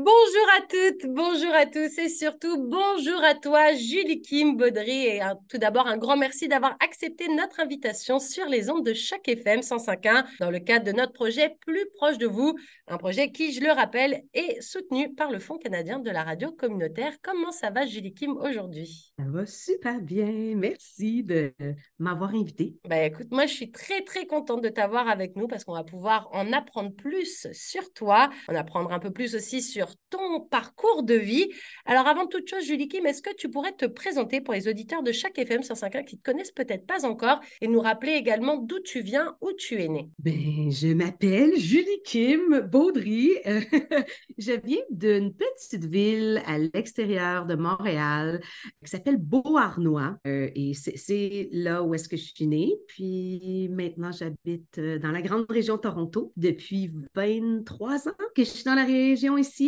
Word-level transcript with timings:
Bonjour 0.00 0.46
à 0.56 0.60
toutes, 0.60 1.12
bonjour 1.12 1.52
à 1.52 1.66
tous 1.66 1.98
et 1.98 2.08
surtout 2.08 2.56
bonjour 2.68 3.20
à 3.24 3.34
toi 3.34 3.74
Julie 3.74 4.22
Kim 4.22 4.56
Baudry 4.56 5.06
et 5.06 5.20
tout 5.48 5.58
d'abord 5.58 5.88
un 5.88 5.96
grand 5.96 6.16
merci 6.16 6.46
d'avoir 6.46 6.76
accepté 6.78 7.26
notre 7.26 7.58
invitation 7.58 8.20
sur 8.20 8.46
les 8.46 8.70
ondes 8.70 8.86
de 8.86 8.94
chaque 8.94 9.26
FM 9.26 9.58
105.1 9.58 10.24
dans 10.38 10.52
le 10.52 10.60
cadre 10.60 10.84
de 10.84 10.92
notre 10.92 11.12
projet 11.12 11.56
Plus 11.66 11.84
proche 11.96 12.16
de 12.16 12.28
vous, 12.28 12.56
un 12.86 12.96
projet 12.96 13.32
qui, 13.32 13.52
je 13.52 13.60
le 13.60 13.72
rappelle, 13.72 14.22
est 14.34 14.60
soutenu 14.60 15.12
par 15.16 15.32
le 15.32 15.40
Fonds 15.40 15.58
canadien 15.58 15.98
de 15.98 16.10
la 16.10 16.22
radio 16.22 16.52
communautaire. 16.52 17.14
Comment 17.20 17.50
ça 17.50 17.70
va 17.70 17.84
Julie 17.84 18.14
Kim 18.14 18.36
aujourd'hui? 18.36 19.12
Ça 19.18 19.24
va 19.26 19.46
super 19.46 20.00
bien, 20.00 20.54
merci 20.54 21.24
de 21.24 21.52
m'avoir 21.98 22.36
invité. 22.36 22.76
Ben 22.88 23.12
écoute, 23.12 23.32
moi 23.32 23.46
je 23.46 23.54
suis 23.54 23.72
très 23.72 24.02
très 24.02 24.26
contente 24.26 24.62
de 24.62 24.68
t'avoir 24.68 25.08
avec 25.08 25.34
nous 25.34 25.48
parce 25.48 25.64
qu'on 25.64 25.74
va 25.74 25.82
pouvoir 25.82 26.28
en 26.32 26.52
apprendre 26.52 26.94
plus 26.94 27.48
sur 27.50 27.92
toi, 27.94 28.30
en 28.46 28.54
apprendre 28.54 28.92
un 28.92 29.00
peu 29.00 29.10
plus 29.10 29.34
aussi 29.34 29.60
sur 29.60 29.87
ton 30.10 30.40
parcours 30.40 31.02
de 31.02 31.14
vie. 31.14 31.48
Alors, 31.84 32.06
avant 32.06 32.26
toute 32.26 32.48
chose, 32.48 32.64
Julie 32.64 32.88
Kim, 32.88 33.06
est-ce 33.06 33.22
que 33.22 33.34
tu 33.34 33.48
pourrais 33.48 33.72
te 33.72 33.86
présenter 33.86 34.40
pour 34.40 34.54
les 34.54 34.68
auditeurs 34.68 35.02
de 35.02 35.12
chaque 35.12 35.38
FM 35.38 35.62
105.1 35.62 36.04
qui 36.04 36.16
ne 36.16 36.20
te 36.20 36.30
connaissent 36.30 36.52
peut-être 36.52 36.86
pas 36.86 37.06
encore 37.06 37.40
et 37.60 37.68
nous 37.68 37.80
rappeler 37.80 38.12
également 38.12 38.56
d'où 38.56 38.80
tu 38.80 39.00
viens, 39.00 39.36
où 39.40 39.52
tu 39.52 39.80
es 39.80 39.88
né? 39.88 40.08
Ben, 40.18 40.70
je 40.70 40.88
m'appelle 40.88 41.56
Julie 41.56 42.02
Kim 42.04 42.60
Baudry. 42.60 43.32
je 44.38 44.52
viens 44.64 44.82
d'une 44.90 45.34
petite 45.34 45.84
ville 45.84 46.42
à 46.46 46.58
l'extérieur 46.58 47.46
de 47.46 47.54
Montréal 47.54 48.40
qui 48.84 48.90
s'appelle 48.90 49.18
Beauharnois. 49.18 50.16
Euh, 50.26 50.50
et 50.54 50.72
c'est 50.74 51.48
là 51.52 51.82
où 51.82 51.94
est-ce 51.94 52.08
que 52.08 52.16
je 52.16 52.32
suis 52.34 52.46
née. 52.46 52.74
Puis 52.86 53.68
maintenant, 53.70 54.12
j'habite 54.12 54.78
euh, 54.78 54.98
dans 54.98 55.10
la 55.10 55.22
grande 55.22 55.46
région 55.50 55.78
Toronto 55.78 56.32
depuis 56.36 56.90
23 57.14 58.08
ans 58.08 58.12
que 58.34 58.44
je 58.44 58.48
suis 58.48 58.64
dans 58.64 58.74
la 58.74 58.84
région 58.84 59.36
ici. 59.38 59.67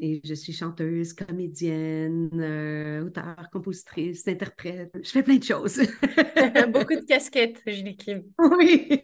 Et 0.00 0.20
je 0.24 0.34
suis 0.34 0.52
chanteuse, 0.52 1.12
comédienne, 1.12 2.30
euh, 2.34 3.06
auteure, 3.06 3.48
compositrice, 3.52 4.26
interprète. 4.28 4.92
Je 5.02 5.10
fais 5.10 5.22
plein 5.22 5.36
de 5.36 5.44
choses. 5.44 5.80
Beaucoup 6.68 6.94
de 6.94 7.04
casquettes, 7.08 7.60
Julie 7.66 7.96
Kim. 7.96 8.22
Oui. 8.38 9.02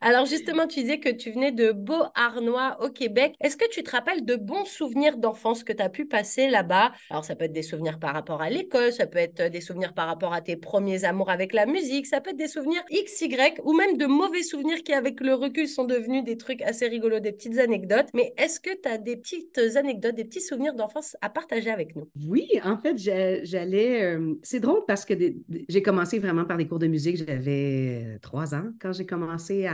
Alors 0.00 0.26
justement, 0.26 0.66
tu 0.66 0.80
disais 0.80 1.00
que 1.00 1.08
tu 1.08 1.30
venais 1.30 1.52
de 1.52 1.72
Beauharnois 1.72 2.76
au 2.80 2.90
Québec. 2.90 3.34
Est-ce 3.40 3.56
que 3.56 3.68
tu 3.70 3.82
te 3.82 3.90
rappelles 3.90 4.24
de 4.24 4.36
bons 4.36 4.64
souvenirs 4.64 5.16
d'enfance 5.16 5.64
que 5.64 5.72
tu 5.72 5.82
as 5.82 5.88
pu 5.88 6.06
passer 6.06 6.48
là-bas? 6.48 6.92
Alors 7.10 7.24
ça 7.24 7.34
peut 7.34 7.44
être 7.44 7.52
des 7.52 7.62
souvenirs 7.62 7.98
par 7.98 8.14
rapport 8.14 8.42
à 8.42 8.50
l'école, 8.50 8.92
ça 8.92 9.06
peut 9.06 9.18
être 9.18 9.50
des 9.50 9.60
souvenirs 9.60 9.94
par 9.94 10.06
rapport 10.06 10.32
à 10.32 10.40
tes 10.40 10.56
premiers 10.56 11.04
amours 11.04 11.30
avec 11.30 11.52
la 11.52 11.66
musique, 11.66 12.06
ça 12.06 12.20
peut 12.20 12.30
être 12.30 12.36
des 12.36 12.48
souvenirs 12.48 12.82
X, 12.90 13.22
Y 13.22 13.60
ou 13.64 13.72
même 13.72 13.96
de 13.96 14.06
mauvais 14.06 14.42
souvenirs 14.42 14.82
qui 14.82 14.92
avec 14.92 15.20
le 15.20 15.34
recul 15.34 15.68
sont 15.68 15.84
devenus 15.84 16.24
des 16.24 16.36
trucs 16.36 16.62
assez 16.62 16.86
rigolos, 16.86 17.20
des 17.20 17.32
petites 17.32 17.58
anecdotes. 17.58 18.08
Mais 18.14 18.32
est-ce 18.36 18.60
que 18.60 18.70
tu 18.80 18.88
as 18.88 18.98
des 18.98 19.13
petites 19.16 19.58
anecdotes, 19.76 20.14
des 20.14 20.24
petits 20.24 20.40
souvenirs 20.40 20.74
d'enfance 20.74 21.16
à 21.20 21.28
partager 21.28 21.70
avec 21.70 21.94
nous? 21.96 22.08
Oui, 22.26 22.48
en 22.62 22.78
fait, 22.78 22.96
j'allais. 22.96 24.02
Euh, 24.02 24.34
c'est 24.42 24.60
drôle 24.60 24.82
parce 24.86 25.04
que 25.04 25.14
j'ai 25.68 25.82
commencé 25.82 26.18
vraiment 26.18 26.44
par 26.44 26.56
des 26.56 26.66
cours 26.66 26.78
de 26.78 26.86
musique. 26.86 27.16
J'avais 27.16 28.04
euh, 28.04 28.18
trois 28.20 28.54
ans 28.54 28.70
quand 28.80 28.92
j'ai 28.92 29.06
commencé 29.06 29.66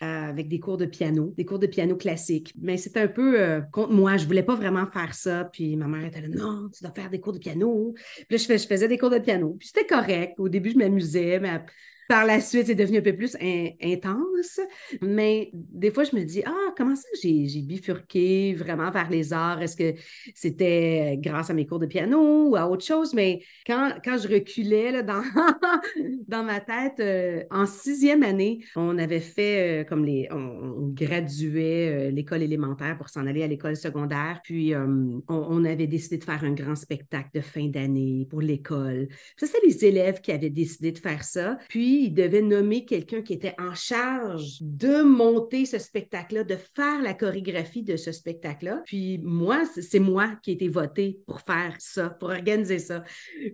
avec 0.00 0.48
des 0.48 0.60
cours 0.60 0.76
de 0.76 0.86
piano, 0.86 1.32
des 1.36 1.44
cours 1.44 1.58
de 1.58 1.66
piano 1.66 1.96
classique. 1.96 2.54
Mais 2.60 2.76
c'était 2.76 3.00
un 3.00 3.08
peu 3.08 3.40
euh, 3.40 3.60
contre 3.60 3.92
moi. 3.92 4.16
Je 4.16 4.26
voulais 4.26 4.42
pas 4.42 4.54
vraiment 4.54 4.86
faire 4.86 5.14
ça. 5.14 5.44
Puis 5.44 5.76
ma 5.76 5.86
mère 5.86 6.04
était 6.04 6.20
là, 6.20 6.28
non, 6.28 6.68
tu 6.70 6.82
dois 6.82 6.92
faire 6.92 7.10
des 7.10 7.20
cours 7.20 7.32
de 7.32 7.38
piano. 7.38 7.94
Puis 7.94 8.26
là, 8.30 8.36
je, 8.36 8.62
je 8.62 8.66
faisais 8.66 8.88
des 8.88 8.98
cours 8.98 9.10
de 9.10 9.18
piano. 9.18 9.56
Puis 9.58 9.68
c'était 9.68 9.86
correct. 9.86 10.34
Au 10.38 10.48
début, 10.48 10.70
je 10.70 10.78
m'amusais, 10.78 11.38
mais 11.40 11.60
par 12.08 12.26
la 12.26 12.40
suite, 12.40 12.66
c'est 12.66 12.74
devenu 12.74 12.98
un 12.98 13.02
peu 13.02 13.16
plus 13.16 13.36
intense. 13.82 14.60
Mais 15.00 15.50
des 15.52 15.90
fois, 15.90 16.04
je 16.04 16.14
me 16.14 16.22
dis, 16.24 16.42
ah, 16.44 16.71
comment 16.76 16.96
ça 16.96 17.08
j'ai 17.22 17.62
bifurqué 17.62 18.54
vraiment 18.54 18.90
vers 18.90 19.10
les 19.10 19.32
arts? 19.32 19.62
Est-ce 19.62 19.76
que 19.76 19.94
c'était 20.34 21.18
grâce 21.18 21.50
à 21.50 21.54
mes 21.54 21.66
cours 21.66 21.78
de 21.78 21.86
piano 21.86 22.48
ou 22.48 22.56
à 22.56 22.68
autre 22.68 22.84
chose? 22.84 23.14
Mais 23.14 23.42
quand, 23.66 23.92
quand 24.04 24.18
je 24.18 24.28
reculais 24.28 24.92
là, 24.92 25.02
dans, 25.02 25.22
dans 26.28 26.42
ma 26.42 26.60
tête, 26.60 27.00
euh, 27.00 27.42
en 27.50 27.66
sixième 27.66 28.22
année, 28.22 28.64
on 28.76 28.98
avait 28.98 29.20
fait 29.20 29.82
euh, 29.82 29.84
comme 29.84 30.04
les. 30.04 30.28
On, 30.30 30.72
graduait 30.92 32.08
euh, 32.08 32.10
l'école 32.10 32.42
élémentaire 32.42 32.96
pour 32.98 33.08
s'en 33.08 33.26
aller 33.26 33.42
à 33.42 33.46
l'école 33.46 33.76
secondaire. 33.76 34.40
Puis 34.42 34.74
on, 34.76 35.22
on, 35.28 35.64
avait 35.64 35.86
décidé 35.86 36.18
de 36.18 36.24
faire 36.24 36.44
un 36.44 36.52
grand 36.52 36.74
spectacle 36.74 37.30
de 37.34 37.40
fin 37.40 37.66
d'année 37.66 38.26
pour 38.28 38.40
l'école. 38.40 39.08
Ça, 39.36 39.46
c'est 39.46 39.64
les 39.64 39.84
élèves 39.84 40.20
qui 40.20 40.32
avaient 40.32 40.50
décidé 40.50 40.92
de 40.92 40.98
faire 40.98 41.24
ça. 41.24 41.58
Puis, 41.68 42.04
il 42.04 42.14
devait 42.14 42.42
nommer 42.42 42.84
quelqu'un 42.84 43.22
qui 43.22 43.32
était 43.32 43.54
en 43.58 43.74
charge 43.74 44.58
de 44.60 45.02
monter 45.02 45.66
ce 45.66 45.78
spectacle-là, 45.78 46.44
de 46.44 46.56
faire 46.74 47.02
la 47.02 47.14
chorégraphie 47.14 47.82
de 47.82 47.96
ce 47.96 48.12
spectacle-là. 48.12 48.82
Puis 48.86 49.18
moi, 49.22 49.62
c'est 49.64 49.98
moi 49.98 50.36
qui 50.42 50.50
ai 50.50 50.54
été 50.54 50.68
votée 50.68 51.20
pour 51.26 51.40
faire 51.40 51.74
ça, 51.78 52.10
pour 52.10 52.30
organiser 52.30 52.78
ça. 52.78 53.04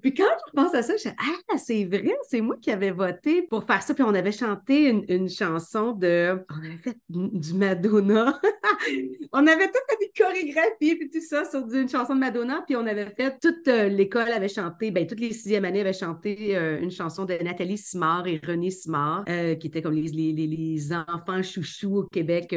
Puis 0.03 0.15
quand 0.15 0.25
je 0.49 0.53
pense 0.55 0.75
à 0.75 0.83
ça, 0.83 0.95
je 0.97 1.09
dis 1.09 1.15
Ah, 1.19 1.59
c'est 1.59 1.85
vrai, 1.85 2.15
c'est 2.29 2.41
moi 2.41 2.57
qui 2.61 2.71
avais 2.71 2.91
voté 2.91 3.43
pour 3.43 3.65
faire 3.65 3.83
ça. 3.83 3.95
Puis 3.95 4.03
on 4.03 4.15
avait 4.15 4.33
chanté 4.33 4.89
une, 4.89 5.29
chanson 5.29 5.93
de. 5.93 6.39
On 6.51 6.65
avait 6.65 6.79
fait 6.79 6.97
du 7.09 7.55
Madonna. 7.55 8.41
on 9.33 9.47
avait 9.47 9.67
tout 9.67 9.79
fait 9.89 9.97
des 10.01 10.13
chorégraphies, 10.17 10.97
puis 10.97 11.11
tout 11.11 11.21
ça 11.21 11.45
sur 11.45 11.67
une 11.73 11.89
chanson 11.89 12.15
de 12.15 12.21
Madonna. 12.21 12.63
Puis 12.67 12.77
on 12.77 12.87
avait 12.87 13.11
fait. 13.11 13.39
Toute 13.41 13.69
euh, 13.69 13.89
l'école 13.89 14.31
avait 14.31 14.49
chanté, 14.49 14.91
ben 14.91 15.07
toutes 15.07 15.21
les 15.21 15.33
sixième 15.33 15.65
années 15.65 15.81
avaient 15.81 15.93
chanté 15.93 16.57
euh, 16.57 16.81
une 16.81 16.91
chanson 16.91 17.25
de 17.25 17.35
Nathalie 17.43 17.79
Simard 17.79 18.27
et 18.27 18.41
René 18.45 18.71
Simard, 18.71 19.25
euh, 19.29 19.55
qui 19.55 19.69
étaient 19.69 19.83
comme 19.83 19.95
les, 19.95 20.09
les, 20.09 20.33
les, 20.33 20.93
enfants 20.93 21.43
chouchous 21.43 21.99
au 21.99 22.05
Québec 22.05 22.53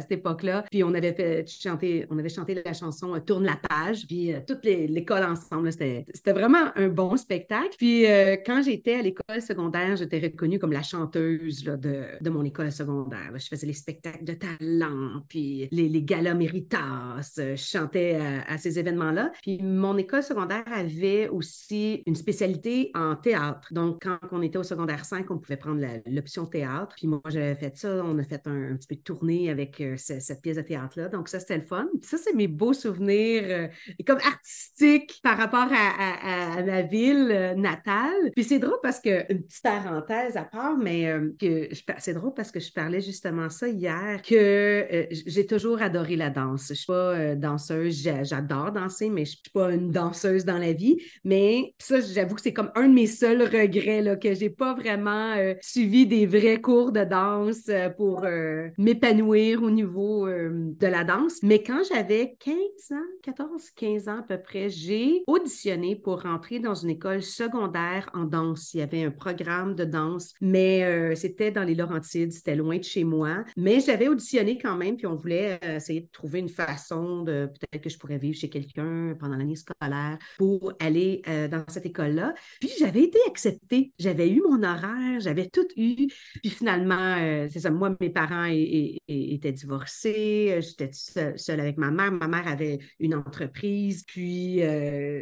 cette 0.00 0.12
époque-là. 0.12 0.64
Puis 0.70 0.82
on 0.84 0.94
avait 0.94 1.12
fait 1.12 1.48
chanter, 1.48 2.06
on 2.10 2.18
avait 2.18 2.28
chanté 2.28 2.54
la 2.64 2.72
chanson 2.72 3.14
euh, 3.14 3.20
Tourne 3.20 3.44
la 3.44 3.56
page, 3.56 4.06
puis 4.06 4.32
toute 4.46 4.64
l'école 4.64 5.24
ensemble. 5.24 5.72
C'était 5.72 6.32
vraiment 6.32 6.70
un 6.76 6.88
bon 6.88 7.16
spectacle. 7.16 7.74
Puis 7.78 8.04
quand 8.44 8.62
j'étais 8.62 8.96
à 8.96 9.02
l'école 9.02 9.40
secondaire, 9.40 9.96
j'étais 9.96 10.18
reconnue 10.18 10.58
comme 10.58 10.72
la 10.72 10.82
chanteuse 10.82 11.64
là, 11.64 11.76
de, 11.76 12.04
de, 12.20 12.30
mon 12.30 12.44
école 12.44 12.70
secondaire. 12.70 13.30
Je 13.34 13.46
faisais 13.46 13.66
les 13.66 13.72
spectacles 13.72 14.24
de 14.24 14.34
talent, 14.34 15.22
puis 15.28 15.68
les, 15.72 15.88
les 15.88 16.02
galas 16.02 16.34
méritas. 16.34 17.20
Je 17.36 17.56
chantais 17.56 18.16
à, 18.16 18.52
à 18.52 18.58
ces 18.58 18.78
événements-là. 18.78 19.32
Puis 19.42 19.62
mon 19.62 19.96
école 19.96 20.22
secondaire 20.22 20.64
avait 20.66 21.28
aussi 21.28 22.02
une 22.06 22.14
spécialité 22.14 22.90
en 22.94 23.16
théâtre. 23.16 23.72
Donc, 23.72 24.02
quand 24.02 24.18
on 24.32 24.42
était 24.42 24.58
au 24.58 24.62
secondaire 24.62 25.04
5, 25.04 25.30
on 25.30 25.38
pouvait 25.38 25.56
prendre 25.56 25.80
l'option 26.06 26.46
théâtre. 26.46 26.94
Puis 26.96 27.06
moi, 27.06 27.20
j'avais 27.26 27.54
fait 27.54 27.76
ça. 27.76 28.02
On 28.04 28.18
a 28.18 28.22
fait 28.22 28.46
un, 28.46 28.76
petit 28.76 28.86
peu 28.86 28.96
de 28.96 29.00
tournée 29.00 29.50
avec 29.50 29.73
euh, 29.80 29.96
cette 29.96 30.42
pièce 30.42 30.56
de 30.56 30.62
théâtre-là. 30.62 31.08
Donc, 31.08 31.28
ça, 31.28 31.40
c'était 31.40 31.58
le 31.58 31.64
fun. 31.64 31.88
Puis 32.00 32.08
ça, 32.10 32.16
c'est 32.18 32.34
mes 32.34 32.48
beaux 32.48 32.72
souvenirs 32.72 33.42
euh, 33.46 33.68
comme 34.06 34.18
artistiques 34.18 35.20
par 35.22 35.36
rapport 35.36 35.68
à, 35.70 36.62
ma 36.62 36.82
ville 36.82 37.30
euh, 37.30 37.54
natale. 37.54 38.30
Puis 38.34 38.44
c'est 38.44 38.58
drôle 38.58 38.78
parce 38.82 39.00
que, 39.00 39.30
une 39.32 39.42
petite 39.42 39.62
parenthèse 39.62 40.36
à 40.36 40.44
part, 40.44 40.76
mais 40.76 41.12
que 41.40 41.68
c'est 41.98 42.14
drôle 42.14 42.34
parce 42.34 42.50
que 42.50 42.60
je 42.60 42.72
parlais 42.72 43.00
justement 43.00 43.50
ça 43.50 43.68
hier, 43.68 44.20
que 44.22 45.08
j'ai 45.10 45.46
toujours 45.46 45.82
adoré 45.82 46.16
la 46.16 46.30
danse. 46.30 46.66
Je 46.68 46.74
suis 46.74 46.86
pas 46.86 47.34
danseuse, 47.34 48.08
j'adore 48.22 48.72
danser, 48.72 49.10
mais 49.10 49.24
je 49.24 49.32
suis 49.32 49.50
pas 49.52 49.72
une 49.72 49.90
danseuse 49.90 50.44
dans 50.44 50.58
la 50.58 50.72
vie. 50.72 50.98
Mais 51.24 51.74
ça, 51.78 52.00
j'avoue 52.00 52.34
que 52.34 52.42
c'est 52.42 52.52
comme 52.52 52.70
un 52.74 52.88
de 52.88 52.94
mes 52.94 53.06
seuls 53.06 53.42
regrets, 53.42 54.02
là, 54.02 54.16
que 54.16 54.34
j'ai 54.34 54.50
pas 54.50 54.74
vraiment 54.74 55.34
euh, 55.36 55.54
suivi 55.60 56.06
des 56.06 56.26
vrais 56.26 56.60
cours 56.60 56.92
de 56.92 57.04
danse 57.04 57.68
euh, 57.68 57.88
pour 57.90 58.24
euh, 58.24 58.68
m'épanouir 58.78 59.62
au 59.64 59.70
niveau 59.70 60.28
de 60.28 60.86
la 60.86 61.04
danse. 61.04 61.42
Mais 61.42 61.62
quand 61.62 61.82
j'avais 61.88 62.36
15 62.38 62.56
ans, 62.92 63.10
14, 63.22 63.70
15 63.70 64.08
ans 64.08 64.18
à 64.18 64.22
peu 64.22 64.40
près, 64.40 64.70
j'ai 64.70 65.22
auditionné 65.26 65.96
pour 65.96 66.22
rentrer 66.22 66.58
dans 66.58 66.74
une 66.74 66.90
école 66.90 67.22
secondaire 67.22 68.08
en 68.14 68.24
danse. 68.24 68.74
Il 68.74 68.78
y 68.78 68.82
avait 68.82 69.04
un 69.04 69.10
programme 69.10 69.74
de 69.74 69.84
danse, 69.84 70.34
mais 70.40 71.14
c'était 71.16 71.50
dans 71.50 71.64
les 71.64 71.74
Laurentides, 71.74 72.32
c'était 72.32 72.56
loin 72.56 72.78
de 72.78 72.84
chez 72.84 73.04
moi. 73.04 73.44
Mais 73.56 73.80
j'avais 73.80 74.08
auditionné 74.08 74.58
quand 74.58 74.76
même, 74.76 74.96
puis 74.96 75.06
on 75.06 75.16
voulait 75.16 75.58
essayer 75.62 76.02
de 76.02 76.08
trouver 76.12 76.40
une 76.40 76.48
façon 76.48 77.22
de 77.22 77.46
peut-être 77.46 77.82
que 77.82 77.90
je 77.90 77.98
pourrais 77.98 78.18
vivre 78.18 78.36
chez 78.36 78.48
quelqu'un 78.48 79.16
pendant 79.18 79.36
l'année 79.36 79.56
scolaire 79.56 80.18
pour 80.38 80.72
aller 80.80 81.22
dans 81.50 81.64
cette 81.68 81.86
école-là. 81.86 82.34
Puis 82.60 82.70
j'avais 82.78 83.02
été 83.04 83.18
acceptée. 83.26 83.92
J'avais 83.98 84.28
eu 84.28 84.42
mon 84.42 84.62
horaire 84.62 85.14
j'avais 85.20 85.48
tout 85.48 85.66
eu. 85.76 86.08
Puis 86.42 86.50
finalement, 86.50 87.16
euh, 87.18 87.48
c'est 87.50 87.60
ça, 87.60 87.70
moi, 87.70 87.94
mes 88.00 88.10
parents 88.10 88.44
étaient 89.08 89.52
divorcés, 89.54 90.60
j'étais 90.60 90.90
seule, 90.92 91.60
avec 91.60 91.78
ma 91.78 91.90
mère. 91.90 92.12
Ma 92.12 92.28
mère 92.28 92.46
avait 92.46 92.78
une 92.98 93.14
entreprise, 93.14 94.04
puis 94.06 94.60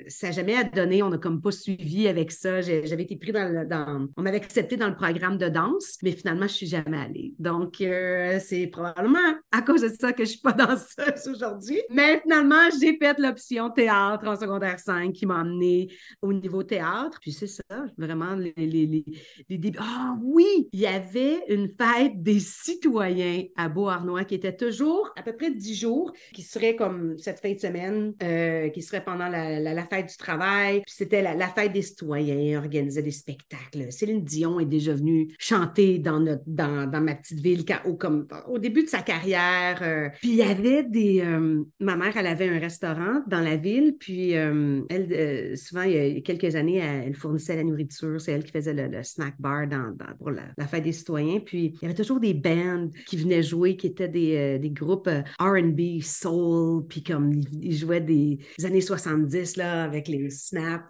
ça 0.08 0.28
n'a 0.28 0.32
jamais 0.32 0.64
donné, 0.74 1.02
on 1.02 1.10
n'a 1.10 1.18
comme 1.18 1.40
pas 1.40 1.52
suivi 1.52 2.08
avec 2.08 2.32
ça. 2.32 2.60
J'avais 2.60 3.02
été 3.02 3.16
pris 3.16 3.32
dans, 3.32 3.68
dans 3.68 4.08
on 4.16 4.22
m'avait 4.22 4.38
accepté 4.38 4.76
dans 4.76 4.88
le 4.88 4.94
programme 4.94 5.38
de 5.38 5.48
danse, 5.48 5.98
mais 6.02 6.12
finalement, 6.12 6.46
je 6.46 6.54
suis 6.54 6.66
jamais 6.66 6.98
allée. 6.98 7.34
Donc, 7.38 7.76
c'est 7.78 8.68
probablement 8.72 9.18
à 9.50 9.62
cause 9.62 9.82
de 9.82 9.88
ça 9.88 10.12
que 10.12 10.24
je 10.24 10.30
suis 10.30 10.40
pas 10.40 10.52
danseuse 10.52 11.28
aujourd'hui. 11.28 11.80
Mais 11.90 12.20
finalement, 12.20 12.68
j'ai 12.80 12.96
fait 12.96 13.18
l'option 13.18 13.70
théâtre 13.70 14.26
en 14.26 14.36
secondaire 14.36 14.78
5 14.78 15.12
qui 15.12 15.26
m'a 15.26 15.40
amené 15.40 15.88
au 16.20 16.32
niveau 16.32 16.62
théâtre. 16.62 17.18
Puis 17.20 17.32
c'est 17.32 17.46
ça, 17.46 17.62
vraiment, 17.96 18.34
les, 18.34 18.54
les, 18.56 19.04
les, 19.48 19.58
débuts. 19.58 19.78
Ah 19.80 20.16
oui, 20.22 20.68
il 20.72 20.80
y 20.80 20.86
avait 20.86 21.42
une 21.48 21.68
fête 21.68 22.22
des 22.22 22.40
citoyens 22.40 23.44
à 23.56 23.68
Beauharnois 23.68 24.21
qui 24.24 24.34
était 24.34 24.56
toujours 24.56 25.12
à 25.16 25.22
peu 25.22 25.34
près 25.34 25.50
10 25.50 25.74
jours, 25.74 26.12
qui 26.32 26.42
serait 26.42 26.76
comme 26.76 27.16
cette 27.18 27.40
fin 27.40 27.52
de 27.52 27.58
semaine, 27.58 28.14
euh, 28.22 28.68
qui 28.68 28.82
serait 28.82 29.04
pendant 29.04 29.28
la, 29.28 29.86
fête 29.86 30.08
du 30.08 30.16
travail. 30.16 30.82
Puis 30.82 30.94
c'était 30.96 31.22
la, 31.22 31.48
fête 31.48 31.72
des 31.72 31.82
citoyens, 31.82 32.58
organisait 32.58 33.02
des 33.02 33.10
spectacles. 33.10 33.90
Céline 33.90 34.24
Dion 34.24 34.60
est 34.60 34.66
déjà 34.66 34.94
venue 34.94 35.28
chanter 35.38 35.98
dans, 35.98 36.20
notre, 36.20 36.44
dans, 36.46 36.88
ma 37.02 37.14
petite 37.14 37.40
ville 37.40 37.64
au, 37.84 37.94
comme, 37.94 38.26
au 38.48 38.58
début 38.58 38.84
de 38.84 38.88
sa 38.88 39.02
carrière. 39.02 39.80
Euh. 39.82 40.08
puis 40.20 40.30
il 40.30 40.36
y 40.36 40.42
avait 40.42 40.82
des... 40.84 41.20
Euh, 41.20 41.62
ma 41.80 41.96
mère, 41.96 42.16
elle 42.16 42.26
avait 42.26 42.48
un 42.48 42.58
restaurant 42.58 43.22
dans 43.26 43.40
la 43.40 43.56
ville, 43.56 43.96
puis 43.98 44.30
elle, 44.32 45.56
souvent, 45.56 45.82
il 45.82 45.92
y 45.92 46.18
a 46.18 46.20
quelques 46.20 46.54
années, 46.54 46.78
elle, 46.78 47.14
fournissait 47.14 47.56
la 47.56 47.64
nourriture. 47.64 48.20
C'est 48.20 48.32
elle 48.32 48.44
qui 48.44 48.52
faisait 48.52 48.74
le, 48.74 49.02
snack 49.02 49.34
bar 49.38 49.66
dans, 49.66 49.94
pour 50.18 50.30
la, 50.30 50.66
fête 50.66 50.84
des 50.84 50.92
citoyens. 50.92 51.40
Puis 51.40 51.74
il 51.74 51.82
y 51.82 51.84
avait 51.84 51.94
toujours 51.94 52.20
des 52.20 52.34
bands 52.34 52.88
qui 53.06 53.16
venaient 53.16 53.42
jouer, 53.42 53.76
qui 53.76 53.86
étaient 53.88 54.08
des, 54.12 54.58
des 54.58 54.70
groupes 54.70 55.08
R&B, 55.40 56.00
soul, 56.02 56.86
puis 56.86 57.02
comme 57.02 57.32
ils, 57.60 57.76
jouaient 57.76 58.00
des 58.00 58.38
années 58.64 58.80
70, 58.80 59.56
là, 59.56 59.84
avec 59.84 60.08
les 60.08 60.30
snaps. 60.30 60.84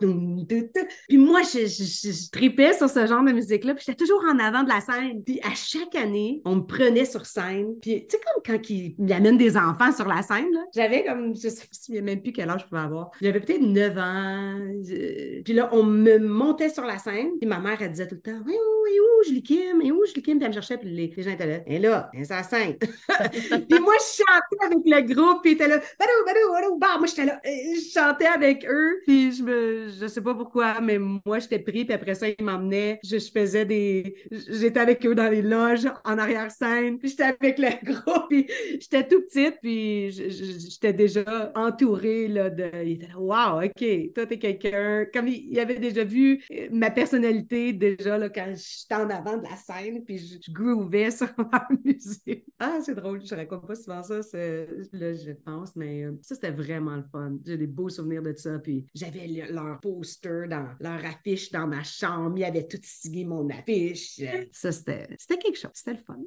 Puis 1.09 1.19
moi, 1.19 1.43
je, 1.43 2.31
tripais 2.31 2.73
sur 2.75 2.89
ce 2.89 3.07
genre 3.07 3.25
de 3.25 3.33
musique-là, 3.33 3.75
puis 3.75 3.85
j'étais 3.87 4.05
toujours 4.05 4.23
en 4.31 4.39
avant 4.39 4.63
de 4.63 4.69
la 4.69 4.81
scène. 4.81 5.23
Puis 5.25 5.41
à 5.43 5.55
chaque 5.55 5.95
année, 5.95 6.43
on 6.45 6.57
me 6.57 6.63
prenait 6.63 7.05
sur 7.05 7.27
scène. 7.27 7.75
Puis 7.81 8.07
tu 8.07 8.17
sais, 8.17 8.23
comme 8.23 8.43
quand 8.45 8.71
ils, 8.71 9.13
amènent 9.13 9.39
des 9.39 9.57
enfants 9.57 9.93
sur 9.93 10.09
la 10.09 10.23
scène, 10.23 10.47
j'avais 10.75 11.05
comme, 11.05 11.35
je 11.35 11.49
sais 11.49 12.01
même 12.01 12.23
plus 12.23 12.33
quel 12.33 12.51
âge 12.51 12.63
je 12.63 12.67
pouvais 12.67 12.81
avoir. 12.81 13.11
J'avais 13.21 13.41
peut-être 13.41 13.63
9 13.63 13.99
ans. 13.99 14.59
Puis 15.45 15.55
là, 15.55 15.69
on 15.73 15.83
me 15.83 16.19
montait 16.19 16.71
sur 16.71 16.85
la 16.85 16.99
scène, 16.99 17.31
puis 17.41 17.49
ma 17.49 17.59
mère, 17.59 17.81
elle 17.81 17.91
disait 17.91 18.09
tout 18.09 18.17
le 18.17 18.21
temps, 18.21 18.41
oui, 18.47 18.55
oui, 18.55 18.83
oui, 18.85 18.99
où, 19.01 19.35
je 19.35 19.41
Kim, 19.41 19.81
et 19.83 19.93
où, 19.93 20.05
je 20.07 20.13
Kim, 20.13 20.39
puis 20.39 20.45
elle 20.45 20.49
me 20.49 20.53
cherchait, 20.53 20.79
puis 20.79 20.91
les, 20.91 21.23
gens 21.23 21.31
étaient 21.31 21.47
là. 21.47 21.61
Et 21.67 21.79
là, 21.79 22.11
la 22.15 22.43
scène. 22.43 22.77
puis 23.69 23.81
moi, 23.81 23.95
je 23.99 24.23
chantais 24.23 24.65
avec 24.65 24.85
le 24.85 25.15
groupe, 25.15 25.43
puis 25.43 25.53
ils 25.53 25.55
étaient 25.55 25.69
là, 25.69 25.79
badou, 25.99 26.25
badou, 26.27 26.53
badou, 26.53 26.79
bah, 26.79 26.97
moi, 26.99 27.07
j'étais 27.07 27.25
là, 27.25 27.41
euh, 27.45 27.51
je 27.75 27.93
chantais 27.93 28.27
avec 28.27 28.67
eux, 28.69 29.01
puis 29.07 29.33
je 29.33 29.43
me, 29.43 29.89
je 29.89 30.07
sais 30.07 30.21
pas 30.21 30.35
pourquoi, 30.35 30.81
mais 30.81 30.99
moi, 30.99 31.39
j'étais 31.39 31.59
pris, 31.59 31.85
puis 31.85 31.95
après 31.95 32.15
ça, 32.15 32.29
ils 32.29 32.45
m'emmenaient, 32.45 33.01
je, 33.03 33.19
faisais 33.19 33.65
des, 33.65 34.15
j'étais 34.31 34.81
avec 34.81 35.05
eux 35.07 35.15
dans 35.15 35.29
les 35.29 35.43
loges, 35.43 35.87
en 36.05 36.19
arrière-scène, 36.19 36.99
puis 36.99 37.11
j'étais 37.11 37.35
avec 37.41 37.59
le 37.59 37.69
groupe, 37.93 38.27
puis 38.29 38.47
j'étais 38.81 39.07
tout 39.07 39.23
petite, 39.23 39.59
puis 39.61 40.11
j'étais 40.11 40.93
déjà 40.93 41.53
entourée, 41.55 42.29
là, 42.29 42.51
de, 42.51 42.71
ils 42.85 42.93
étaient 42.93 43.09
là, 43.09 43.19
wow, 43.19 43.65
OK, 43.65 44.13
toi, 44.15 44.27
t'es 44.27 44.39
quelqu'un, 44.39 45.07
comme 45.13 45.29
il, 45.29 45.59
avait 45.59 45.79
déjà 45.79 46.05
vu 46.05 46.43
euh, 46.53 46.69
ma 46.71 46.91
personnalité, 46.91 47.73
déjà, 47.73 48.19
là, 48.19 48.29
quand 48.29 48.53
j'étais 48.55 48.95
en 48.95 49.11
avant 49.11 49.37
de 49.37 49.45
la 49.45 49.57
scène, 49.57 50.05
puis 50.05 50.19
je, 50.19 50.37
je 50.45 50.53
groovais 50.53 51.11
sur 51.11 51.29
la 51.39 51.69
musique. 51.85 52.45
Ah, 52.59 52.79
drôle, 52.95 53.25
je 53.25 53.35
raconte 53.35 53.67
pas 53.67 53.75
souvent 53.75 54.03
ça, 54.03 54.17
là, 54.17 55.13
je 55.15 55.33
pense, 55.45 55.77
mais 55.77 56.05
euh, 56.05 56.13
ça, 56.23 56.35
c'était 56.35 56.51
vraiment 56.51 56.97
le 56.97 57.05
fun. 57.11 57.33
J'ai 57.45 57.57
des 57.57 57.67
beaux 57.67 57.89
souvenirs 57.89 58.23
de 58.23 58.35
ça. 58.37 58.59
Puis 58.59 58.87
j'avais 58.95 59.27
leur 59.51 59.81
poster, 59.81 60.49
dans 60.49 60.67
leur 60.81 61.05
affiche 61.05 61.51
dans 61.51 61.67
ma 61.67 61.83
chambre. 61.83 62.39
Ils 62.39 62.45
avaient 62.45 62.67
tout 62.67 62.79
signé 62.83 63.25
mon 63.25 63.49
affiche. 63.51 64.21
Ça, 64.53 64.73
c'était 64.73 65.17
quelque 65.29 65.59
chose. 65.59 65.71
C'était 65.75 65.93
le 65.93 65.99
fun. 65.99 66.19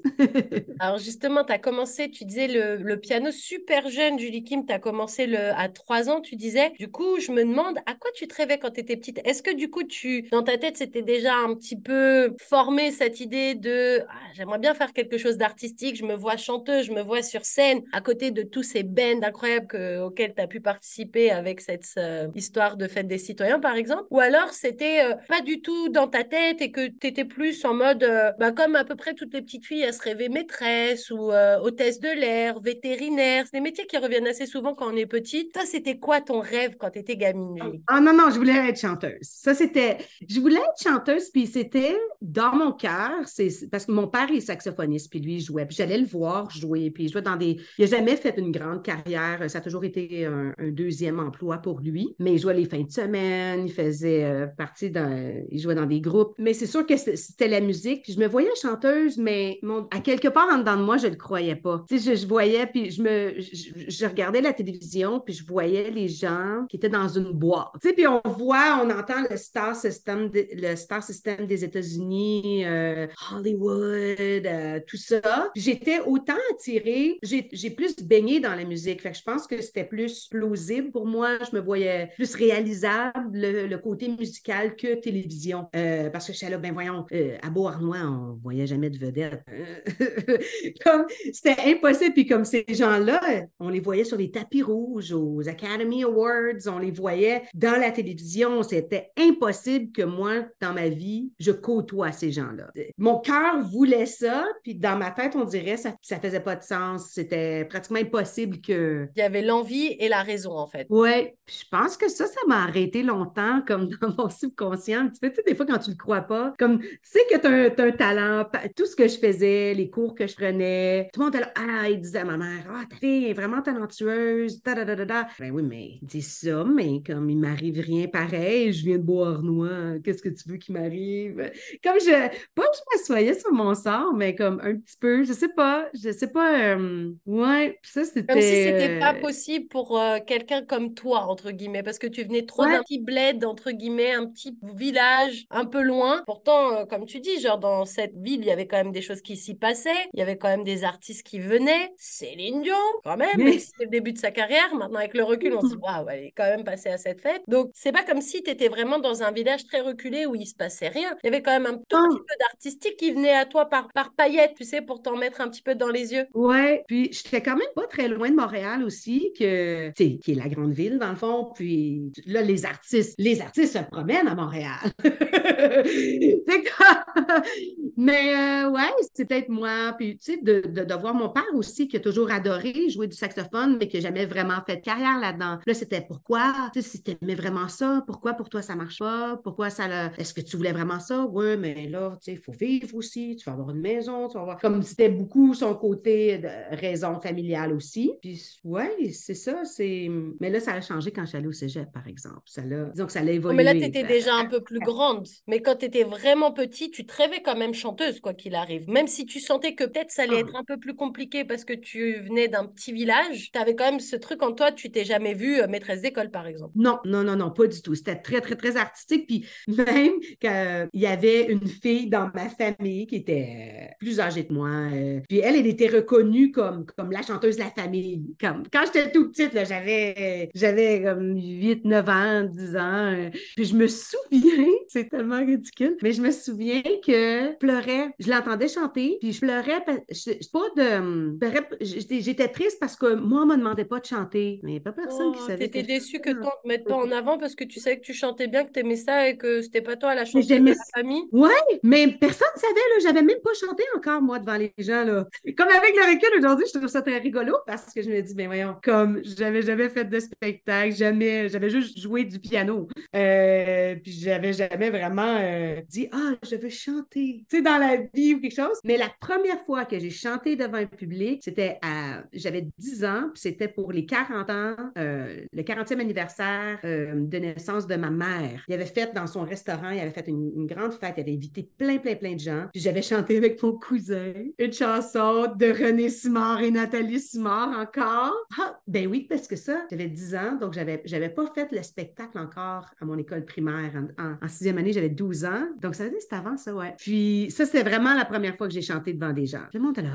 Alors, 0.80 1.00
justement, 1.00 1.44
tu 1.44 1.54
as 1.54 1.60
commencé, 1.60 2.10
tu 2.10 2.26
disais 2.26 2.48
le, 2.48 2.78
le, 2.84 3.00
piano 3.00 3.32
super 3.32 3.90
jeune, 3.90 4.18
Julie 4.18 4.44
Kim, 4.44 4.66
tu 4.66 4.74
as 4.74 4.80
commencé 4.80 5.28
le, 5.28 5.38
à 5.38 5.70
trois 5.70 6.10
ans, 6.10 6.22
tu 6.22 6.36
disais. 6.36 6.72
Du 6.80 6.90
coup, 6.90 7.20
je 7.20 7.32
me 7.32 7.44
demande 7.44 7.78
à 7.86 7.94
quoi 7.94 8.12
tu 8.14 8.28
te 8.28 8.36
rêvais 8.36 8.58
quand 8.58 8.72
tu 8.72 8.80
étais 8.82 8.98
petite? 8.98 9.20
Est-ce 9.26 9.44
que 9.44 9.56
du 9.56 9.70
coup, 9.70 9.84
tu, 9.84 10.24
dans 10.32 10.44
ta 10.44 10.58
tête, 10.58 10.78
c'était 10.78 11.02
déjà 11.02 11.36
un 11.36 11.56
petit 11.56 11.80
peu 11.80 12.34
formé 12.40 12.92
cette 12.92 13.20
idée 13.20 13.56
de 13.56 14.02
ah, 14.10 14.14
j'aimerais 14.34 14.60
bien 14.60 14.74
faire 14.74 14.94
quelque 14.94 15.18
chose 15.18 15.38
d'artistique, 15.38 15.96
je 15.96 16.06
me 16.06 16.16
vois 16.16 16.38
chanteuse, 16.56 16.86
je 16.86 16.92
me 16.92 17.02
vois 17.02 17.22
sur 17.22 17.44
scène 17.46 17.81
à 17.92 18.02
côté 18.02 18.31
de 18.31 18.44
tous 18.44 18.63
ces 18.63 18.84
bands 18.84 19.22
incroyables 19.24 19.68
que, 19.68 20.02
auxquels 20.02 20.34
tu 20.34 20.42
as 20.42 20.48
pu 20.48 20.62
participer 20.62 21.31
avec 21.31 21.62
cette 21.62 21.86
euh, 21.98 22.28
histoire 22.36 22.78
de 22.78 22.88
fête 22.88 23.07
des 23.07 23.18
citoyens, 23.18 23.60
par 23.60 23.75
exemple 23.75 24.04
Ou 24.10 24.19
alors 24.19 24.52
c'était 24.52 25.04
euh, 25.04 25.16
pas 25.28 25.42
du 25.42 25.62
tout 25.62 25.90
dans 25.90 26.07
ta 26.07 26.24
tête 26.24 26.62
et 26.62 26.72
que 26.72 26.88
tu 26.88 27.07
étais 27.07 27.25
plus 27.25 27.63
en 27.66 27.74
mode, 27.74 28.04
euh, 28.04 28.31
bah, 28.40 28.52
comme 28.52 28.75
à 28.75 28.86
peu 28.86 28.96
près 28.96 29.13
toutes 29.13 29.34
les 29.34 29.42
petites 29.42 29.66
filles, 29.66 29.81
elles 29.81 29.94
se 29.94 30.02
rêvaient 30.02 30.30
maîtresse 30.30 31.12
ou 31.12 31.31
hôtesse 31.62 32.00
de 32.00 32.10
l'air, 32.10 32.60
vétérinaire. 32.60 33.46
C'est 33.46 33.57
des 33.57 33.62
métiers 33.62 33.86
qui 33.86 33.98
reviennent 33.98 34.28
assez 34.28 34.46
souvent 34.46 34.74
quand 34.74 34.92
on 34.92 34.96
est 34.96 35.06
petite. 35.06 35.54
Toi, 35.54 35.63
c'était 35.66 35.98
quoi 35.98 36.22
ton 36.22 36.40
rêve 36.40 36.75
quand 36.78 36.92
tu 36.92 37.00
étais 37.00 37.18
gamine 37.18 37.81
Ah 37.88 38.00
non, 38.00 38.13
non, 38.13 38.30
je 38.30 38.38
voulais 38.38 38.69
être 38.69 38.80
chanteuse. 38.80 39.18
Ça, 39.22 39.54
c'était. 39.54 39.98
Je 40.28 40.40
voulais 40.40 40.57
être 40.60 40.81
chanteuse, 40.81 41.30
puis 41.30 41.48
c'était 41.48 41.98
dans 42.22 42.56
mon 42.56 42.72
cœur. 42.72 43.12
C'est 43.25 43.50
parce 43.69 43.86
que 43.86 43.92
mon 43.92 44.07
père 44.07 44.31
est 44.31 44.42
saxophoniste, 44.42 45.10
puis 45.10 45.19
lui, 45.19 45.36
il 45.36 45.42
jouait. 45.42 45.66
Puis 45.66 45.75
j'allais 45.75 45.98
le 45.98 46.06
voir 46.06 46.44
jouer, 46.51 46.92
puis 46.92 47.06
il 47.06 47.12
jouait 47.12 47.21
dans 47.21 47.36
des. 47.36 47.57
Il 47.77 47.86
n'a 47.86 47.97
jamais 47.97 48.15
fait 48.15 48.36
une 48.38 48.51
grande 48.51 48.83
carrière. 48.83 49.50
Ça 49.50 49.59
a 49.59 49.62
toujours 49.62 49.83
été 49.83 50.25
un, 50.25 50.53
deuxième 50.71 51.19
emploi 51.19 51.57
pour 51.57 51.80
lui. 51.80 52.15
Mais 52.19 52.33
il 52.33 52.39
jouait 52.39 52.53
les 52.53 52.65
fins 52.65 52.81
de 52.81 52.92
semaine, 52.92 53.65
il 53.65 53.71
faisait 53.71 54.24
euh, 54.24 54.47
partie 54.47 54.89
d'un. 54.89 55.33
Il 55.50 55.59
jouait 55.59 55.75
dans 55.75 55.86
des 55.86 56.01
groupes. 56.01 56.33
Mais 56.38 56.53
c'est 56.53 56.65
sûr 56.65 56.86
que 56.86 56.97
c'était 56.97 57.47
la 57.47 57.62
musique. 57.62 58.03
Puis 58.03 58.13
je 58.13 58.19
me 58.19 58.27
voyais 58.27 58.50
chanteuse, 58.62 59.18
mais 59.18 59.59
à 59.92 60.00
quelque 60.00 60.27
part 60.27 60.47
en 60.51 60.59
dedans 60.59 60.77
de 60.77 60.83
moi, 60.83 60.97
je 60.97 61.07
ne 61.07 61.12
le 61.12 61.18
croyais 61.18 61.56
pas. 61.56 61.83
Tu 61.88 62.00
sais, 62.00 62.15
je, 62.15 62.27
voyais, 62.27 62.65
puis 62.68 62.92
je 62.92 63.01
me. 63.01 63.33
Je, 63.39 64.06
regardais 64.06 64.42
la 64.42 64.53
télévision, 64.53 65.19
puis 65.19 65.33
je 65.33 65.45
voyais 65.45 65.92
les 65.92 66.07
gens 66.07 66.65
qui 66.69 66.77
étaient 66.77 66.89
dans 66.89 67.07
une 67.07 67.31
boîte. 67.31 67.69
Tu 67.81 67.89
sais, 67.89 67.94
puis 67.94 68.07
on 68.07 68.21
voit, 68.25 68.81
on 68.83 68.89
entend 68.89 69.24
le 69.30 69.38
star 69.38 69.75
system, 69.75 70.30
le 70.33 70.75
star 70.75 71.03
system 71.03 71.45
des 71.45 71.63
États-Unis, 71.63 72.65
euh, 72.65 73.07
Hollywood, 73.31 74.45
euh, 74.45 74.80
tout 74.88 74.97
ça. 74.97 75.51
J'étais 75.56 76.00
autant 76.00 76.33
attirée, 76.52 77.20
j'ai 77.22 77.70
plus 77.70 77.96
baigné 77.98 78.40
dans 78.40 78.56
la 78.56 78.66
musique. 78.66 79.02
Fait 79.02 79.12
que 79.12 79.18
je 79.18 79.24
pense 79.24 79.48
que 79.48 79.62
c'était 79.62 79.84
plus 79.84 80.28
plausible 80.28 80.92
pour 80.92 81.06
moi. 81.06 81.38
Je 81.50 81.56
me 81.56 81.62
voyais 81.62 82.10
plus 82.16 82.36
réalisable 82.36 83.32
le, 83.34 83.76
côté 83.78 84.08
musical 84.08 84.76
que 84.76 84.96
télévision. 84.96 85.68
Euh, 85.76 86.10
parce 86.10 86.28
que 86.28 86.34
je 86.34 86.38
suis 86.38 86.50
là, 86.50 86.58
ben 86.58 86.74
voyons, 86.74 87.06
euh, 87.12 87.38
à 87.42 87.50
Beauharnois, 87.50 88.00
on 88.00 88.40
voyait 88.42 88.68
jamais 88.68 88.90
de 88.90 88.98
vedette. 88.98 89.44
comme 90.84 91.06
c'était 91.32 91.56
impossible. 91.66 92.14
Puis 92.14 92.26
comme 92.26 92.46
ces 92.46 92.66
gens-là, 92.68 93.22
on 93.60 93.70
les 93.70 93.80
voyait 93.80 94.04
sur 94.04 94.18
les 94.18 94.31
tapis 94.31 94.62
rouges, 94.62 95.12
aux 95.12 95.48
Academy 95.48 96.04
Awards, 96.04 96.68
on 96.68 96.80
les 96.80 96.92
voyait 96.92 97.44
dans 97.54 97.80
la 97.80 97.92
télévision. 97.92 98.64
C'était 98.64 99.12
impossible 99.18 99.92
que 99.92 100.04
moi, 100.04 100.46
dans 100.62 100.74
ma 100.74 100.90
vie, 100.90 101.31
je 101.40 101.52
côtoie 101.52 102.12
ces 102.12 102.31
gens-là. 102.31 102.71
Mon 102.98 103.19
cœur 103.19 103.62
voulait 103.62 104.06
ça, 104.06 104.45
puis 104.64 104.76
dans 104.76 104.98
ma 104.98 105.12
tête, 105.12 105.36
on 105.36 105.45
dirait 105.45 105.78
ça, 105.78 105.95
ça 106.02 106.19
faisait 106.26 106.40
pas 106.40 106.56
de 106.56 106.64
sens. 106.64 107.10
C'était 107.12 107.66
pratiquement 107.66 108.00
impossible 108.00 108.62
que. 108.62 109.08
Il 109.16 109.20
y 109.20 109.24
avait 109.24 109.42
l'envie 109.42 109.96
et 110.00 110.10
la 110.10 110.24
raison, 110.24 110.52
en 110.52 110.68
fait. 110.68 110.88
Oui, 110.90 111.30
je 111.48 111.64
pense 111.70 111.98
que 111.98 112.10
ça, 112.10 112.26
ça 112.26 112.40
m'a 112.48 112.64
arrêté 112.64 113.04
longtemps, 113.04 113.62
comme 113.66 113.90
dans 114.02 114.14
mon 114.18 114.30
subconscient. 114.30 115.10
Tu 115.10 115.20
sais, 115.22 115.44
des 115.46 115.56
fois, 115.56 115.66
quand 115.66 115.80
tu 115.80 115.92
le 115.92 115.96
crois 115.96 116.22
pas, 116.22 116.54
comme 116.58 116.80
tu 116.80 117.00
sais 117.04 117.20
que 117.30 117.38
tu 117.38 117.48
as, 117.48 117.86
un 117.86 117.92
talent, 117.92 118.46
tout 118.76 118.86
ce 118.86 118.96
que 118.96 119.08
je 119.08 119.18
faisais, 119.18 119.74
les 119.74 119.90
cours 119.90 120.16
que 120.16 120.28
je 120.28 120.36
prenais, 120.36 121.10
tout 121.14 121.20
le 121.20 121.26
monde 121.26 121.36
était 121.36 121.46
là, 121.46 121.54
ah, 121.56 121.90
il 121.90 122.00
disait 122.00 122.20
à 122.20 122.26
ma 122.26 122.38
mère, 122.38 122.66
ah, 122.70 122.84
ta 122.90 122.96
fille 122.96 123.30
est 123.30 123.34
vraiment 123.34 123.62
talentueuse, 123.62 124.62
da, 124.64 124.74
da, 124.74 124.96
da, 124.96 125.06
da. 125.06 125.28
Ben 125.40 125.52
oui, 125.52 125.64
mais 125.64 126.00
dis 126.02 126.22
ça, 126.22 126.64
mais 126.64 127.02
comme 127.06 127.30
il 127.30 127.38
m'arrive 127.38 127.80
rien 127.80 128.08
pareil, 128.08 128.74
je 128.74 128.86
viens 128.86 128.98
de 128.98 129.04
boire 129.04 129.42
noir, 129.44 129.96
qu'est-ce 130.04 130.22
que 130.22 130.30
tu 130.30 130.50
veux 130.50 130.58
qu'il 130.58 130.76
m'arrive? 130.76 131.52
Comme 131.84 132.00
je, 132.00 132.28
pas 132.56 132.64
que 132.64 132.78
je 132.78 132.98
m'assoyais 132.98 133.34
sur 133.34 133.52
mon 133.52 133.76
sort, 133.76 134.14
mais 134.14 134.36
comme 134.36 134.60
un 134.64 134.76
petit 134.76 134.98
peu, 135.00 135.24
je 135.24 135.34
sais 135.34 135.50
pas, 135.50 135.88
je 135.94 136.12
sais 136.18 136.28
pas, 136.28 136.76
euh, 136.76 137.12
ouais, 137.26 137.80
ça 137.84 138.04
c'était. 138.04 138.26
Comme 138.26 138.42
si 138.42 138.48
c'était 138.48 139.00
pas 139.00 139.14
euh, 139.16 139.22
possible 139.22 139.68
pour 139.68 140.00
euh, 140.00 140.19
quelqu'un 140.26 140.64
comme 140.64 140.94
toi, 140.94 141.22
entre 141.28 141.52
guillemets, 141.52 141.84
parce 141.84 142.00
que 142.00 142.07
tu 142.07 142.24
venais 142.24 142.45
trop 142.45 142.66
d'un 142.66 142.81
petit 142.81 143.00
bled, 143.00 143.44
entre 143.45 143.72
guillemets, 143.72 144.14
un 144.14 144.26
petit 144.28 144.57
village 144.64 145.45
un 145.50 145.66
peu 145.66 145.81
loin. 145.81 146.24
Pourtant, 146.26 146.86
comme 146.88 147.06
tu 147.06 147.19
dis, 147.19 147.40
genre 147.40 147.60
dans 147.60 147.86
cette 147.86 148.16
ville, 148.18 148.40
il 148.42 148.45
y 148.45 148.52
avait 148.52 148.68
quand 148.68 148.78
même 148.78 148.92
des 148.92 149.02
choses 149.02 149.22
qui 149.22 149.38
s'y 149.38 149.56
passaient, 149.56 149.90
il 150.14 150.19
y 150.19 150.24
avait 150.24 150.38
quand 150.38 150.50
même 150.50 150.64
des 150.64 150.84
artistes 150.84 151.24
qui 151.26 151.40
venaient. 151.40 151.92
Céline 151.98 152.62
Dion, 152.64 152.76
quand 153.04 153.18
même, 153.18 153.30
mais 153.38 153.60
c'était 153.60 153.86
le 153.86 153.90
début 153.90 154.14
de 154.14 154.18
sa 154.19 154.31
carrière. 154.31 154.74
Maintenant, 154.76 155.00
avec 155.00 155.14
le 155.14 155.24
recul, 155.24 155.54
on 155.56 155.62
se 155.62 155.68
dit, 155.68 155.76
waouh, 155.81 156.10
elle 156.10 156.26
est 156.26 156.34
quand 156.36 156.44
même 156.45 156.64
passée 156.64 156.90
à 156.90 156.98
cette 156.98 157.22
fête. 157.22 157.42
Donc, 157.48 157.69
c'est 157.74 157.92
pas 157.92 158.04
comme 158.04 158.22
si 158.22 158.44
tu 158.44 158.50
étais 158.52 158.68
vraiment 158.69 159.00
dans 159.00 159.24
un 159.24 159.31
village 159.31 159.66
très 159.66 159.81
reculé 159.81 160.26
où 160.26 160.36
il 160.36 160.45
se 160.48 160.56
passait 160.56 160.88
rien. 160.90 161.16
Il 161.24 161.28
y 161.28 161.30
avais 161.30 161.42
quand 161.42 161.52
même 161.52 161.66
un 161.66 161.78
tout 161.90 161.98
Ah. 161.98 162.07
petit 162.10 162.19
peu 162.19 162.36
d'artistique 162.40 162.98
qui 162.98 163.12
venait 163.12 163.34
à 163.36 163.45
toi 163.45 163.66
par, 163.69 163.92
par 163.94 164.14
paillettes, 164.14 164.56
tu 164.56 164.64
sais, 164.64 164.81
pour 164.81 165.02
t'en 165.02 165.16
mettre 165.18 165.42
un 165.42 165.50
petit 165.50 165.62
peu 165.62 165.76
dans 165.76 165.90
les 165.90 166.05
yeux. 166.14 166.26
Ouais, 166.33 166.83
puis 166.88 167.09
j'étais 167.12 167.42
quand 167.42 167.56
même 167.56 167.68
pas 167.76 167.88
très 167.88 168.07
loin 168.07 168.30
de 168.30 168.35
Montréal 168.35 168.83
aussi, 168.83 169.31
que, 169.38 169.92
qui 169.92 170.19
est 170.28 170.35
la 170.35 170.50
grande 170.50 170.74
ville 170.74 171.00
dans 171.00 171.09
le 171.09 171.16
fond. 171.16 171.52
Puis 171.56 172.12
là, 172.26 172.42
les 172.42 172.66
artistes, 172.66 173.16
les 173.18 173.42
artistes 173.42 173.78
se 173.78 173.83
promènent 173.83 174.28
à 174.28 174.35
Montréal. 174.35 174.80
Mais 177.97 178.35
euh, 178.35 178.71
ouais, 178.71 178.92
c'est 179.14 179.26
peut-être 179.26 179.50
moi. 179.50 179.95
Puis 179.97 180.19
de, 180.42 180.94
voir 181.00 181.14
mon 181.14 181.30
père 181.30 181.44
aussi 181.54 181.88
qui 181.88 181.97
a 181.97 182.00
toujours 182.00 182.31
adoré 182.31 182.90
jouer 182.90 183.07
du 183.07 183.16
saxophone, 183.16 183.78
mais 183.80 183.88
qui 183.88 183.97
n'a 183.97 184.04
jamais 184.04 184.26
vraiment 184.26 184.62
fait 184.66 184.78
de 184.78 184.81
carrière 184.81 185.19
là-dedans. 185.19 185.59
Là, 185.66 185.74
c'était 185.74 186.02
pourquoi? 186.02 186.54
Tu 186.74 186.81
sais, 186.81 186.97
si 186.97 187.35
vraiment 187.35 187.68
ça, 187.68 188.04
pourquoi 188.06 188.33
pour 188.33 188.50
toi 188.50 188.62
ça 188.62 188.76
marche 188.76 189.00
pas? 189.00 189.40
Pourquoi 189.44 189.69
ça 189.69 189.88
le... 189.88 190.19
Est-ce 190.19 190.33
que 190.33 190.42
tu 190.42 190.57
voulais 190.57 190.71
vraiment 190.71 191.00
ça? 191.00 191.26
Oui, 191.26 191.57
mais 191.57 191.88
là, 191.88 192.18
tu 192.21 192.26
sais, 192.26 192.31
il 192.33 192.40
faut 192.40 192.52
vivre 192.52 192.95
aussi, 192.95 193.35
tu 193.35 193.45
vas 193.45 193.54
avoir 193.54 193.71
une 193.71 193.81
maison, 193.81 194.28
tu 194.28 194.35
vas 194.35 194.42
avoir. 194.42 194.59
Comme 194.59 194.81
c'était 194.81 195.09
beaucoup 195.09 195.54
son 195.54 195.76
côté 195.85 196.37
de 196.39 196.47
raison 196.75 197.19
familiale 197.21 197.71
aussi. 197.73 198.11
Puis 198.21 198.42
ouais, 198.63 198.89
c'est 199.13 199.33
ça, 199.35 199.63
c'est. 199.65 200.07
Mais 200.39 200.49
là, 200.49 200.59
ça 200.59 200.73
a 200.73 200.81
changé 200.81 201.11
quand 201.11 201.25
allée 201.33 201.47
au 201.47 201.51
Cégep, 201.51 201.92
par 201.94 202.07
exemple. 202.07 202.42
Ça 202.45 202.63
l'a... 202.63 202.85
Disons 202.85 203.06
que 203.06 203.11
ça 203.11 203.21
l'a 203.23 203.31
évolué. 203.33 203.57
mais 203.57 203.63
là, 203.63 203.73
tu 203.73 203.83
étais 203.83 204.04
Euh, 204.04 204.07
déjà 204.07 204.33
un 204.35 204.45
peu 204.45 204.61
plus 204.61 204.80
grande. 204.80 205.27
Mais 205.47 205.59
quand 205.61 205.75
tu 205.75 205.85
étais 205.85 206.04
vraiment 206.04 206.51
petit, 206.51 206.89
tu 206.92 207.06
te 207.06 207.13
rêvais 207.15 207.42
quand 207.44 207.56
même 207.57 207.73
chanteuse, 207.73 208.19
quoi 208.19 208.33
qu'il 208.33 208.56
arrive. 208.56 208.87
Même 208.89 209.07
si 209.07 209.25
tu 209.25 209.39
sentais 209.39 209.75
que 209.75 209.83
peut-être 209.83 210.11
ça 210.11 210.23
allait 210.23 210.37
Ah. 210.37 210.39
être 210.39 210.56
un 210.56 210.63
peu 210.63 210.77
plus 210.77 210.95
compliqué 210.95 211.44
parce 211.45 211.65
que 211.65 211.73
tu 211.73 212.13
venais 212.21 212.47
d'un 212.47 212.65
petit 212.65 212.92
village, 212.94 213.51
tu 213.51 213.59
avais 213.59 213.75
quand 213.75 213.92
même 213.92 213.99
ce 213.99 214.15
truc 214.15 214.42
en 214.44 214.54
toi, 214.54 214.71
tu 214.71 214.89
t'es 214.92 215.06
jamais 215.06 215.33
vue 215.33 215.59
euh, 215.61 215.68
maîtresse 215.68 216.01
d'école, 216.01 216.31
par 216.31 216.47
exemple. 216.47 216.71
Non, 216.75 216.99
non, 217.06 217.23
non, 217.23 217.35
non, 217.35 217.51
pas 217.51 217.68
du 217.68 217.81
tout. 217.81 217.94
C'était 217.95 218.15
très, 218.15 218.42
très, 218.42 218.56
très 218.56 218.77
artistique. 218.77 219.27
Puis 219.27 219.45
même 219.68 220.13
qu'il 220.39 221.01
y 221.01 221.06
avait 221.06 221.45
une 221.47 221.68
fille 221.68 222.07
dans 222.09 222.30
ma 222.33 222.49
famille 222.49 223.06
qui 223.07 223.18
était 223.18 223.89
euh, 223.92 223.94
plus 223.99 224.19
âgée 224.19 224.45
que 224.47 224.54
moi. 224.54 224.69
euh, 224.94 225.19
puis 225.27 225.39
elle, 225.39 225.56
elle 225.56 225.68
était 225.68 225.75
reconnue 225.84 226.52
comme, 226.52 226.86
comme 226.98 227.12
la 227.12 227.22
chanteuse 227.22 227.56
de 227.58 227.62
la 227.62 227.70
famille. 227.72 228.24
Comme, 228.40 228.64
quand 228.72 228.84
j'étais 228.86 229.12
tout 229.12 229.30
petite, 229.30 229.52
j'avais, 229.54 230.50
j'avais 230.56 231.04
comme 231.04 231.36
8, 231.36 231.86
9 231.86 232.10
ans, 232.10 232.44
10 232.44 232.76
ans. 232.78 233.14
euh, 233.14 233.30
puis 233.56 233.66
je 233.66 233.76
me 233.76 233.88
souviens, 233.88 234.12
c'est 234.88 235.10
tellement 235.10 235.40
ridicule, 235.46 235.98
mais 236.02 236.12
je 236.14 236.22
me 236.22 236.32
souviens 236.32 236.82
que 236.82 237.12
je 237.52 237.58
pleurais. 237.58 238.10
Je 238.20 238.30
l'entendais 238.30 238.68
chanter, 238.68 239.18
puis 239.20 239.32
je 239.34 239.40
pleurais. 239.42 239.84
parce- 239.86 240.00
je- 240.10 240.32
je- 240.42 240.50
Pas 240.52 240.70
de. 240.78 241.38
J'étais 241.82 242.48
triste 242.48 242.78
parce 242.80 242.96
que 242.96 243.16
moi, 243.16 243.42
on 243.42 243.46
ne 243.46 243.52
me 243.54 243.58
demandait 243.58 243.86
pas 243.86 244.00
de 244.00 244.06
chanter. 244.06 244.60
Mais 244.64 244.72
il 244.72 244.74
n'y 244.74 244.80
a 244.80 244.82
pas 244.82 244.92
personne 244.94 245.34
qui 245.34 245.40
Oh, 245.44 245.48
savait. 245.48 245.58
t'étais 245.70 245.84
déçue 245.84 246.20
que 246.20 246.30
toi, 246.32 246.54
on 246.58 246.64
te 246.64 246.68
mette 246.68 246.86
pas 246.86 246.96
en 246.96 247.12
avant 247.12 247.38
parce 247.38 247.56
que 247.56 247.64
tu 247.64 247.80
savais 247.80 247.98
que 248.00 248.06
tu 248.06 248.14
chantais 248.14 248.48
bien, 248.48 248.64
que 248.66 248.72
tu 248.72 248.80
aimais 248.80 248.96
ça 248.96 249.28
et 249.30 249.38
que 249.38 249.62
c'était 249.62 249.82
pas 249.82 249.96
toi 249.96 250.16
la 250.16 250.26
chanteuse 250.26 250.48
de 250.48 250.56
la 250.56 250.74
famille. 250.96 251.24
Ouais, 251.32 251.50
mais 251.84 252.08
personne 252.20 252.48
ne 252.56 252.60
savait, 252.60 252.74
là. 252.74 252.96
J'avais 253.04 253.22
même 253.22 253.40
pas 253.44 253.52
chanté 253.60 253.84
encore, 253.96 254.22
moi, 254.22 254.40
devant 254.40 254.58
les 254.58 254.74
gens, 254.78 255.04
là. 255.04 255.26
Comme 255.58 255.65
avec 255.69 255.95
le 255.95 256.14
recul 256.14 256.38
aujourd'hui, 256.38 256.66
je 256.68 256.78
trouve 256.78 256.90
ça 256.90 257.02
très 257.02 257.18
rigolo 257.18 257.56
parce 257.66 257.94
que 257.94 258.02
je 258.02 258.10
me 258.10 258.22
dis, 258.22 258.34
ben 258.34 258.48
voyons, 258.48 258.76
comme 258.84 259.22
j'avais 259.24 259.62
jamais 259.62 259.90
fait 259.90 260.06
de 260.06 260.19
spectacle, 260.19 260.94
jamais, 260.94 261.50
j'avais 261.50 261.69
juste 261.69 262.00
joué 262.00 262.24
du 262.26 262.40
piano. 262.40 262.88
Euh, 263.16 263.95
puis 263.95 264.12
j'avais 264.12 264.54
jamais 264.54 264.90
vraiment 264.90 265.38
euh, 265.40 265.81
dit, 265.88 266.07
ah, 266.12 266.34
je 266.50 266.56
veux 266.56 266.69
chanter, 266.69 267.45
tu 267.50 267.57
sais, 267.57 267.62
dans 267.62 267.78
la 267.78 267.98
vie 268.14 268.36
ou 268.36 268.42
quelque 268.42 268.56
chose. 268.56 268.78
Mais 268.84 268.98
la 268.98 269.10
première 269.19 269.62
fois 269.62 269.86
que 269.86 269.98
j'ai 269.98 270.10
chanté 270.10 270.56
devant 270.56 270.78
un 270.78 270.86
public, 270.86 271.42
c'était 271.44 271.80
à, 271.81 272.24
j'avais 272.34 272.68
10 272.78 273.06
ans, 273.06 273.30
puis 273.34 273.42
c'était 273.42 273.68
pour 273.68 273.92
les 273.92 274.06
40 274.06 274.50
ans, 274.50 274.76
euh, 274.98 275.42
le 275.52 275.62
40e 275.64 276.00
anniversaire 276.00 276.80
euh, 276.84 277.14
de 277.16 277.38
naissance 277.38 277.88
de 277.88 277.95
ma 277.95 278.10
mère. 278.10 278.64
Il 278.68 278.74
avait 278.74 278.86
fait 278.86 279.14
dans 279.14 279.28
son 279.28 279.44
restaurant, 279.44 279.90
il 279.90 280.00
avait 280.00 280.12
fait 280.12 280.28
une, 280.28 280.52
une 280.56 280.68
grande 280.68 280.94
fête, 280.94 281.16
il 281.18 281.22
avait 281.22 281.34
invité 281.34 281.69
plein, 281.78 281.98
plein, 281.98 282.16
plein 282.16 282.34
de 282.34 282.40
gens. 282.40 282.66
Puis 282.74 282.81
j'avais 282.81 283.02
chanté 283.02 283.38
avec 283.38 283.62
mon 283.62 283.74
cousin 283.74 284.34
une 284.57 284.74
chanson 284.74 285.54
de 285.57 285.68
René 285.68 286.09
Simard 286.09 286.62
et 286.62 286.71
Nathalie 286.71 287.19
Simard 287.19 287.78
encore. 287.78 288.35
Ah, 288.59 288.80
ben 288.88 289.07
oui, 289.07 289.26
parce 289.30 289.47
que 289.47 289.56
ça, 289.56 289.85
j'avais 289.90 290.07
10 290.07 290.35
ans, 290.35 290.56
donc 290.59 290.74
j'avais, 290.74 291.02
j'avais 291.06 291.30
pas 291.30 291.45
fait 291.54 291.71
le 291.71 291.81
spectacle 291.83 292.38
encore 292.38 292.85
à 293.00 293.06
mon 293.06 293.18
école 293.18 293.45
primaire. 293.45 293.92
En, 294.18 294.47
sixième 294.47 294.78
année, 294.78 294.94
j'avais 294.94 295.09
12 295.09 295.45
ans. 295.45 295.68
Donc 295.81 295.95
ça 295.95 296.04
veut 296.04 296.09
dire 296.09 296.18
que 296.18 296.24
c'était 296.24 296.35
avant 296.35 296.57
ça, 296.57 296.74
ouais. 296.74 296.94
Puis 296.97 297.47
ça, 297.50 297.66
c'était 297.66 297.83
vraiment 297.83 298.14
la 298.14 298.26
première 298.26 298.56
fois 298.57 298.68
que 298.68 298.74
j'ai 298.74 298.81
chanté 298.81 299.14
devant 299.14 299.33
des 299.33 299.45
gens. 299.45 299.64
Le 299.74 299.80
monde 299.80 299.97
là, 299.97 300.12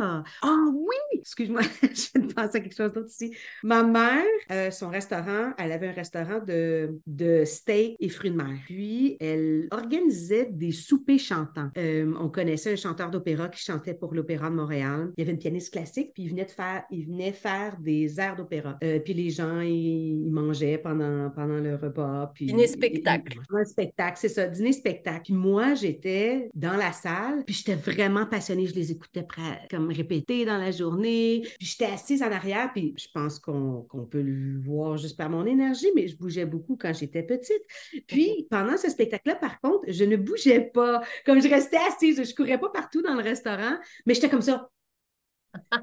ah, 0.00 0.22
ah 0.42 0.64
oui! 0.72 1.18
Excuse-moi, 1.20 1.62
je 1.82 2.08
viens 2.14 2.26
de 2.26 2.32
penser 2.32 2.58
à 2.58 2.60
quelque 2.60 2.76
chose 2.76 2.92
d'autre 2.92 3.10
ici. 3.10 3.34
Ma 3.62 3.82
mère, 3.82 4.24
euh, 4.50 4.70
son 4.70 4.88
restaurant, 4.88 5.52
elle 5.58 5.72
avait 5.72 5.88
un 5.88 5.92
restaurant 5.92 6.40
de, 6.44 6.98
de 7.06 7.44
steak 7.44 7.96
et 8.00 8.08
fruits 8.08 8.30
de 8.30 8.36
mer. 8.36 8.56
Puis, 8.66 9.16
elle 9.20 9.68
organisait 9.70 10.48
des 10.50 10.72
soupers 10.72 11.18
chantants. 11.18 11.70
Euh, 11.76 12.12
on 12.18 12.28
connaissait 12.28 12.72
un 12.72 12.76
chanteur 12.76 13.10
d'opéra 13.10 13.48
qui 13.48 13.62
chantait 13.62 13.94
pour 13.94 14.14
l'Opéra 14.14 14.50
de 14.50 14.54
Montréal. 14.54 14.81
Il 15.16 15.20
y 15.20 15.22
avait 15.22 15.32
une 15.32 15.38
pianiste 15.38 15.72
classique, 15.72 16.12
puis 16.14 16.24
il 16.24 16.30
venait, 16.30 16.44
de 16.44 16.50
faire, 16.50 16.84
il 16.90 17.06
venait 17.06 17.32
faire 17.32 17.76
des 17.78 18.18
airs 18.20 18.36
d'opéra. 18.36 18.78
Euh, 18.82 18.98
puis 19.00 19.14
les 19.14 19.30
gens, 19.30 19.60
ils, 19.60 20.26
ils 20.26 20.30
mangeaient 20.32 20.78
pendant, 20.78 21.30
pendant 21.30 21.58
le 21.58 21.76
repas. 21.76 22.30
Puis, 22.34 22.46
Dîner-spectacle. 22.46 23.38
ils- 23.50 23.56
Un 23.56 23.64
spectacle, 23.64 24.18
c'est 24.20 24.28
ça, 24.28 24.46
dîner-spectacle. 24.46 25.22
Puis 25.24 25.34
moi, 25.34 25.74
j'étais 25.74 26.48
dans 26.54 26.76
la 26.76 26.92
salle, 26.92 27.44
puis 27.44 27.54
j'étais 27.54 27.74
vraiment 27.74 28.26
passionnée. 28.26 28.66
Je 28.66 28.74
les 28.74 28.90
écoutais 28.92 29.26
comme 29.70 29.88
répéter 29.90 30.44
dans 30.44 30.58
la 30.58 30.70
journée. 30.70 31.42
Puis 31.58 31.68
j'étais 31.68 31.92
assise 31.92 32.22
en 32.22 32.30
arrière, 32.32 32.70
puis 32.72 32.94
je 32.98 33.06
pense 33.12 33.38
qu'on 33.38 33.86
peut 34.10 34.22
le 34.22 34.60
voir 34.60 34.96
juste 34.96 35.16
par 35.16 35.30
mon 35.30 35.46
énergie, 35.46 35.88
mais 35.94 36.08
je 36.08 36.16
bougeais 36.16 36.46
beaucoup 36.46 36.76
quand 36.76 36.92
j'étais 36.92 37.22
petite. 37.22 37.62
Puis 38.06 38.46
pendant 38.50 38.76
ce 38.76 38.88
spectacle-là, 38.90 39.36
par 39.36 39.60
contre, 39.60 39.84
je 39.88 40.04
ne 40.04 40.16
bougeais 40.16 40.60
pas. 40.72 41.02
Comme 41.26 41.40
je 41.40 41.48
restais 41.48 41.76
assise, 41.88 42.22
je 42.28 42.34
courais 42.34 42.58
pas 42.58 42.70
partout 42.70 43.02
dans 43.02 43.14
le 43.14 43.22
restaurant, 43.22 43.76
mais 44.06 44.14
j'étais 44.14 44.28
comme 44.28 44.42
ça. 44.42 44.68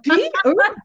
Puis, 0.04 0.12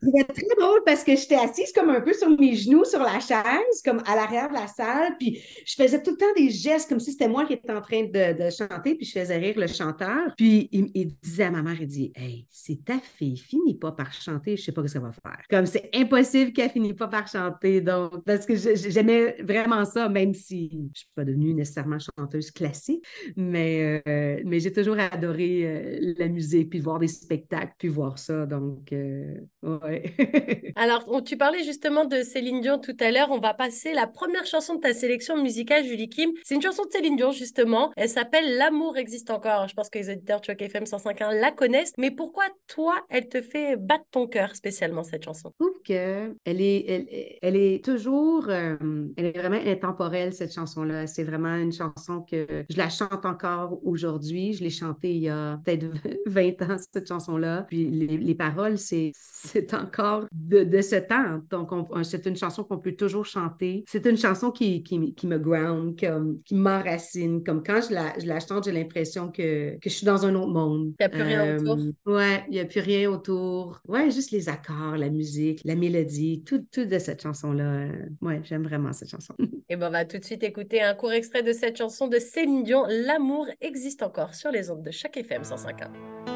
trouvaient 0.00 0.24
très 0.24 0.56
drôle 0.58 0.80
parce 0.84 1.04
que 1.04 1.16
j'étais 1.16 1.36
assise 1.36 1.72
comme 1.72 1.90
un 1.90 2.00
peu 2.00 2.12
sur 2.12 2.28
mes 2.28 2.54
genoux 2.54 2.84
sur 2.84 3.00
la 3.00 3.20
chaise, 3.20 3.82
comme 3.84 4.02
à 4.06 4.14
l'arrière 4.14 4.48
de 4.48 4.54
la 4.54 4.66
salle. 4.66 5.16
Puis, 5.18 5.40
je 5.66 5.74
faisais 5.74 6.02
tout 6.02 6.12
le 6.12 6.16
temps 6.16 6.32
des 6.36 6.50
gestes 6.50 6.88
comme 6.88 7.00
si 7.00 7.12
c'était 7.12 7.28
moi 7.28 7.44
qui 7.44 7.54
étais 7.54 7.72
en 7.72 7.80
train 7.80 8.04
de, 8.04 8.44
de 8.44 8.50
chanter. 8.50 8.94
Puis, 8.94 9.06
je 9.06 9.18
faisais 9.18 9.36
rire 9.36 9.58
le 9.58 9.66
chanteur. 9.66 10.34
Puis, 10.36 10.68
il, 10.72 11.14
disait 11.22 11.44
à 11.44 11.50
ma 11.50 11.62
mère, 11.62 11.80
il 11.80 11.86
dit 11.86 12.12
Hey, 12.14 12.46
c'est 12.50 12.84
ta 12.84 12.98
fille, 12.98 13.36
finis 13.36 13.74
pas 13.74 13.92
par 13.92 14.12
chanter, 14.12 14.56
je 14.56 14.62
sais 14.62 14.72
pas 14.72 14.86
ce 14.86 14.94
qu'elle 14.94 15.02
va 15.02 15.12
faire. 15.12 15.42
Comme 15.50 15.66
c'est 15.66 15.90
impossible 15.94 16.52
qu'elle 16.52 16.70
finisse 16.70 16.94
pas 16.94 17.08
par 17.08 17.26
chanter. 17.26 17.80
Donc, 17.80 18.24
parce 18.24 18.46
que 18.46 18.54
j'aimais 18.54 19.36
vraiment 19.42 19.84
ça, 19.84 20.08
même 20.08 20.34
si 20.34 20.90
je 20.94 21.00
suis 21.00 21.10
pas 21.14 21.24
devenue 21.24 21.54
nécessairement 21.54 21.98
chanteuse 21.98 22.50
classique. 22.50 23.04
Mais, 23.36 24.02
euh, 24.06 24.40
mais 24.44 24.60
j'ai 24.60 24.72
toujours 24.72 24.98
adoré 24.98 25.62
euh, 25.64 26.14
la 26.18 26.28
musique, 26.28 26.70
puis 26.70 26.80
voir 26.80 26.98
des 26.98 27.08
spectacles, 27.08 27.74
puis 27.78 27.88
voir 27.88 28.18
ça. 28.18 28.46
Donc, 28.46 28.73
euh, 28.92 29.34
ouais. 29.62 30.14
Alors, 30.76 31.22
tu 31.24 31.36
parlais 31.36 31.62
justement 31.62 32.04
de 32.04 32.22
Céline 32.22 32.60
Dion 32.60 32.78
tout 32.78 32.96
à 33.00 33.10
l'heure. 33.10 33.28
On 33.30 33.38
va 33.38 33.54
passer 33.54 33.92
la 33.92 34.06
première 34.06 34.46
chanson 34.46 34.76
de 34.76 34.80
ta 34.80 34.92
sélection 34.92 35.40
musicale, 35.40 35.84
Julie 35.84 36.08
Kim. 36.08 36.30
C'est 36.44 36.54
une 36.54 36.62
chanson 36.62 36.84
de 36.84 36.90
Céline 36.90 37.16
Dion, 37.16 37.30
justement. 37.30 37.92
Elle 37.96 38.08
s'appelle 38.08 38.56
L'amour 38.56 38.96
existe 38.96 39.30
encore. 39.30 39.68
Je 39.68 39.74
pense 39.74 39.90
que 39.90 39.98
les 39.98 40.10
auditeurs 40.10 40.40
de 40.40 40.46
Choc 40.46 40.60
FM 40.60 40.84
105.1 40.84 41.40
la 41.40 41.50
connaissent. 41.52 41.94
Mais 41.98 42.10
pourquoi, 42.10 42.44
toi, 42.66 42.94
elle 43.08 43.28
te 43.28 43.40
fait 43.42 43.76
battre 43.76 44.04
ton 44.10 44.26
cœur 44.26 44.54
spécialement, 44.56 45.02
cette 45.02 45.24
chanson? 45.24 45.52
Je 45.60 45.64
trouve 45.64 45.82
qu'elle 45.82 46.60
est, 46.60 46.84
elle, 46.88 47.06
elle 47.42 47.56
est 47.56 47.84
toujours, 47.84 48.46
euh, 48.48 48.76
elle 49.16 49.26
est 49.26 49.38
vraiment 49.38 49.60
intemporelle, 49.64 50.32
cette 50.32 50.52
chanson-là. 50.52 51.06
C'est 51.06 51.24
vraiment 51.24 51.54
une 51.56 51.72
chanson 51.72 52.22
que 52.22 52.46
je 52.68 52.76
la 52.76 52.88
chante 52.88 53.24
encore 53.24 53.78
aujourd'hui. 53.84 54.52
Je 54.52 54.62
l'ai 54.62 54.70
chantée 54.70 55.12
il 55.12 55.22
y 55.22 55.28
a 55.28 55.60
peut-être 55.64 55.86
20 56.26 56.62
ans, 56.62 56.76
cette 56.78 57.08
chanson-là. 57.08 57.64
Puis 57.68 57.90
les, 57.90 58.16
les 58.16 58.34
paroles, 58.34 58.63
c'est, 58.76 59.12
c'est 59.14 59.72
encore 59.74 60.24
de, 60.32 60.64
de 60.64 60.80
ce 60.80 60.96
temps. 60.96 61.40
Donc, 61.50 61.70
on- 61.72 62.02
c'est 62.02 62.26
une 62.26 62.36
chanson 62.36 62.64
qu'on 62.64 62.78
peut 62.78 62.92
toujours 62.96 63.24
chanter. 63.26 63.84
C'est 63.88 64.06
une 64.06 64.16
chanson 64.16 64.50
qui, 64.50 64.82
qui, 64.82 65.14
qui 65.14 65.26
me 65.26 65.38
ground, 65.38 65.98
comme, 65.98 66.40
qui 66.44 66.54
m'enracine. 66.54 67.42
Comme 67.44 67.62
quand 67.62 67.80
je 67.88 67.94
la, 67.94 68.18
je 68.18 68.26
la 68.26 68.40
chante, 68.40 68.64
j'ai 68.64 68.72
l'impression 68.72 69.30
que, 69.30 69.74
que 69.78 69.88
je 69.90 69.94
suis 69.94 70.06
dans 70.06 70.24
un 70.26 70.34
autre 70.34 70.48
monde. 70.52 70.94
Il 70.98 71.02
y 71.02 71.06
a 71.06 71.08
plus 71.08 71.22
rien 71.22 71.56
autour. 71.58 71.78
Ouais, 72.06 72.44
il 72.48 72.52
n'y 72.54 72.60
a 72.60 72.64
plus 72.64 72.80
rien 72.80 73.10
autour. 73.10 73.80
Ouais, 73.86 74.10
juste 74.10 74.30
les 74.30 74.48
accords, 74.48 74.96
la 74.96 75.10
musique, 75.10 75.60
la 75.64 75.74
mélodie, 75.76 76.42
tout, 76.44 76.64
tout 76.72 76.84
de 76.84 76.98
cette 76.98 77.22
chanson-là. 77.22 77.64
euh, 77.64 77.88
ouais, 78.22 78.40
j'aime 78.44 78.64
vraiment 78.64 78.92
cette 78.92 79.10
chanson. 79.10 79.34
Et 79.68 79.76
ben, 79.76 79.88
on 79.88 79.90
va 79.90 80.04
tout 80.04 80.18
de 80.18 80.24
suite 80.24 80.42
écouter 80.42 80.82
un 80.82 80.94
court 80.94 81.12
extrait 81.12 81.42
de 81.42 81.52
cette 81.52 81.76
chanson 81.78 82.08
de 82.08 82.18
Céline 82.18 82.64
Dion. 82.64 82.84
L'amour 82.88 83.46
existe 83.60 84.02
encore 84.02 84.34
sur 84.34 84.50
les 84.50 84.70
ondes 84.70 84.82
de 84.82 84.90
Choc 84.90 85.16
FM 85.16 85.42
105.1. 85.42 86.33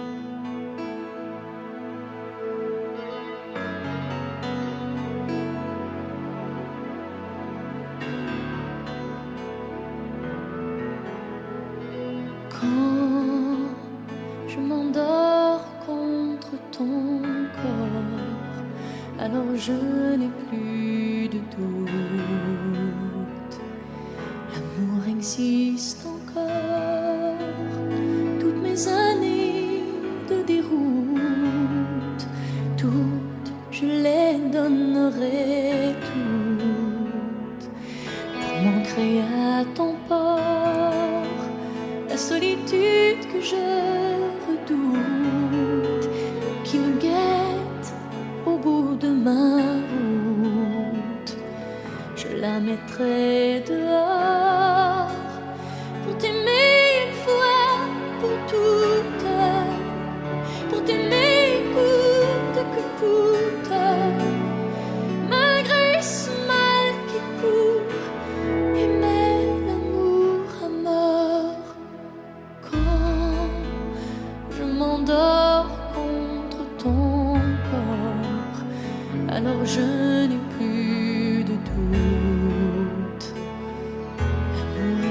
je 20.19 20.25
n'ai 20.25 20.31
plus 20.49 20.78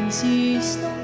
L'amour 0.09 0.96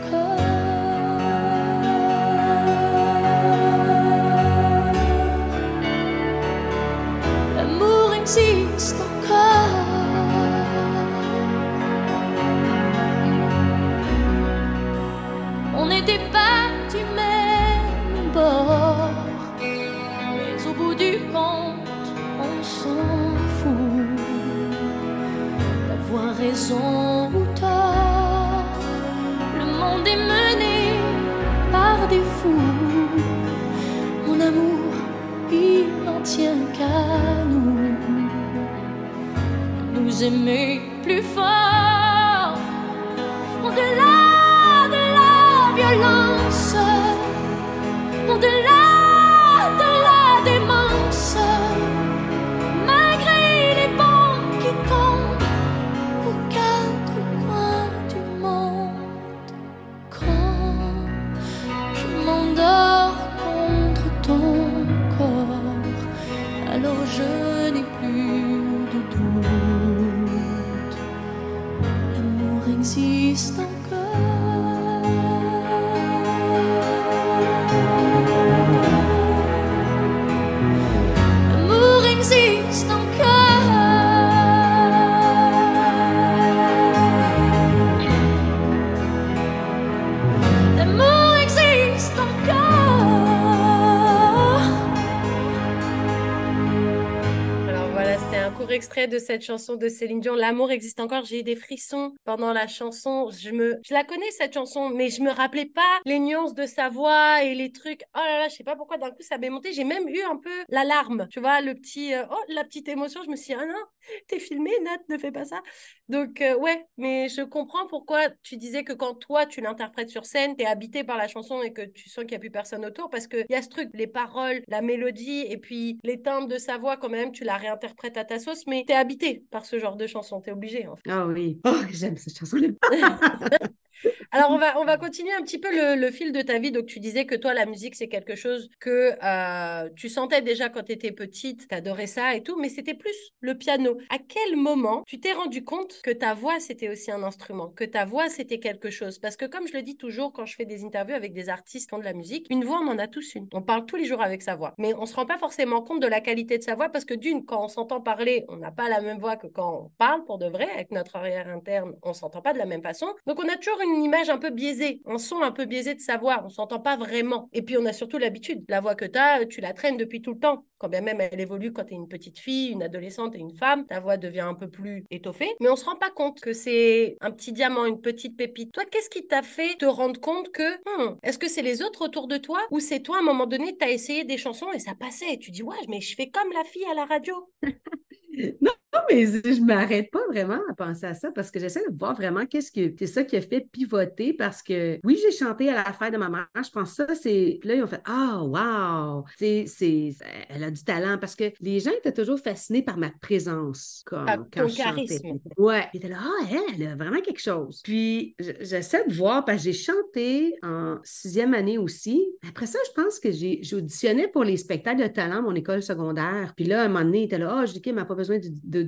de 99.08 99.20
cette 99.20 99.42
chanson 99.42 99.76
de 99.76 99.88
Céline 99.88 100.20
Dion. 100.20 100.36
L'amour 100.36 100.72
existe 100.72 101.00
encore. 101.00 101.26
J'ai 101.26 101.40
eu 101.40 101.44
des 101.44 101.56
frissons 101.56 102.14
pendant 102.24 102.54
la 102.54 102.68
chanson. 102.68 103.30
Je 103.30 103.52
me, 103.52 103.80
je 103.86 103.94
la 103.94 104.04
connais 104.04 104.30
cette 104.32 104.54
chanson, 104.54 104.90
mais 104.90 105.10
je 105.10 105.22
me 105.22 105.32
rappelais 105.32 105.66
pas 105.66 106.00
les 106.06 106.20
nuances 106.20 106.54
de 106.54 106.66
sa 106.66 106.90
voix 106.90 107.44
et 107.44 107.56
les 107.56 107.72
trucs. 107.72 108.02
Oh 108.16 108.20
là 108.20 108.40
là, 108.40 108.48
je 108.50 108.56
sais 108.56 108.64
pas 108.64 108.76
pourquoi 108.76 108.98
d'un 108.98 109.12
coup 109.12 109.22
ça 109.22 109.38
m'est 109.38 109.50
monté. 109.50 109.74
J'ai 109.74 109.84
même 109.84 110.08
eu 110.08 110.22
un 110.22 110.38
peu 110.38 110.64
l'alarme, 110.70 111.28
tu 111.30 111.40
vois, 111.40 111.62
le 111.62 111.74
petit, 111.76 112.14
euh, 112.14 112.24
oh 112.30 112.44
la 112.50 112.64
petite 112.64 112.88
émotion. 112.88 113.22
Je 113.24 113.30
me 113.30 113.36
suis 113.36 113.54
dit 113.54 113.60
ah 113.60 113.66
non, 113.66 113.74
t'es 114.28 114.40
filmé, 114.40 114.72
Nat, 114.84 114.98
ne 115.10 115.18
fais 115.18 115.32
pas 115.32 115.46
ça. 115.46 115.62
Donc 116.10 116.42
euh, 116.42 116.56
ouais, 116.58 116.86
mais 116.98 117.30
je 117.30 117.42
comprends 117.42 117.88
pourquoi 117.88 118.30
tu 118.44 118.58
disais 118.58 118.84
que 118.84 118.94
quand 118.94 119.16
toi 119.16 119.46
tu 119.46 119.62
l'interprètes 119.62 120.10
sur 120.10 120.26
scène, 120.26 120.56
t'es 120.56 120.66
habité 120.66 121.04
par 121.04 121.18
la 121.18 121.28
chanson 121.28 121.62
et 121.62 121.74
que 121.74 121.82
tu 121.82 122.10
sens 122.10 122.24
qu'il 122.24 122.34
y 122.34 122.36
a 122.36 122.40
plus 122.40 122.52
personne 122.52 122.86
autour 122.86 123.10
parce 123.10 123.28
que 123.28 123.46
y 123.50 123.56
a 123.56 123.62
ce 123.62 123.70
truc, 123.70 123.90
les 123.94 124.08
paroles, 124.08 124.62
la 124.68 124.82
mélodie 124.82 125.46
et 125.50 125.58
puis 125.58 125.98
les 126.04 126.22
timbres 126.22 126.48
de 126.48 126.58
sa 126.58 126.78
voix 126.78 126.98
quand 126.98 127.10
même, 127.10 127.32
tu 127.32 127.44
la 127.44 127.58
réinterprètes 127.58 128.18
à 128.18 128.26
ta 128.26 128.40
sauce, 128.40 128.66
mais 128.68 128.84
t'es 128.94 129.00
habité 129.00 129.44
par 129.50 129.66
ce 129.66 129.80
genre 129.80 129.96
de 129.96 130.06
chanson, 130.06 130.40
t'es 130.40 130.52
obligé 130.52 130.88
en 130.88 130.96
fait. 130.96 131.10
Ah 131.10 131.26
oui. 131.26 131.60
Oh, 131.66 131.72
j'aime 131.90 132.16
cette 132.16 132.38
chanson-là. 132.38 132.68
Alors, 134.32 134.52
on 134.52 134.58
va, 134.58 134.80
on 134.80 134.86
va 134.86 134.98
continuer 134.98 135.34
un 135.34 135.42
petit 135.42 135.60
peu 135.60 135.72
le, 135.72 136.00
le 136.00 136.12
fil 136.12 136.32
de 136.32 136.42
ta 136.42 136.60
vie. 136.60 136.72
Donc, 136.72 136.86
tu 136.86 137.00
disais 137.00 137.26
que 137.26 137.36
toi, 137.36 137.54
la 137.54 137.66
musique, 137.66 137.96
c'est 137.96 138.08
quelque 138.08 138.36
chose 138.36 138.70
que 138.80 139.12
euh, 139.24 139.90
tu 139.96 140.10
sentais 140.10 140.42
déjà 140.42 140.70
quand 140.70 140.84
tu 140.84 140.92
étais 140.92 141.12
petite, 141.12 141.68
tu 141.68 141.76
adorais 141.76 142.08
ça 142.08 142.36
et 142.36 142.42
tout, 142.42 142.60
mais 142.60 142.70
c'était 142.70 142.94
plus 142.94 143.32
le 143.42 143.58
piano. 143.58 143.98
À 144.10 144.18
quel 144.18 144.56
moment 144.56 145.04
tu 145.08 145.20
t'es 145.20 145.34
rendu 145.34 145.64
compte 145.64 146.02
que 146.04 146.12
ta 146.12 146.34
voix, 146.34 146.60
c'était 146.60 146.90
aussi 146.90 147.12
un 147.12 147.24
instrument, 147.24 147.70
que 147.70 147.84
ta 147.84 148.06
voix, 148.06 148.30
c'était 148.30 148.60
quelque 148.60 148.90
chose? 148.90 149.20
Parce 149.20 149.38
que, 149.38 149.46
comme 149.46 149.68
je 149.68 149.74
le 149.74 149.84
dis 149.84 149.98
toujours 149.98 150.34
quand 150.34 150.46
je 150.46 150.56
fais 150.56 150.66
des 150.66 150.84
interviews 150.84 151.16
avec 151.16 151.34
des 151.34 151.50
artistes 151.50 151.90
qui 151.90 151.96
font 151.96 152.00
de 152.00 152.04
la 152.04 152.14
musique, 152.14 152.48
une 152.50 152.64
voix, 152.64 152.80
on 152.84 152.88
en 152.88 152.98
a 152.98 153.08
tous 153.08 153.36
une. 153.36 153.48
On 153.54 153.62
parle 153.62 153.86
tous 153.86 153.96
les 153.96 154.06
jours 154.06 154.22
avec 154.22 154.42
sa 154.42 154.56
voix. 154.56 154.74
Mais 154.78 154.94
on 154.96 155.06
se 155.06 155.16
rend 155.16 155.26
pas 155.26 155.38
forcément 155.38 155.82
compte 155.82 156.02
de 156.02 156.08
la 156.08 156.22
qualité 156.22 156.58
de 156.58 156.64
sa 156.64 156.76
voix 156.76 156.90
parce 156.90 157.06
que, 157.06 157.14
d'une, 157.14 157.46
quand 157.46 157.64
on 157.64 157.68
s'entend 157.68 158.02
parler, 158.02 158.46
on 158.50 158.58
n'a 158.58 158.72
pas 158.72 158.83
la 158.90 159.02
même 159.02 159.20
voix 159.20 159.36
que 159.36 159.48
quand 159.48 159.86
on 159.86 159.92
parle 159.98 160.24
pour 160.26 160.38
de 160.38 160.48
vrai. 160.48 160.70
Avec 160.74 160.92
notre 160.92 161.16
arrière 161.16 161.48
interne, 161.48 161.94
on 162.04 162.14
s'entend 162.14 162.42
pas 162.42 162.54
de 162.54 162.58
la 162.58 162.66
même 162.66 162.82
façon. 162.82 163.08
Donc, 163.28 163.40
on 163.44 163.50
a 163.50 163.58
toujours 163.58 163.82
une 163.82 164.04
image 164.04 164.30
un 164.30 164.38
peu 164.38 164.50
biaisée, 164.50 165.02
un 165.06 165.18
son 165.18 165.42
un 165.42 165.52
peu 165.52 165.66
biaisé 165.66 165.96
de 165.96 166.02
savoir, 166.02 166.46
on 166.46 166.50
s'entend 166.50 166.80
pas 166.80 166.98
vraiment. 166.98 167.50
Et 167.54 167.62
puis 167.62 167.78
on 167.78 167.86
a 167.86 167.94
surtout 167.94 168.18
l'habitude, 168.18 168.64
la 168.70 168.80
voix 168.80 168.96
que 168.96 169.06
tu 169.06 169.18
as, 169.18 169.46
tu 169.46 169.62
la 169.62 169.74
traînes 169.74 169.98
depuis 169.98 170.22
tout 170.22 170.34
le 170.34 170.40
temps. 170.40 170.66
Quand 170.78 170.90
bien 170.90 171.02
même 171.02 171.22
elle 171.22 171.40
évolue 171.40 171.72
quand 171.72 171.86
tu 171.86 171.94
es 171.94 171.96
une 171.96 172.08
petite 172.08 172.40
fille, 172.40 172.72
une 172.72 172.84
adolescente 172.84 173.36
et 173.36 173.40
une 173.40 173.56
femme, 173.56 173.86
ta 173.86 174.00
voix 174.00 174.18
devient 174.18 174.42
un 174.42 174.54
peu 174.54 174.70
plus 174.70 175.06
étoffée, 175.12 175.50
mais 175.62 175.70
on 175.70 175.76
se 175.76 175.86
rend 175.86 175.96
pas 175.96 176.12
compte 176.12 176.42
que 176.42 176.52
c'est 176.52 177.16
un 177.22 177.32
petit 177.32 177.54
diamant, 177.54 177.86
une 177.86 178.02
petite 178.02 178.36
pépite. 178.36 178.74
Toi, 178.74 178.84
qu'est-ce 178.86 179.10
qui 179.10 179.26
t'a 179.26 179.42
fait 179.42 179.76
te 179.78 179.86
rendre 179.86 180.20
compte 180.20 180.52
que, 180.52 180.74
hmm, 180.86 181.18
est-ce 181.24 181.38
que 181.38 181.48
c'est 181.48 181.62
les 181.62 181.82
autres 181.82 182.06
autour 182.06 182.28
de 182.28 182.38
toi 182.38 182.60
ou 182.72 182.80
c'est 182.80 183.00
toi 183.00 183.18
à 183.18 183.20
un 183.20 183.24
moment 183.24 183.46
donné, 183.46 183.78
tu 183.78 183.86
as 183.86 183.92
essayé 183.92 184.24
des 184.26 184.38
chansons 184.38 184.72
et 184.74 184.80
ça 184.80 184.94
passait 184.96 185.34
et 185.34 185.40
tu 185.40 185.52
dis, 185.52 185.64
ouais, 185.64 185.78
mais 185.88 186.02
je 186.02 186.16
fais 186.16 186.30
comme 186.30 186.52
la 186.52 186.64
fille 186.64 186.86
à 186.92 186.94
la 186.94 187.06
radio. 187.06 187.50
Non, 188.34 188.74
mais 189.10 189.26
je 189.26 189.62
m'arrête 189.64 190.12
pas 190.12 190.26
vraiment 190.30 190.60
à 190.70 190.74
penser 190.74 191.06
à 191.06 191.14
ça 191.14 191.32
parce 191.32 191.52
que 191.52 191.60
j'essaie 191.60 191.82
de 191.90 191.98
voir 191.98 192.16
vraiment 192.16 192.46
qu'est-ce 192.46 192.72
que 192.72 192.94
c'est 192.98 193.08
ça 193.08 193.24
qui 193.24 193.36
a 193.36 193.42
fait 193.42 193.68
pivoter 193.72 194.34
parce 194.34 194.62
que 194.62 195.00
oui, 195.04 195.18
j'ai 195.22 195.32
chanté 195.32 195.70
à 195.70 195.84
la 195.84 195.94
fête 195.94 196.14
de 196.14 196.18
ma 196.18 196.30
mère. 196.30 196.48
Je 196.56 196.70
pense 196.70 196.90
que 196.96 197.08
ça, 197.08 197.16
c'est. 197.16 197.58
Puis 197.60 197.70
là, 197.70 197.76
ils 197.76 197.84
ont 197.84 197.88
fait 197.88 198.02
Ah, 198.06 198.42
wow! 198.44 199.26
C'est, 199.38 199.66
c'est... 199.68 200.12
Elle 200.50 200.64
a 200.64 200.72
du 200.72 200.84
talent 200.84 201.18
parce 201.20 201.36
que 201.36 201.46
les 201.62 201.80
gens 201.80 201.92
étaient 201.92 202.14
toujours 202.14 202.40
fascinés 202.40 202.84
par 202.84 202.98
ma 202.98 203.10
présence 203.22 204.04
comme, 204.06 204.26
Ah, 204.28 204.38
quand 204.52 204.68
je 204.68 204.76
chantais. 204.76 204.84
charisme. 205.06 205.40
Ouais. 205.58 205.86
Ils 205.94 205.98
étaient 205.98 206.10
là, 206.10 206.18
ah, 206.22 206.46
elle, 206.52 206.82
elle 206.82 206.88
a 206.88 206.96
vraiment 206.96 207.22
quelque 207.22 207.42
chose. 207.42 207.82
Puis 207.84 208.36
j'essaie 208.60 209.06
de 209.08 209.14
voir 209.14 209.46
parce 209.46 209.60
que 209.60 209.64
j'ai 209.72 209.74
chanté 209.74 210.56
en 210.64 210.98
sixième 211.04 211.54
année 211.54 211.78
aussi. 211.78 212.24
Après 212.48 212.66
ça, 212.66 212.80
je 212.88 213.02
pense 213.02 213.20
que 213.20 213.32
j'ai 213.32 213.60
j'auditionnais 213.64 214.28
pour 214.28 214.44
les 214.44 214.58
spectacles 214.58 215.04
de 215.04 215.08
talent 215.08 215.38
à 215.38 215.42
mon 215.42 215.56
école 215.56 215.82
secondaire. 215.84 216.54
Puis 216.56 216.66
là, 216.66 216.82
à 216.82 216.86
un 216.86 216.88
moment 216.90 217.06
donné, 217.06 217.22
il 217.22 217.24
était 217.26 217.38
là, 217.38 217.60
ah, 217.60 217.66
je 217.66 217.74
dis, 217.74 217.94
n'a 217.94 218.06
pas 218.06 218.16
besoin 218.16 218.40
d'aud- 218.64 218.83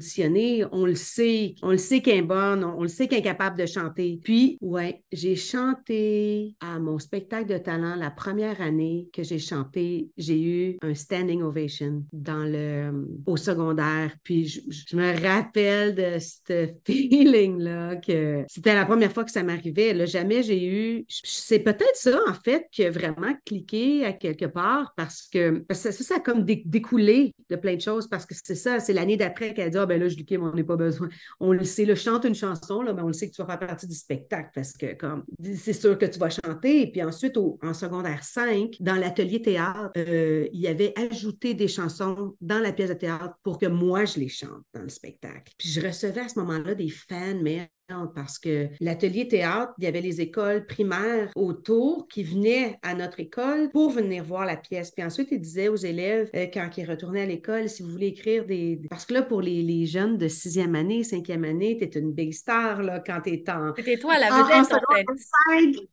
On 0.72 0.86
le 0.86 0.96
sait. 0.96 1.56
On 1.62 1.72
le 1.72 1.78
sait 1.78 2.02
qu'elle 2.02 2.18
est 2.18 2.22
bonne. 2.22 2.64
On, 2.64 2.82
le 2.82 2.88
sait 2.88 3.08
qu'elle 3.08 3.20
est 3.20 3.24
capable 3.24 3.58
de 3.58 3.66
chanter. 3.66 4.20
Puis, 4.24 4.58
ouais, 4.62 5.04
j'ai 5.12 5.36
chanté 5.36 6.56
à 6.60 6.80
mon 6.80 7.00
spectacle 7.00 7.48
de 7.52 7.58
talent 7.58 7.96
la 7.96 8.12
première 8.12 8.62
année 8.62 9.08
que 9.14 9.24
j'ai 9.24 9.40
chanté. 9.40 10.10
J'ai 10.18 10.42
eu 10.42 10.78
un 10.82 10.94
standing 10.94 11.42
ovation 11.42 12.04
dans 12.14 12.44
le, 12.44 13.08
au 13.26 13.38
secondaire. 13.38 14.16
Puis, 14.24 14.48
je, 14.48 14.96
me 14.96 15.20
rappelle 15.22 15.96
de 15.96 16.18
ce 16.20 16.70
feeling-là 16.86 17.98
que 17.98 18.44
c'était 18.48 18.74
la 18.74 18.86
première 18.86 19.12
fois 19.12 19.24
que 19.24 19.32
ça 19.32 19.44
m'arrivait. 19.44 19.94
Là, 19.94 20.06
jamais 20.06 20.44
j'ai 20.44 20.66
eu. 20.66 21.06
C'est 21.08 21.60
peut-être 21.60 21.96
ça, 21.96 22.20
en 22.28 22.34
fait, 22.34 22.68
qui 22.72 22.84
a 22.86 22.92
vraiment 22.92 23.34
cliqué 23.46 24.06
à 24.06 24.14
quelque 24.14 24.46
part 24.46 24.94
parce 24.96 25.28
que, 25.32 25.60
parce 25.60 25.80
ça, 25.80 25.92
ça 25.92 26.16
a 26.16 26.20
comme 26.20 26.44
dé- 26.44 26.64
découlé 26.66 27.34
de 27.50 27.56
plein 27.56 27.76
de 27.76 27.82
choses 27.82 28.08
parce 28.08 28.26
que 28.26 28.36
c'est 28.42 28.56
ça, 28.56 28.80
c'est 28.80 28.94
l'année 28.94 29.18
d'après 29.18 29.54
qu'elle 29.54 29.68
a 29.68 29.70
dit, 29.70 29.78
Ah, 29.86 29.88
ben 29.88 30.00
là, 30.00 30.08
je 30.08 30.16
dis, 30.16 30.26
Kim, 30.26 30.42
on 30.42 30.52
n'a 30.52 30.64
pas 30.64 30.76
besoin. 30.76 31.10
On 31.40 31.52
le 31.52 31.64
sait, 31.64 31.86
le 31.86 31.94
chante 31.94 32.26
une 32.26 32.34
chanson, 32.34 32.82
là, 32.82 32.92
mais 32.92 33.04
on 33.04 33.08
le 33.08 33.14
sait 33.14 33.30
que 33.30 33.36
tu 33.36 33.42
vas 33.44 33.48
faire 33.48 33.68
partie 33.68 33.86
du 33.86 33.94
spectacle 33.94 34.50
parce 34.56 34.74
que 34.74 34.96
comme 34.96 35.24
c'est 35.56 35.74
sûr 35.74 35.96
que 35.96 36.08
tu 36.08 36.18
vas 36.18 36.32
chanter. 36.32 36.82
Et 36.82 36.92
puis 36.92 37.04
ensuite, 37.04 37.38
en 37.38 37.74
secondaire 37.76 38.24
5, 38.24 38.78
dans 38.80 38.96
l'atelier 38.96 39.44
théâtre, 39.44 39.92
euh, 39.98 40.48
il 40.52 40.60
y 40.60 40.68
avait 40.68 40.94
ajouté 41.12 41.54
des 41.54 41.68
chansons 41.68 42.36
dans 42.42 42.60
la 42.60 42.74
pièce 42.74 42.90
de 42.90 42.96
théâtre 42.96 43.36
pour 43.44 43.60
que 43.60 43.68
moi, 43.68 44.06
je 44.06 44.20
les 44.20 44.30
chante 44.30 44.64
dans 44.74 44.82
le 44.82 44.90
spectacle. 44.90 45.54
Puis 45.60 45.70
je 45.70 45.82
recevais 45.82 46.22
à 46.22 46.30
ce 46.30 46.40
moment-là 46.40 46.74
des 46.74 46.90
fans, 46.90 47.40
mais 47.44 47.70
parce 48.14 48.38
que 48.40 48.68
l'atelier 48.80 49.28
théâtre, 49.28 49.74
il 49.78 49.84
y 49.84 49.88
avait 49.88 50.00
les 50.02 50.20
écoles 50.22 50.66
primaires 50.66 51.30
autour 51.36 52.08
qui 52.08 52.24
venaient 52.24 52.80
à 52.82 52.96
notre 52.96 53.20
école 53.20 53.70
pour 53.72 53.92
venir 53.92 54.24
voir 54.24 54.46
la 54.46 54.56
pièce. 54.56 54.90
Puis 54.92 55.04
ensuite, 55.04 55.28
il 55.32 55.40
disait 55.40 55.68
aux 55.68 55.76
élèves, 55.76 56.30
euh, 56.36 56.48
quand 56.52 56.68
ils 56.78 56.90
retournaient 56.90 57.22
à 57.22 57.26
l'école, 57.26 57.70
si 57.70 57.84
vous 57.84 57.90
voulez 57.90 58.08
écrire 58.08 58.46
des... 58.46 58.82
Parce 58.90 59.06
que 59.06 59.14
là, 59.14 59.22
pour 59.22 59.42
les, 59.42 59.62
les 59.62 59.86
jeunes 59.86 60.18
de 60.18 60.28
sixième 60.28 60.74
année, 60.76 61.04
cinquième 61.04 61.44
année, 61.44 61.78
tu 61.78 61.84
es 61.86 61.90
une 62.00 62.12
big 62.12 62.34
star 62.34 62.82
là, 62.82 63.04
quand 63.06 63.22
tu 63.24 63.30
es 63.32 63.48
en... 63.50 63.74
C'était 63.76 63.98
toi 63.98 64.18
la 64.18 64.30
vedette, 64.30 64.74
en, 64.74 64.80
fait. 64.94 65.06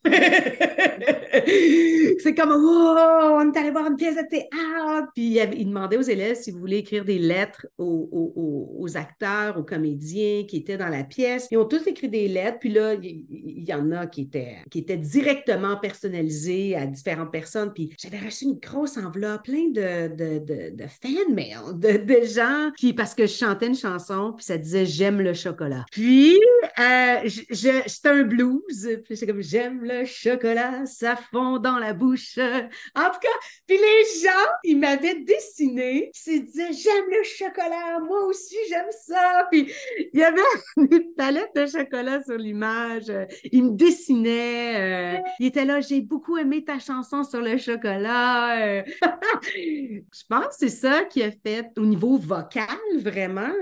C'est 2.22 2.34
comme, 2.34 2.52
oh, 2.52 2.96
on 3.34 3.52
est 3.52 3.58
allé 3.58 3.70
voir 3.70 3.86
une 3.86 3.96
pièce 3.96 4.16
de 4.16 4.26
théâtre. 4.28 5.08
Puis 5.14 5.24
il, 5.24 5.40
avait, 5.40 5.56
il, 5.58 5.66
demandait 5.66 5.98
aux 5.98 6.02
élèves 6.02 6.36
si 6.36 6.50
vous 6.50 6.58
voulez 6.58 6.78
écrire 6.78 7.04
des 7.04 7.18
lettres 7.18 7.66
aux, 7.78 8.08
aux, 8.12 8.76
aux, 8.78 8.96
acteurs, 8.96 9.58
aux 9.58 9.62
comédiens 9.62 10.44
qui 10.48 10.56
étaient 10.58 10.76
dans 10.76 10.88
la 10.88 11.04
pièce. 11.04 11.46
Ils 11.50 11.58
ont 11.58 11.64
tous 11.64 11.81
écrit 11.86 12.08
des 12.08 12.28
lettres, 12.28 12.58
puis 12.60 12.70
là, 12.70 12.94
il 12.94 13.64
y, 13.66 13.74
en 13.74 13.90
a 13.92 14.06
qui 14.06 14.22
étaient, 14.22 14.58
qui 14.70 14.80
étaient 14.80 14.96
directement 14.96 15.76
personnalisées 15.76 16.76
à 16.76 16.86
différentes 16.86 17.32
personnes. 17.32 17.72
Puis 17.72 17.94
j'avais 17.98 18.18
reçu 18.18 18.44
une 18.44 18.58
grosse 18.58 18.96
enveloppe, 18.96 19.44
plein 19.44 19.68
de, 19.68 20.08
de, 20.14 20.38
de, 20.70 20.84
fan 20.86 21.34
mail, 21.34 21.78
de, 21.78 22.24
gens 22.24 22.70
qui, 22.76 22.92
parce 22.92 23.14
que 23.14 23.26
je 23.26 23.32
chantais 23.32 23.66
une 23.66 23.76
chanson, 23.76 24.32
puis 24.36 24.44
ça 24.44 24.58
disait 24.58 24.86
J'aime 24.86 25.20
le 25.20 25.34
chocolat. 25.34 25.84
Puis, 25.90 26.38
euh, 26.78 27.28
c'était 27.50 28.08
un 28.08 28.22
blues, 28.22 29.00
puis 29.04 29.16
c'est 29.16 29.26
comme 29.26 29.42
J'aime 29.42 29.84
le 29.84 30.04
chocolat, 30.04 30.86
ça 30.86 31.16
fond 31.16 31.58
dans 31.58 31.78
la 31.78 31.92
bouche. 31.92 32.38
En 32.38 33.10
tout 33.10 33.20
cas, 33.20 33.28
puis 33.66 33.76
les 33.76 34.20
gens, 34.22 34.48
ils 34.64 34.78
m'avaient 34.78 35.20
dessiné, 35.20 36.10
puis 36.12 36.36
ils 36.36 36.44
disaient 36.44 36.72
J'aime 36.72 37.10
le 37.10 37.24
chocolat, 37.24 37.98
moi 38.00 38.24
aussi 38.26 38.56
j'aime 38.68 38.90
ça. 39.06 39.48
Puis 39.50 39.70
il 40.12 40.20
y 40.20 40.24
avait 40.24 40.40
une 40.76 41.14
palette 41.16 41.50
de 41.54 41.66
chocolat 41.72 42.22
sur 42.22 42.36
l'image. 42.36 43.08
Euh, 43.08 43.26
il 43.50 43.64
me 43.64 43.70
dessinait. 43.70 45.16
Euh, 45.16 45.20
il 45.40 45.46
était 45.46 45.64
là, 45.64 45.80
j'ai 45.80 46.00
beaucoup 46.00 46.36
aimé 46.38 46.64
ta 46.64 46.78
chanson 46.78 47.24
sur 47.24 47.40
le 47.40 47.56
chocolat. 47.56 48.60
Euh. 48.60 48.82
je 49.54 50.22
pense 50.28 50.46
que 50.46 50.54
c'est 50.58 50.68
ça 50.68 51.04
qui 51.04 51.22
a 51.22 51.30
fait 51.30 51.66
au 51.76 51.86
niveau 51.86 52.16
vocal, 52.16 52.66
vraiment. 52.98 53.52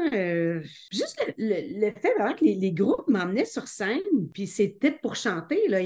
juste 0.90 1.24
le, 1.38 1.90
fait 2.00 2.14
vraiment 2.16 2.34
que 2.34 2.44
les, 2.44 2.72
groupes 2.72 3.08
m'emmenaient 3.08 3.44
sur 3.44 3.66
scène, 3.66 4.00
puis 4.32 4.46
c'était 4.46 4.92
pour 4.92 5.16
chanter. 5.16 5.68
Là, 5.68 5.78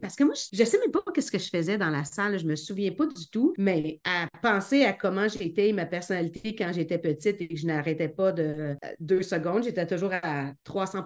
Parce 0.00 0.16
que 0.16 0.24
moi, 0.24 0.34
je 0.52 0.60
ne 0.60 0.66
sais 0.66 0.78
même 0.78 0.90
pas 0.90 1.00
ce 1.20 1.30
que 1.30 1.38
je 1.38 1.48
faisais 1.48 1.78
dans 1.78 1.90
la 1.90 2.04
salle. 2.04 2.38
Je 2.38 2.46
me 2.46 2.56
souviens 2.56 2.92
pas 2.92 3.06
du 3.06 3.28
tout, 3.30 3.54
mais 3.58 4.00
à 4.04 4.26
penser 4.42 4.84
à 4.84 4.92
comment 4.92 5.28
j'étais, 5.28 5.72
ma 5.72 5.86
personnalité 5.86 6.54
quand 6.54 6.72
j'étais 6.72 6.98
petite 6.98 7.40
et 7.40 7.48
que 7.48 7.56
je 7.56 7.66
n'arrêtais 7.66 8.08
pas 8.08 8.32
de 8.32 8.76
deux 9.00 9.22
secondes, 9.22 9.64
j'étais 9.64 9.86
toujours 9.86 10.12
à 10.22 10.52
300 10.64 11.02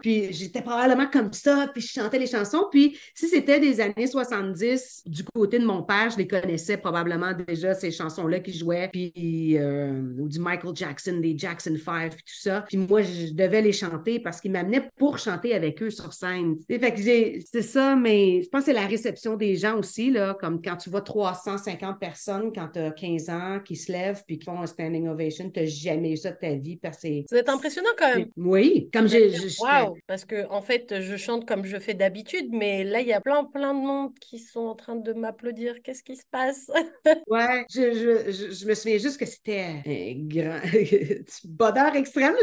puis 0.00 0.32
j'étais 0.32 0.62
probablement 0.62 1.06
comme 1.06 1.32
ça, 1.32 1.68
puis 1.72 1.82
je 1.82 1.92
chantais 1.92 2.18
les 2.18 2.26
chansons. 2.26 2.66
Puis 2.70 2.98
si 3.14 3.28
c'était 3.28 3.60
des 3.60 3.80
années 3.80 4.06
70, 4.06 5.02
du 5.06 5.24
côté 5.34 5.58
de 5.58 5.64
mon 5.64 5.82
père, 5.82 6.10
je 6.10 6.18
les 6.18 6.26
connaissais 6.26 6.76
probablement 6.76 7.32
déjà, 7.46 7.74
ces 7.74 7.90
chansons-là 7.90 8.40
qui 8.40 8.52
jouaient, 8.52 8.88
puis 8.92 9.56
euh, 9.58 10.00
ou 10.18 10.28
du 10.28 10.38
Michael 10.38 10.74
Jackson, 10.74 11.18
des 11.20 11.36
Jackson 11.36 11.76
5, 11.82 12.12
tout 12.12 12.18
ça. 12.26 12.64
Puis 12.68 12.76
moi, 12.76 13.02
je 13.02 13.32
devais 13.32 13.62
les 13.62 13.72
chanter 13.72 14.18
parce 14.18 14.40
qu'ils 14.40 14.52
m'amenaient 14.52 14.88
pour 14.96 15.18
chanter 15.18 15.54
avec 15.54 15.82
eux 15.82 15.90
sur 15.90 16.12
scène. 16.12 16.56
Fait 16.68 16.92
que 16.92 17.00
c'est 17.00 17.62
ça, 17.62 17.96
mais 17.96 18.42
je 18.42 18.48
pense 18.48 18.62
que 18.62 18.66
c'est 18.66 18.72
la 18.72 18.86
réception 18.86 19.36
des 19.36 19.56
gens 19.56 19.78
aussi, 19.78 20.10
là, 20.10 20.36
comme 20.40 20.60
quand 20.62 20.76
tu 20.76 20.90
vois 20.90 21.00
350 21.00 21.98
personnes 21.98 22.52
quand 22.54 22.68
tu 22.72 22.78
as 22.78 22.90
15 22.90 23.28
ans 23.30 23.60
qui 23.64 23.76
se 23.76 23.90
lèvent 23.90 24.22
puis 24.26 24.38
qui 24.38 24.44
font 24.44 24.60
un 24.60 24.66
standing 24.66 25.08
ovation, 25.08 25.50
tu 25.50 25.60
n'as 25.60 25.66
jamais 25.66 26.12
eu 26.12 26.16
ça 26.16 26.30
de 26.30 26.38
ta 26.38 26.54
vie. 26.54 26.76
Parce 26.76 26.98
que 26.98 27.08
c'est 27.26 27.48
impressionnant 27.48 27.90
quand 27.98 28.14
même. 28.14 28.28
Oui, 28.36 28.88
comme 28.92 29.08
j'ai 29.08 29.30
Waouh 29.80 29.96
Parce 30.06 30.24
que 30.24 30.48
en 30.50 30.62
fait, 30.62 31.00
je 31.00 31.16
chante 31.16 31.46
comme 31.46 31.64
je 31.64 31.78
fais 31.78 31.94
d'habitude, 31.94 32.48
mais 32.50 32.84
là, 32.84 33.00
il 33.00 33.08
y 33.08 33.12
a 33.12 33.20
plein, 33.20 33.44
plein 33.44 33.74
de 33.74 33.80
monde 33.80 34.12
qui 34.20 34.38
sont 34.38 34.60
en 34.60 34.74
train 34.74 34.96
de 34.96 35.12
m'applaudir. 35.12 35.82
Qu'est-ce 35.82 36.02
qui 36.02 36.16
se 36.16 36.24
passe? 36.30 36.70
Ouais, 37.28 37.64
je, 37.72 37.92
je, 37.92 38.52
je, 38.52 38.66
me 38.66 38.74
souviens 38.74 38.98
juste 38.98 39.18
que 39.18 39.26
c'était 39.26 39.82
un 39.86 40.26
grand 40.26 40.60
bonheur 41.44 41.94
extrême. 41.94 42.34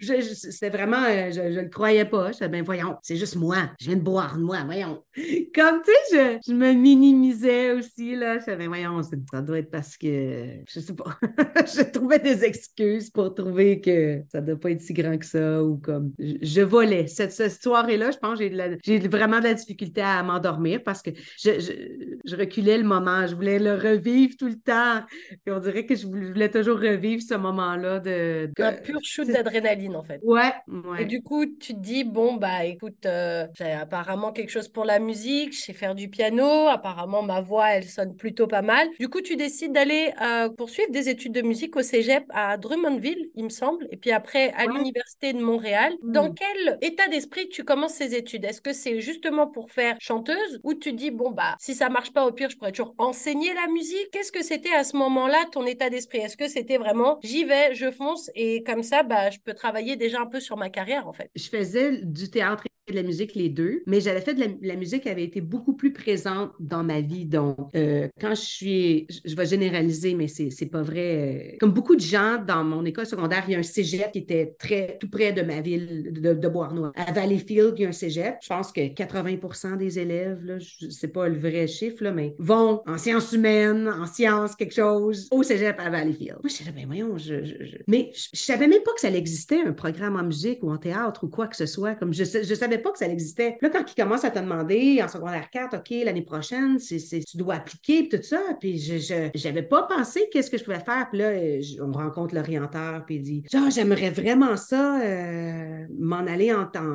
Je, 0.00 0.20
c'était 0.34 0.70
vraiment, 0.70 1.02
euh, 1.02 1.30
je, 1.32 1.40
ne 1.40 1.62
le 1.62 1.68
croyais 1.68 2.04
pas. 2.04 2.32
Je 2.32 2.46
ben 2.46 2.62
voyons, 2.62 2.96
c'est 3.02 3.16
juste 3.16 3.36
moi. 3.36 3.70
Je 3.80 3.86
viens 3.86 3.96
de 3.96 4.02
boire, 4.02 4.38
moi, 4.38 4.58
voyons. 4.64 5.02
Comme 5.54 5.82
tu 5.82 5.92
sais, 6.10 6.38
je, 6.46 6.52
me 6.52 6.72
minimisais 6.72 7.72
aussi 7.72 8.14
là. 8.14 8.38
Je 8.38 8.54
ben 8.54 8.68
voyons, 8.68 9.02
ça 9.02 9.42
doit 9.42 9.58
être 9.58 9.70
parce 9.70 9.96
que 9.96 10.62
je 10.68 10.80
sais 10.80 10.94
pas. 10.94 11.18
je 11.66 11.82
trouvais 11.90 12.18
des 12.18 12.44
excuses 12.44 13.10
pour 13.10 13.34
trouver 13.34 13.80
que 13.80 14.22
ça 14.30 14.40
doit 14.40 14.58
pas 14.58 14.70
être 14.70 14.80
si 14.80 14.92
grand 14.92 15.18
que 15.18 15.26
ça 15.26 15.62
ou 15.62 15.78
comme 15.78 16.12
je 16.18 16.60
volais. 16.76 17.06
Cette, 17.06 17.32
cette 17.32 17.62
soirée-là, 17.62 18.10
je 18.10 18.18
pense 18.18 18.38
que 18.38 18.48
j'ai 18.84 18.98
vraiment 19.08 19.38
de 19.38 19.44
la 19.44 19.54
difficulté 19.54 20.00
à 20.00 20.22
m'endormir 20.22 20.82
parce 20.84 21.02
que 21.02 21.10
je, 21.38 22.36
reculais 22.36 22.78
le 22.78 22.84
moment. 22.84 23.26
Je 23.26 23.34
voulais 23.34 23.58
le 23.58 23.74
revivre 23.74 24.34
tout 24.38 24.48
le 24.48 24.58
temps. 24.58 25.04
Et 25.46 25.50
on 25.50 25.58
dirait 25.58 25.86
que 25.86 25.94
je 25.94 26.06
voulais 26.06 26.50
toujours 26.50 26.78
revivre 26.78 27.22
ce 27.22 27.34
moment-là 27.34 28.00
de, 28.00 28.50
Un 28.58 28.72
pur 28.72 28.98
shoot 29.02 29.26
d'adrénaline, 29.26 29.96
en 29.96 30.02
fait. 30.02 30.20
Ouais, 30.22 30.52
Et 30.98 31.04
du 31.04 31.22
coup, 31.22 31.46
tu 31.46 31.74
te 31.74 31.80
dis, 31.80 32.04
bon, 32.04 32.34
bah 32.34 32.64
écoute, 32.64 33.06
euh, 33.06 33.46
j'ai 33.54 33.72
apparemment 33.72 34.32
quelque 34.32 34.50
chose 34.50 34.68
pour 34.68 34.84
la 34.84 34.98
musique, 34.98 35.54
je 35.54 35.60
sais 35.60 35.72
faire 35.72 35.94
du 35.94 36.08
piano, 36.08 36.68
apparemment 36.68 37.22
ma 37.22 37.40
voix, 37.40 37.70
elle 37.70 37.84
sonne 37.84 38.16
plutôt 38.16 38.46
pas 38.46 38.62
mal. 38.62 38.88
Du 38.98 39.08
coup, 39.08 39.20
tu 39.20 39.36
décides 39.36 39.72
d'aller 39.72 40.12
euh, 40.22 40.48
poursuivre 40.50 40.90
des 40.90 41.08
études 41.08 41.32
de 41.32 41.42
musique 41.42 41.76
au 41.76 41.82
cégep 41.82 42.24
à 42.30 42.56
Drummondville, 42.56 43.30
il 43.34 43.44
me 43.44 43.48
semble, 43.48 43.86
et 43.90 43.96
puis 43.96 44.12
après 44.12 44.52
à 44.52 44.66
l'Université 44.66 45.32
de 45.32 45.40
Montréal. 45.40 45.94
Dans 46.02 46.32
quel 46.32 46.65
état 46.80 47.08
d'esprit 47.08 47.48
tu 47.48 47.64
commences 47.64 47.94
ces 47.94 48.14
études? 48.14 48.44
Est-ce 48.44 48.60
que 48.60 48.72
c'est 48.72 49.00
justement 49.00 49.46
pour 49.46 49.70
faire 49.70 49.96
chanteuse 50.00 50.60
ou 50.62 50.74
tu 50.74 50.92
dis, 50.92 51.10
bon, 51.10 51.30
bah, 51.30 51.56
si 51.58 51.74
ça 51.74 51.88
marche 51.88 52.12
pas, 52.12 52.26
au 52.26 52.32
pire, 52.32 52.50
je 52.50 52.56
pourrais 52.56 52.72
toujours 52.72 52.94
enseigner 52.98 53.52
la 53.54 53.66
musique? 53.72 54.10
Qu'est-ce 54.12 54.32
que 54.32 54.42
c'était 54.42 54.72
à 54.72 54.84
ce 54.84 54.96
moment-là, 54.96 55.44
ton 55.52 55.66
état 55.66 55.90
d'esprit? 55.90 56.18
Est-ce 56.18 56.36
que 56.36 56.48
c'était 56.48 56.78
vraiment, 56.78 57.18
j'y 57.22 57.44
vais, 57.44 57.74
je 57.74 57.90
fonce 57.90 58.30
et 58.34 58.62
comme 58.62 58.82
ça, 58.82 59.02
bah, 59.02 59.30
je 59.30 59.38
peux 59.38 59.54
travailler 59.54 59.96
déjà 59.96 60.20
un 60.20 60.26
peu 60.26 60.40
sur 60.40 60.56
ma 60.56 60.70
carrière, 60.70 61.06
en 61.06 61.12
fait? 61.12 61.30
Je 61.34 61.48
faisais 61.48 62.00
du 62.02 62.30
théâtre 62.30 62.64
de 62.88 62.94
la 62.94 63.02
musique, 63.02 63.34
les 63.34 63.48
deux, 63.48 63.82
mais 63.86 64.00
j'avais 64.00 64.20
fait 64.20 64.34
de 64.34 64.58
la, 64.62 64.76
musique 64.76 65.02
qui 65.02 65.08
avait 65.08 65.24
été 65.24 65.40
beaucoup 65.40 65.74
plus 65.74 65.92
présente 65.92 66.52
dans 66.60 66.84
ma 66.84 67.00
vie. 67.00 67.24
Donc, 67.24 67.70
euh, 67.74 68.08
quand 68.20 68.34
je 68.34 68.42
suis, 68.42 69.06
je, 69.24 69.34
vais 69.34 69.46
généraliser, 69.46 70.14
mais 70.14 70.28
c'est, 70.28 70.70
pas 70.70 70.82
vrai. 70.82 71.54
Euh, 71.54 71.56
comme 71.58 71.72
beaucoup 71.72 71.96
de 71.96 72.00
gens 72.00 72.42
dans 72.44 72.64
mon 72.64 72.84
école 72.84 73.06
secondaire, 73.06 73.44
il 73.48 73.52
y 73.52 73.54
a 73.56 73.58
un 73.58 73.64
cégep 73.64 74.12
qui 74.12 74.18
était 74.18 74.54
très 74.58 74.98
tout 75.00 75.08
près 75.08 75.32
de 75.32 75.42
ma 75.42 75.60
ville 75.60 76.12
de, 76.12 76.34
de 76.34 76.48
Beauharnois. 76.48 76.92
À 76.94 77.12
Valleyfield, 77.12 77.74
il 77.78 77.82
y 77.82 77.86
a 77.86 77.88
un 77.88 77.92
cégep. 77.92 78.36
Je 78.42 78.48
pense 78.48 78.72
que 78.72 78.88
80 78.88 79.76
des 79.76 79.98
élèves, 79.98 80.44
là, 80.44 80.58
je 80.58 81.06
pas 81.06 81.28
le 81.28 81.38
vrai 81.38 81.66
chiffre, 81.66 82.02
là, 82.02 82.12
mais 82.12 82.34
vont 82.38 82.82
en 82.86 82.98
sciences 82.98 83.32
humaines, 83.32 83.88
en 83.88 84.06
sciences, 84.06 84.54
quelque 84.54 84.74
chose, 84.74 85.28
au 85.30 85.42
cégep 85.42 85.78
à 85.78 85.90
Valleyfield. 85.90 86.38
Moi, 86.42 86.50
je 86.50 86.58
disais, 86.58 86.72
ben 86.72 86.86
voyons, 86.86 87.16
je, 87.16 87.44
je, 87.44 87.76
mais 87.86 88.10
je, 88.14 88.38
savais 88.38 88.66
même 88.66 88.82
pas 88.82 88.92
que 88.92 89.00
ça 89.00 89.10
existait, 89.10 89.60
un 89.60 89.72
programme 89.72 90.16
en 90.16 90.24
musique 90.24 90.62
ou 90.62 90.70
en 90.70 90.76
théâtre 90.76 91.24
ou 91.24 91.28
quoi 91.28 91.46
que 91.46 91.56
ce 91.56 91.66
soit. 91.66 91.94
Comme 91.94 92.12
je, 92.12 92.24
je 92.24 92.54
savais 92.54 92.75
pas 92.78 92.90
que 92.90 92.98
ça 92.98 93.08
existait. 93.08 93.58
Là, 93.60 93.70
quand 93.70 93.84
ils 93.90 94.00
commencent 94.00 94.24
à 94.24 94.30
te 94.30 94.38
demander 94.38 95.00
en 95.02 95.08
secondaire 95.08 95.50
4, 95.50 95.78
OK, 95.78 95.90
l'année 96.04 96.22
prochaine, 96.22 96.78
tu 96.78 97.36
dois 97.36 97.54
appliquer, 97.54 98.08
tout 98.08 98.22
ça, 98.22 98.40
puis 98.60 98.78
je 98.78 99.46
n'avais 99.46 99.62
pas 99.62 99.84
pensé 99.84 100.28
qu'est-ce 100.32 100.50
que 100.50 100.58
je 100.58 100.64
pouvais 100.64 100.80
faire. 100.80 101.08
Puis 101.10 101.18
là, 101.18 101.32
on 101.80 101.92
rencontre 101.92 102.34
l'orienteur, 102.34 103.04
puis 103.06 103.16
il 103.16 103.22
dit, 103.22 103.42
genre, 103.50 103.70
j'aimerais 103.70 104.10
vraiment 104.10 104.56
ça, 104.56 105.00
euh, 105.00 105.86
m'en 105.98 106.26
aller 106.26 106.52
en, 106.52 106.66
temps 106.66 106.86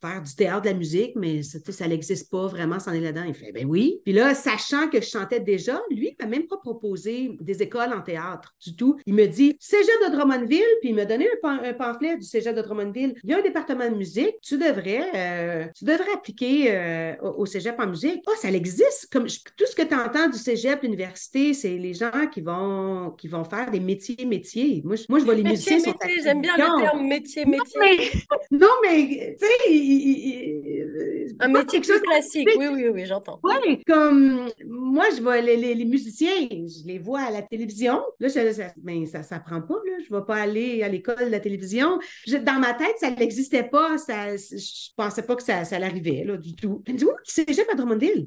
faire 0.00 0.22
du 0.22 0.34
théâtre, 0.34 0.62
de 0.62 0.68
la 0.68 0.74
musique, 0.74 1.12
mais 1.16 1.42
ça, 1.42 1.88
n'existe 1.88 2.30
pas 2.30 2.46
vraiment, 2.46 2.78
s'en 2.78 2.92
est 2.92 3.00
là-dedans. 3.00 3.24
Il 3.26 3.34
fait, 3.34 3.52
ben 3.52 3.66
oui. 3.66 4.00
Puis 4.04 4.12
là, 4.12 4.34
sachant 4.34 4.88
que 4.88 5.00
je 5.00 5.06
chantais 5.06 5.40
déjà, 5.40 5.80
lui, 5.90 6.16
il 6.18 6.24
m'a 6.24 6.30
même 6.30 6.46
pas 6.46 6.56
proposé 6.56 7.36
des 7.40 7.62
écoles 7.62 7.92
en 7.92 8.00
théâtre 8.00 8.54
du 8.64 8.76
tout. 8.76 8.96
Il 9.06 9.14
me 9.14 9.26
dit, 9.26 9.56
Cégep 9.60 9.88
de 10.06 10.16
Drummondville, 10.16 10.62
puis 10.80 10.90
il 10.90 10.94
m'a 10.94 11.04
donné 11.04 11.28
un, 11.42 11.72
pamphlet 11.72 12.16
du 12.16 12.24
Cégep 12.24 12.54
de 12.54 12.62
Drummondville. 12.62 13.14
Il 13.24 13.30
y 13.30 13.34
a 13.34 13.38
un 13.38 13.42
département 13.42 13.88
de 13.88 13.96
musique, 13.96 14.36
tu 14.42 14.58
devrais 14.58 15.07
euh, 15.14 15.66
tu 15.74 15.84
devrais 15.84 16.12
appliquer 16.14 16.66
euh, 16.70 17.14
au, 17.22 17.46
cégep 17.46 17.78
en 17.78 17.86
musique. 17.86 18.22
Ah, 18.26 18.32
ça 18.36 18.50
existe. 18.50 19.08
Comme 19.12 19.26
tout 19.26 19.66
ce 19.66 19.74
que 19.74 19.82
tu 19.82 19.94
entends 19.94 20.28
du 20.28 20.38
cégep, 20.38 20.82
l'université, 20.82 21.54
c'est 21.54 21.76
les 21.76 21.94
gens 21.94 22.26
qui 22.32 22.40
vont, 22.40 23.10
qui 23.18 23.28
vont 23.28 23.44
faire 23.44 23.70
des 23.70 23.80
métiers, 23.80 24.24
métiers. 24.26 24.82
Moi, 24.84 24.96
je, 24.96 25.04
moi, 25.08 25.18
je 25.18 25.24
vois 25.24 25.34
les 25.34 25.42
métiers, 25.42 25.76
musiciens 25.76 25.94
J'aime 26.22 26.40
bien 26.40 26.56
le 26.56 26.82
terme 26.82 27.06
métier, 27.06 27.44
métier. 27.44 28.10
Non, 28.50 28.68
mais, 28.82 29.36
tu 29.38 29.46
sais, 29.46 31.34
Un 31.40 31.48
métier 31.48 31.80
plus 31.80 32.00
classique, 32.00 32.48
oui, 32.56 32.66
oui, 32.72 32.88
oui, 32.88 33.06
j'entends. 33.06 33.38
Oui, 33.42 33.82
comme 33.86 34.48
moi, 34.66 35.04
je 35.14 35.20
vois 35.20 35.40
les, 35.40 35.56
les, 35.74 35.84
musiciens, 35.84 36.48
je 36.50 36.86
les 36.86 36.98
vois 36.98 37.20
à 37.20 37.30
la 37.30 37.42
télévision. 37.42 38.02
Là, 38.20 38.28
ça, 38.28 38.40
mais 38.82 39.06
ça 39.06 39.20
ne 39.20 39.40
prend 39.40 39.60
pas, 39.60 39.74
là. 39.86 39.98
Je 40.06 40.12
ne 40.12 40.18
vais 40.18 40.24
pas 40.24 40.36
aller 40.36 40.82
à 40.82 40.88
l'école 40.88 41.26
de 41.26 41.30
la 41.30 41.40
télévision. 41.40 41.98
dans 42.26 42.58
ma 42.58 42.74
tête, 42.74 42.96
ça 42.98 43.10
n'existait 43.10 43.64
pas. 43.64 43.98
Ça, 43.98 44.36
je 44.36 44.88
pensais 44.98 45.22
pas 45.22 45.36
que 45.36 45.42
ça, 45.44 45.64
ça 45.64 45.78
l'arrivait, 45.78 46.24
là, 46.24 46.36
du 46.36 46.54
tout. 46.54 46.82
Elle 46.86 46.94
me 46.94 46.98
dit, 46.98 47.04
oui, 47.04 47.12
cégep 47.24 47.66
à. 47.70 47.76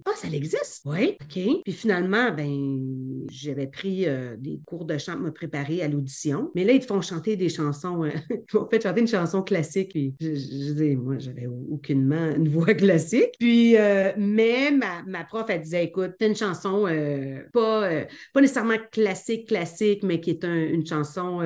Ah, 0.06 0.12
ça 0.16 0.28
existe? 0.30 0.82
Oui, 0.86 1.18
OK. 1.22 1.62
Puis 1.64 1.74
finalement, 1.74 2.32
ben, 2.32 3.26
j'avais 3.30 3.68
pris 3.68 4.08
euh, 4.08 4.36
des 4.38 4.62
cours 4.66 4.86
de 4.86 4.98
chant 4.98 5.14
pour 5.14 5.24
me 5.24 5.32
préparer 5.32 5.82
à 5.82 5.90
l'audition. 5.90 6.50
Mais 6.56 6.64
là, 6.64 6.72
ils 6.72 6.80
te 6.80 6.86
font 6.86 7.02
chanter 7.02 7.36
des 7.36 7.50
chansons. 7.50 8.06
Euh, 8.06 8.10
ils 8.30 8.58
m'ont 8.58 8.70
fait 8.70 8.82
chanter 8.82 9.02
une 9.02 9.08
chanson 9.08 9.44
classique. 9.44 9.90
Puis 9.90 10.16
je, 10.22 10.34
je, 10.34 10.74
dis, 10.74 10.96
moi, 10.96 11.16
j'avais 11.20 11.48
aucunement 11.48 12.32
une 12.36 12.48
voix 12.50 12.74
classique. 12.74 13.32
Puis, 13.38 13.78
euh, 13.78 14.12
mais 14.18 14.72
ma, 14.72 15.04
ma, 15.06 15.26
prof, 15.26 15.46
elle 15.50 15.62
disait, 15.62 15.86
écoute, 15.86 16.12
c'est 16.20 16.28
une 16.28 16.36
chanson 16.36 16.88
pas, 17.54 17.90
pas 18.34 18.42
nécessairement 18.42 18.78
classique, 18.92 19.50
classique, 19.50 20.04
mais 20.04 20.22
qui 20.22 20.32
est 20.32 20.44
une 20.44 20.86
chanson 20.86 21.40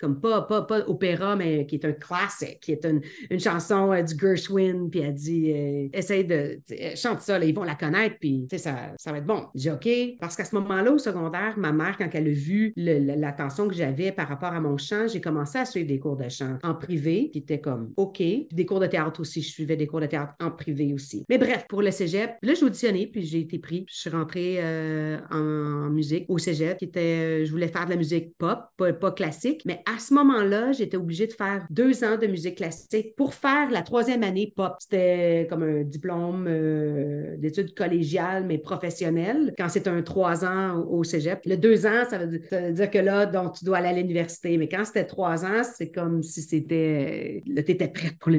comme 0.00 0.20
pas, 0.20 0.42
pas, 0.42 0.62
pas 0.62 0.80
opéra, 0.88 1.36
mais 1.36 1.66
qui 1.66 1.76
est 1.76 1.84
un 1.84 1.92
classique, 1.92 2.60
qui 2.60 2.72
est 2.72 2.84
une, 2.84 3.00
une 3.30 3.40
chanson 3.40 3.94
du 4.02 4.18
Gershwin. 4.18 4.47
Puis 4.90 5.00
elle 5.00 5.14
dit, 5.14 5.50
essaye 5.92 6.24
de, 6.24 6.60
chante 6.94 7.20
ça, 7.20 7.38
là, 7.38 7.44
ils 7.44 7.54
vont 7.54 7.64
la 7.64 7.74
connaître, 7.74 8.16
puis 8.20 8.46
ça, 8.56 8.92
ça 8.96 9.12
va 9.12 9.18
être 9.18 9.26
bon. 9.26 9.46
J'ai 9.54 9.70
OK, 9.70 9.88
parce 10.20 10.36
qu'à 10.36 10.44
ce 10.44 10.54
moment-là, 10.56 10.92
au 10.92 10.98
secondaire, 10.98 11.54
ma 11.56 11.72
mère, 11.72 11.96
quand 11.98 12.08
elle 12.12 12.28
a 12.28 12.30
vu 12.30 12.72
l'attention 12.76 13.68
que 13.68 13.74
j'avais 13.74 14.12
par 14.12 14.28
rapport 14.28 14.52
à 14.52 14.60
mon 14.60 14.76
chant, 14.76 15.06
j'ai 15.08 15.20
commencé 15.20 15.58
à 15.58 15.64
suivre 15.64 15.88
des 15.88 15.98
cours 15.98 16.16
de 16.16 16.28
chant 16.28 16.58
en 16.62 16.74
privé, 16.74 17.30
qui 17.30 17.38
étaient 17.38 17.60
comme 17.60 17.92
OK. 17.96 18.18
Puis 18.18 18.48
des 18.52 18.66
cours 18.66 18.80
de 18.80 18.86
théâtre 18.86 19.20
aussi, 19.20 19.42
je 19.42 19.50
suivais 19.50 19.76
des 19.76 19.86
cours 19.86 20.00
de 20.00 20.06
théâtre 20.06 20.34
en 20.40 20.50
privé 20.50 20.92
aussi. 20.94 21.24
Mais 21.28 21.38
bref, 21.38 21.66
pour 21.68 21.82
le 21.82 21.90
cégep, 21.90 22.36
là, 22.42 22.54
j'ai 22.54 22.64
auditionné, 22.64 23.06
puis 23.06 23.22
j'ai 23.22 23.40
été 23.40 23.58
pris. 23.58 23.86
Je 23.88 23.96
suis 23.96 24.10
rentrée 24.10 24.56
euh, 24.58 25.18
en 25.30 25.90
musique 25.90 26.26
au 26.28 26.38
cégep, 26.38 26.78
qui 26.78 26.86
était, 26.86 27.00
euh, 27.42 27.44
je 27.44 27.50
voulais 27.50 27.68
faire 27.68 27.84
de 27.86 27.90
la 27.90 27.96
musique 27.96 28.36
pop, 28.38 28.60
pas, 28.76 29.12
classique, 29.12 29.62
mais 29.64 29.82
à 29.86 29.98
ce 29.98 30.14
moment-là, 30.14 30.72
j'étais 30.72 30.96
obligée 30.96 31.26
de 31.26 31.32
faire 31.32 31.66
deux 31.70 32.04
ans 32.04 32.16
de 32.18 32.26
musique 32.26 32.56
classique 32.56 33.14
pour 33.16 33.34
faire 33.34 33.70
la 33.70 33.82
troisième 33.82 34.22
année 34.22 34.37
pop. 34.46 34.76
C'était 34.78 35.46
comme 35.50 35.62
un 35.62 35.82
diplôme 35.82 36.46
euh, 36.48 37.36
d'études 37.36 37.74
collégiales, 37.74 38.44
mais 38.46 38.58
professionnelles, 38.58 39.54
quand 39.58 39.68
c'est 39.68 39.88
un 39.88 40.02
trois 40.02 40.44
ans 40.44 40.84
au 40.88 41.04
cégep. 41.04 41.40
Le 41.44 41.56
deux 41.56 41.86
ans, 41.86 42.04
ça 42.08 42.18
veut, 42.18 42.38
dire, 42.72 42.90
que 42.90 42.98
là, 42.98 43.26
donc, 43.26 43.54
tu 43.54 43.64
dois 43.64 43.78
aller 43.78 43.88
à 43.88 43.92
l'université. 43.92 44.56
Mais 44.56 44.68
quand 44.68 44.84
c'était 44.84 45.04
trois 45.04 45.44
ans, 45.44 45.62
c'est 45.62 45.90
comme 45.90 46.22
si 46.22 46.42
c'était. 46.42 47.42
Là, 47.46 47.62
tu 47.62 47.72
étais 47.72 47.88
prête 47.88 48.18
pour 48.18 48.30
le 48.30 48.38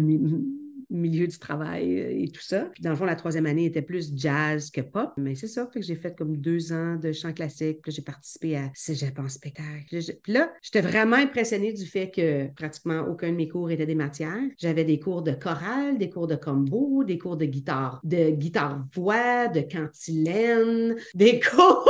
milieu 0.89 1.27
du 1.27 1.37
travail 1.37 1.99
euh, 1.99 2.23
et 2.23 2.29
tout 2.29 2.41
ça. 2.41 2.69
Puis 2.73 2.83
dans 2.83 2.91
le 2.91 2.95
fond, 2.95 3.05
la 3.05 3.15
troisième 3.15 3.45
année 3.45 3.65
était 3.65 3.81
plus 3.81 4.11
jazz 4.15 4.71
que 4.71 4.81
pop. 4.81 5.11
Mais 5.17 5.35
c'est 5.35 5.47
ça, 5.47 5.67
fait 5.71 5.79
que 5.79 5.85
j'ai 5.85 5.95
fait 5.95 6.17
comme 6.17 6.37
deux 6.37 6.71
ans 6.73 6.95
de 6.95 7.11
chant 7.11 7.33
classique. 7.33 7.79
Puis 7.81 7.91
j'ai 7.91 8.01
participé 8.01 8.57
à 8.57 8.69
Cégep 8.73 9.17
en 9.19 9.29
spectacle. 9.29 9.85
Puis 10.23 10.33
là, 10.33 10.51
j'étais 10.61 10.81
vraiment 10.81 11.15
impressionnée 11.15 11.73
du 11.73 11.85
fait 11.85 12.11
que 12.11 12.47
pratiquement 12.53 13.01
aucun 13.01 13.31
de 13.31 13.35
mes 13.35 13.47
cours 13.47 13.71
était 13.71 13.85
des 13.85 13.95
matières. 13.95 14.29
J'avais 14.57 14.83
des 14.83 14.99
cours 14.99 15.21
de 15.21 15.31
chorale, 15.31 15.97
des 15.97 16.09
cours 16.09 16.27
de 16.27 16.35
combo, 16.35 17.03
des 17.03 17.17
cours 17.17 17.37
de 17.37 17.45
guitare, 17.45 17.99
de 18.03 18.31
guitare-voix, 18.31 19.47
de 19.47 19.61
cantilène, 19.61 20.95
des 21.13 21.39
cours 21.51 21.85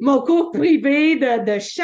mon 0.00 0.22
cours 0.22 0.50
privé 0.50 1.16
de, 1.16 1.54
de 1.54 1.58
chant. 1.58 1.82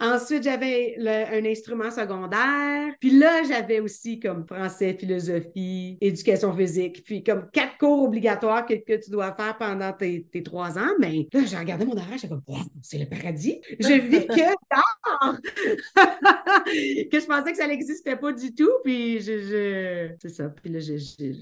Ensuite, 0.00 0.42
j'avais 0.44 0.96
un 1.32 1.44
instrument 1.44 1.90
secondaire. 1.90 2.94
Puis 3.00 3.18
là, 3.18 3.42
j'avais 3.48 3.80
aussi 3.80 4.20
comme 4.20 4.46
français, 4.46 4.96
philosophie, 4.98 5.21
éducation 6.00 6.54
physique. 6.54 7.04
Puis 7.04 7.22
comme 7.22 7.48
quatre 7.52 7.78
cours 7.78 8.04
obligatoires 8.04 8.66
que, 8.66 8.74
que 8.74 9.02
tu 9.02 9.10
dois 9.10 9.34
faire 9.34 9.56
pendant 9.58 9.92
tes, 9.92 10.24
tes 10.30 10.42
trois 10.42 10.78
ans. 10.78 10.90
Mais 10.98 11.28
là, 11.32 11.40
j'ai 11.44 11.56
regardé 11.56 11.84
mon 11.84 11.92
horaire, 11.92 12.16
j'étais 12.16 12.28
comme, 12.28 12.42
c'est 12.82 12.98
le 12.98 13.06
paradis. 13.06 13.60
Je 13.78 14.00
vis 14.00 14.26
que 14.26 14.52
tard! 14.68 15.38
que 17.10 17.20
je 17.20 17.26
pensais 17.26 17.52
que 17.52 17.58
ça 17.58 17.66
n'existait 17.66 18.16
pas 18.16 18.32
du 18.32 18.54
tout. 18.54 18.70
Puis 18.84 19.20
je, 19.20 20.10
c'est 20.20 20.28
ça. 20.28 20.48
Puis 20.48 20.72
là, 20.72 20.80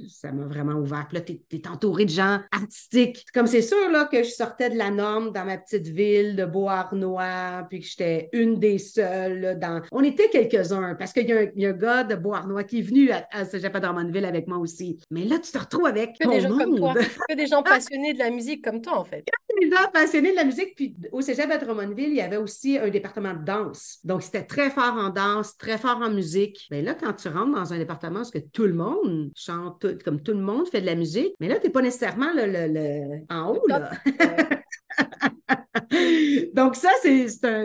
ça 0.09 0.33
m'a 0.33 0.45
vraiment 0.45 0.75
ouvert. 0.75 1.07
Puis 1.09 1.19
là, 1.19 1.25
tu 1.25 1.57
es, 1.57 1.69
entouré 1.69 2.05
de 2.05 2.11
gens 2.11 2.40
artistiques. 2.53 3.25
Comme 3.33 3.47
c'est 3.47 3.62
sûr 3.62 3.90
là, 3.90 4.09
que 4.11 4.23
je 4.23 4.31
sortais 4.31 4.71
de 4.71 4.77
la 4.77 4.90
norme 4.90 5.33
dans 5.33 5.45
ma 5.45 5.59
petite 5.59 5.88
ville 5.88 6.37
de 6.37 6.45
Beauharnois, 6.45 7.66
puis 7.69 7.81
que 7.81 7.87
j'étais 7.87 8.29
une 8.33 8.59
des 8.59 8.79
seules. 8.79 9.59
dans... 9.61 9.83
On 9.93 10.03
était 10.03 10.29
quelques-uns, 10.29 10.95
parce 10.95 11.12
qu'il 11.12 11.29
y, 11.29 11.66
a 11.66 11.69
un 11.69 11.73
gars 11.73 12.05
de 12.05 12.14
Beauharnois 12.14 12.64
qui 12.64 12.81
est 12.81 12.83
venu 12.83 13.11
à, 13.11 13.27
à 13.31 13.45
Cégep 13.70 14.24
avec 14.24 14.46
moi 14.46 14.59
aussi. 14.59 14.98
Mais 15.11 15.24
là, 15.24 15.38
tu 15.38 15.50
te 15.50 15.59
retrouves 15.59 15.87
avec 15.87 16.18
que 16.18 16.28
des 16.28 16.40
gens 16.40 16.56
comme 16.59 16.76
toi, 16.76 16.94
que 17.28 17.35
des 17.35 17.46
gens 17.46 17.62
passionnés 17.64 18.12
de 18.12 18.18
la 18.18 18.30
musique 18.30 18.64
comme 18.64 18.80
toi, 18.80 18.98
en 18.98 19.04
fait. 19.04 19.24
Que 19.24 19.61
des 19.61 19.70
gens 19.70 19.90
passionnés 19.92 20.33
de 20.33 20.37
la 20.37 20.44
musique. 20.44 20.74
Puis 20.76 20.96
au 21.12 21.20
Cégep 21.20 21.50
à 21.50 21.59
Drummondville, 21.59 22.11
il 22.11 22.16
y 22.16 22.20
avait 22.20 22.37
aussi 22.37 22.78
un 22.78 22.88
département 22.88 23.35
de 23.35 23.44
danse. 23.44 23.98
Donc, 24.04 24.22
c'était 24.22 24.44
très 24.44 24.70
fort 24.70 24.94
en 24.96 25.11
danse, 25.11 25.56
très 25.56 25.78
fort 25.78 26.00
en 26.02 26.11
musique. 26.11 26.66
Mais 26.70 26.83
là, 26.83 26.94
quand 26.94 27.12
tu 27.12 27.28
rentres 27.28 27.54
dans 27.54 27.72
un 27.72 27.78
département 27.78 28.20
où 28.20 28.30
que 28.30 28.38
tout 28.38 28.64
le 28.64 28.74
monde 28.74 29.30
chante, 29.35 30.02
comme 30.04 30.22
tout 30.22 30.33
le 30.33 30.40
monde 30.40 30.68
fait 30.68 30.80
de 30.80 30.87
la 30.87 30.94
musique, 30.94 31.35
mais 31.40 31.48
là, 31.48 31.59
tu 31.59 31.66
n'es 31.66 31.72
pas 31.72 31.83
nécessairement 31.83 32.30
le, 32.35 33.24
en 33.30 33.54
haut. 33.54 33.66
Là. 33.68 33.90
Donc, 36.54 36.76
ça, 36.76 36.90
c'est 37.02 37.44
un. 37.44 37.64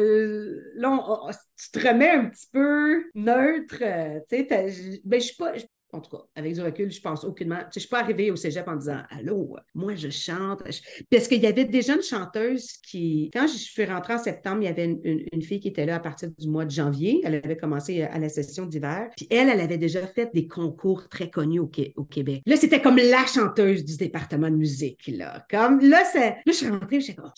Là, 0.76 1.32
tu 1.58 1.72
te 1.72 1.88
remets 1.88 2.12
un 2.12 2.26
petit 2.26 2.48
peu 2.52 3.06
neutre. 3.16 3.78
Euh, 3.82 4.20
tu 4.30 4.38
sais, 4.38 5.02
ben, 5.04 5.20
je 5.20 5.26
suis 5.26 5.36
pas 5.36 5.54
en 5.96 6.02
tout 6.02 6.16
cas, 6.16 6.24
avec 6.36 6.54
du 6.54 6.62
recul, 6.62 6.92
je 6.92 7.02
pense 7.02 7.24
aucunement. 7.24 7.60
Je 7.74 7.80
suis 7.80 7.90
pas 7.90 8.00
arrivée 8.00 8.32
au 8.32 8.36
cégep 8.36 8.68
en 8.68 8.76
disant 8.76 9.02
Allô, 9.10 9.56
moi 9.74 9.96
je 9.96 10.10
chante. 10.10 10.64
Parce 11.10 11.28
qu'il 11.28 11.42
y 11.42 11.48
avait 11.48 11.66
des 11.66 11.82
jeunes 11.82 12.02
chanteuses 12.02 12.74
qui, 12.84 13.30
quand 13.34 13.48
je 13.48 13.58
suis 13.58 13.86
rentrée 13.86 14.14
en 14.14 14.18
septembre, 14.18 14.62
il 14.62 14.66
y 14.66 14.68
avait 14.68 14.86
une, 14.86 15.42
fille 15.42 15.60
qui 15.60 15.68
était 15.68 15.86
là 15.86 15.96
à 15.96 16.00
partir 16.00 16.30
du 16.38 16.48
mois 16.48 16.66
de 16.66 16.72
janvier. 16.72 17.22
Elle 17.24 17.36
avait 17.36 17.58
commencé 17.58 18.02
à 18.02 18.18
la 18.18 18.30
session 18.30 18.66
d'hiver. 18.66 19.10
Puis 19.16 19.28
elle, 19.30 19.50
elle 19.50 19.60
avait 19.60 19.78
déjà 19.78 20.06
fait 20.08 20.32
des 20.34 20.48
concours 20.48 21.08
très 21.10 21.30
connus 21.30 21.60
au, 21.60 21.68
Québec. 22.10 22.42
Là, 22.46 22.56
c'était 22.56 22.82
comme 22.82 22.98
la 22.98 23.26
chanteuse 23.26 23.84
du 23.84 23.98
département 23.98 24.50
de 24.50 24.56
musique. 24.56 25.08
Là, 25.08 25.46
comme, 25.50 25.80
là, 25.82 26.04
là 26.16 26.36
je 26.46 26.52
suis 26.52 26.68
rentrée, 26.68 27.00
je 27.00 27.06
suis 27.06 27.16
oh, 27.24 27.30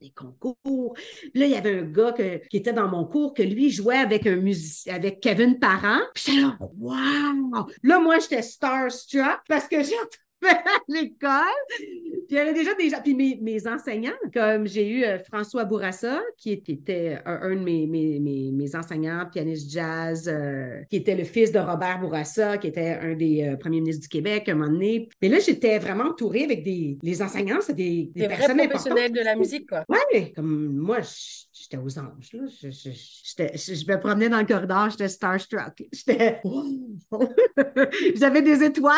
des 0.00 0.10
concours. 0.10 0.94
là, 1.34 1.46
il 1.46 1.50
y 1.50 1.54
avait 1.54 1.80
un 1.80 1.84
gars 1.84 2.12
qui 2.12 2.56
était 2.56 2.72
dans 2.72 2.88
mon 2.88 3.04
cours 3.04 3.34
que 3.34 3.42
lui 3.42 3.70
jouait 3.70 3.96
avec 3.96 4.26
un 4.26 4.36
musicien, 4.36 4.94
avec 4.94 5.20
Kevin 5.20 5.58
Parent. 5.58 6.00
Puis 6.14 6.24
j'étais 6.26 6.40
là, 6.42 6.56
wow! 6.78 7.66
Là, 7.82 8.00
moi, 8.06 8.18
j'étais 8.18 8.42
starstruck 8.42 9.40
parce 9.48 9.68
que 9.68 9.82
j'ai 9.82 9.96
à 10.48 10.62
l'école. 10.88 11.42
Puis 11.78 12.34
il 12.34 12.36
y 12.36 12.38
avait 12.38 12.52
déjà 12.52 12.74
des 12.74 12.90
gens. 12.90 13.00
Puis 13.02 13.14
mes, 13.14 13.38
mes 13.40 13.66
enseignants, 13.66 14.12
comme 14.34 14.66
j'ai 14.66 14.88
eu 14.88 15.04
euh, 15.04 15.18
François 15.18 15.64
Bourassa, 15.64 16.20
qui, 16.36 16.52
était 16.52 17.18
un, 17.24 17.54
de 17.54 17.60
mes, 17.60 17.86
mes, 17.86 18.20
mes, 18.20 18.76
enseignants, 18.76 19.26
pianiste 19.30 19.70
jazz, 19.70 20.28
euh, 20.28 20.82
qui 20.90 20.96
était 20.96 21.14
le 21.14 21.24
fils 21.24 21.52
de 21.52 21.58
Robert 21.58 22.00
Bourassa, 22.00 22.58
qui 22.58 22.66
était 22.68 22.98
un 23.00 23.14
des 23.14 23.44
euh, 23.44 23.56
premiers 23.56 23.80
ministres 23.80 24.02
du 24.02 24.08
Québec 24.08 24.48
à 24.48 24.52
un 24.52 24.54
moment 24.56 24.72
donné. 24.72 25.08
Mais 25.22 25.28
là, 25.28 25.38
j'étais 25.38 25.78
vraiment 25.78 26.04
entourée 26.04 26.44
avec 26.44 26.64
des 26.64 26.98
les 27.02 27.22
enseignants, 27.22 27.60
c'est 27.60 27.74
des, 27.74 28.10
des, 28.14 28.28
personnes 28.28 28.56
vrais 28.56 28.68
professionnels 28.68 29.12
de 29.12 29.20
la 29.20 29.36
musique, 29.36 29.68
quoi. 29.68 29.84
Oui, 29.88 30.32
comme 30.32 30.74
moi, 30.74 30.98
j'étais 31.68 31.82
aux 31.82 31.98
anges. 31.98 32.32
Là. 32.32 32.42
Je, 32.62 32.70
je, 32.70 32.90
je, 32.90 33.92
me 33.92 33.98
promenais 33.98 34.28
dans 34.28 34.38
le 34.38 34.46
corridor, 34.46 34.90
j'étais 34.90 35.08
starstruck. 35.08 35.84
J'étais. 35.92 36.40
J'avais 38.16 38.42
des 38.42 38.62
étoiles. 38.62 38.94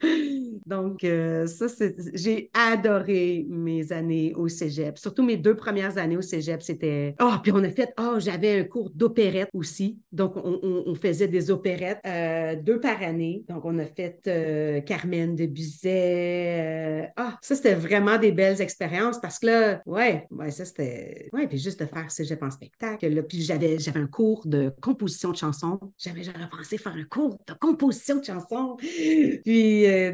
Donc, 0.66 1.04
euh, 1.04 1.46
ça, 1.46 1.68
c'est. 1.68 1.96
J'ai 2.14 2.50
adoré 2.54 3.46
mes 3.48 3.92
années 3.92 4.32
au 4.36 4.48
cégep. 4.48 4.98
Surtout 4.98 5.22
mes 5.22 5.36
deux 5.36 5.56
premières 5.56 5.98
années 5.98 6.16
au 6.16 6.22
cégep, 6.22 6.62
c'était. 6.62 7.14
Oh, 7.20 7.32
puis 7.42 7.52
on 7.52 7.62
a 7.62 7.70
fait. 7.70 7.92
Oh, 7.98 8.16
j'avais 8.18 8.60
un 8.60 8.64
cours 8.64 8.90
d'opérette 8.90 9.50
aussi. 9.52 9.98
Donc, 10.12 10.36
on, 10.36 10.94
faisait 10.94 11.28
des 11.28 11.50
opérettes 11.50 12.00
euh, 12.06 12.54
deux 12.56 12.80
par 12.80 13.02
année. 13.02 13.44
Donc, 13.48 13.64
on 13.64 13.78
a 13.78 13.84
fait 13.84 14.20
euh, 14.26 14.80
Carmen 14.80 15.34
de 15.34 15.46
Bizet. 15.46 17.12
Ah, 17.16 17.36
ça, 17.42 17.54
c'était 17.56 17.74
vraiment 17.74 18.16
des 18.18 18.32
belles 18.32 18.60
expériences 18.62 19.20
parce 19.20 19.38
que 19.38 19.46
là, 19.46 19.82
ouais, 19.86 20.26
ouais 20.30 20.50
ça, 20.50 20.64
c'était 20.64 21.28
oui, 21.34 21.48
puis 21.48 21.58
juste 21.58 21.80
de 21.80 21.86
faire 21.86 22.10
cégep 22.10 22.40
en 22.42 22.50
spectacle. 22.50 23.22
Puis 23.24 23.42
j'avais, 23.42 23.78
j'avais 23.78 23.98
un 23.98 24.06
cours 24.06 24.46
de 24.46 24.72
composition 24.80 25.32
de 25.32 25.36
chansons. 25.36 25.80
J'avais, 25.98 26.22
j'aurais 26.22 26.48
pensé 26.48 26.78
faire 26.78 26.94
un 26.94 27.04
cours 27.04 27.36
de 27.46 27.52
composition 27.54 28.20
de 28.20 28.24
chansons. 28.24 28.76
Puis, 28.78 29.86
euh, 29.86 30.12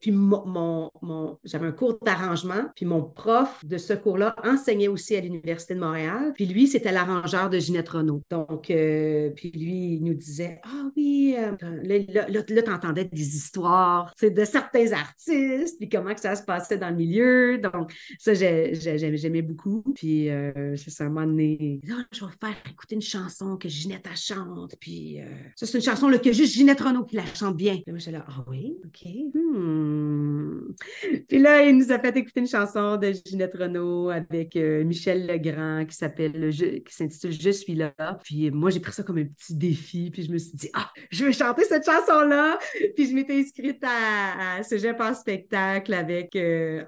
puis 0.00 0.12
mon, 0.12 0.90
mon 1.02 1.38
j'avais 1.42 1.66
un 1.66 1.72
cours 1.72 1.98
d'arrangement, 2.00 2.70
puis 2.76 2.86
mon 2.86 3.02
prof 3.02 3.64
de 3.64 3.76
ce 3.76 3.92
cours-là 3.94 4.36
enseignait 4.44 4.86
aussi 4.86 5.16
à 5.16 5.20
l'Université 5.20 5.74
de 5.74 5.80
Montréal. 5.80 6.32
Puis 6.36 6.46
lui, 6.46 6.68
c'était 6.68 6.92
l'arrangeur 6.92 7.50
de 7.50 7.58
Ginette 7.58 7.88
Renault. 7.88 8.22
Donc, 8.30 8.70
euh, 8.70 9.30
puis 9.30 9.50
lui, 9.50 9.94
il 9.94 10.04
nous 10.04 10.14
disait 10.14 10.60
Ah 10.62 10.90
oui, 10.96 11.34
euh, 11.36 11.56
là, 11.82 12.26
là, 12.28 12.42
là, 12.48 12.62
tu 12.62 12.70
entendais 12.70 13.04
des 13.04 13.36
histoires 13.36 14.14
de 14.22 14.44
certains 14.44 14.92
artistes, 14.92 15.78
puis 15.80 15.88
comment 15.88 16.14
que 16.14 16.20
ça 16.20 16.36
se 16.36 16.44
passait 16.44 16.78
dans 16.78 16.90
le 16.90 16.96
milieu. 16.96 17.58
Donc, 17.58 17.92
ça, 18.20 18.32
j'aimais 18.34 19.42
beaucoup. 19.42 19.71
Puis, 19.94 20.28
euh, 20.28 20.76
c'est 20.76 20.90
ça, 20.90 21.04
un 21.04 21.08
moment 21.08 21.26
donné, 21.26 21.80
je 22.12 22.24
vais 22.24 22.30
faire 22.40 22.56
écouter 22.70 22.94
une 22.94 23.02
chanson 23.02 23.56
que 23.56 23.68
Ginette 23.68 24.06
a 24.06 24.14
chante. 24.14 24.74
Puis, 24.80 25.20
euh, 25.20 25.24
ça, 25.56 25.66
c'est 25.66 25.78
une 25.78 25.84
chanson 25.84 26.08
là, 26.08 26.18
que 26.18 26.32
juste 26.32 26.54
Ginette 26.54 26.80
Renault 26.80 27.04
qui 27.04 27.16
la 27.16 27.24
chante 27.26 27.56
bien. 27.56 27.74
Puis 27.74 27.84
moi, 27.88 27.98
j'étais 27.98 28.12
là, 28.12 28.24
ah 28.28 28.44
oui, 28.48 28.76
OK. 28.84 29.08
Hmm. 29.34 30.72
Puis 31.28 31.38
là, 31.38 31.62
il 31.62 31.78
nous 31.78 31.92
a 31.92 31.98
fait 31.98 32.16
écouter 32.16 32.40
une 32.40 32.46
chanson 32.46 32.96
de 32.96 33.12
Ginette 33.26 33.54
Renault 33.54 34.10
avec 34.10 34.56
euh, 34.56 34.84
Michel 34.84 35.26
Legrand 35.26 35.84
qui 35.86 35.96
s'appelle, 35.96 36.50
qui 36.50 36.94
s'intitule 36.94 37.32
Je 37.32 37.50
suis 37.50 37.74
là. 37.74 37.92
Puis 38.22 38.50
moi, 38.50 38.70
j'ai 38.70 38.80
pris 38.80 38.92
ça 38.92 39.02
comme 39.02 39.18
un 39.18 39.24
petit 39.24 39.54
défi. 39.54 40.10
Puis 40.10 40.24
je 40.24 40.32
me 40.32 40.38
suis 40.38 40.56
dit, 40.56 40.70
ah, 40.74 40.90
je 41.10 41.24
vais 41.24 41.32
chanter 41.32 41.64
cette 41.64 41.84
chanson-là. 41.84 42.58
Puis 42.96 43.06
je 43.06 43.14
m'étais 43.14 43.38
inscrite 43.38 43.82
à, 43.82 44.56
à 44.56 44.62
Cégep 44.62 45.00
en 45.00 45.14
spectacle 45.14 45.94
avec, 45.94 46.36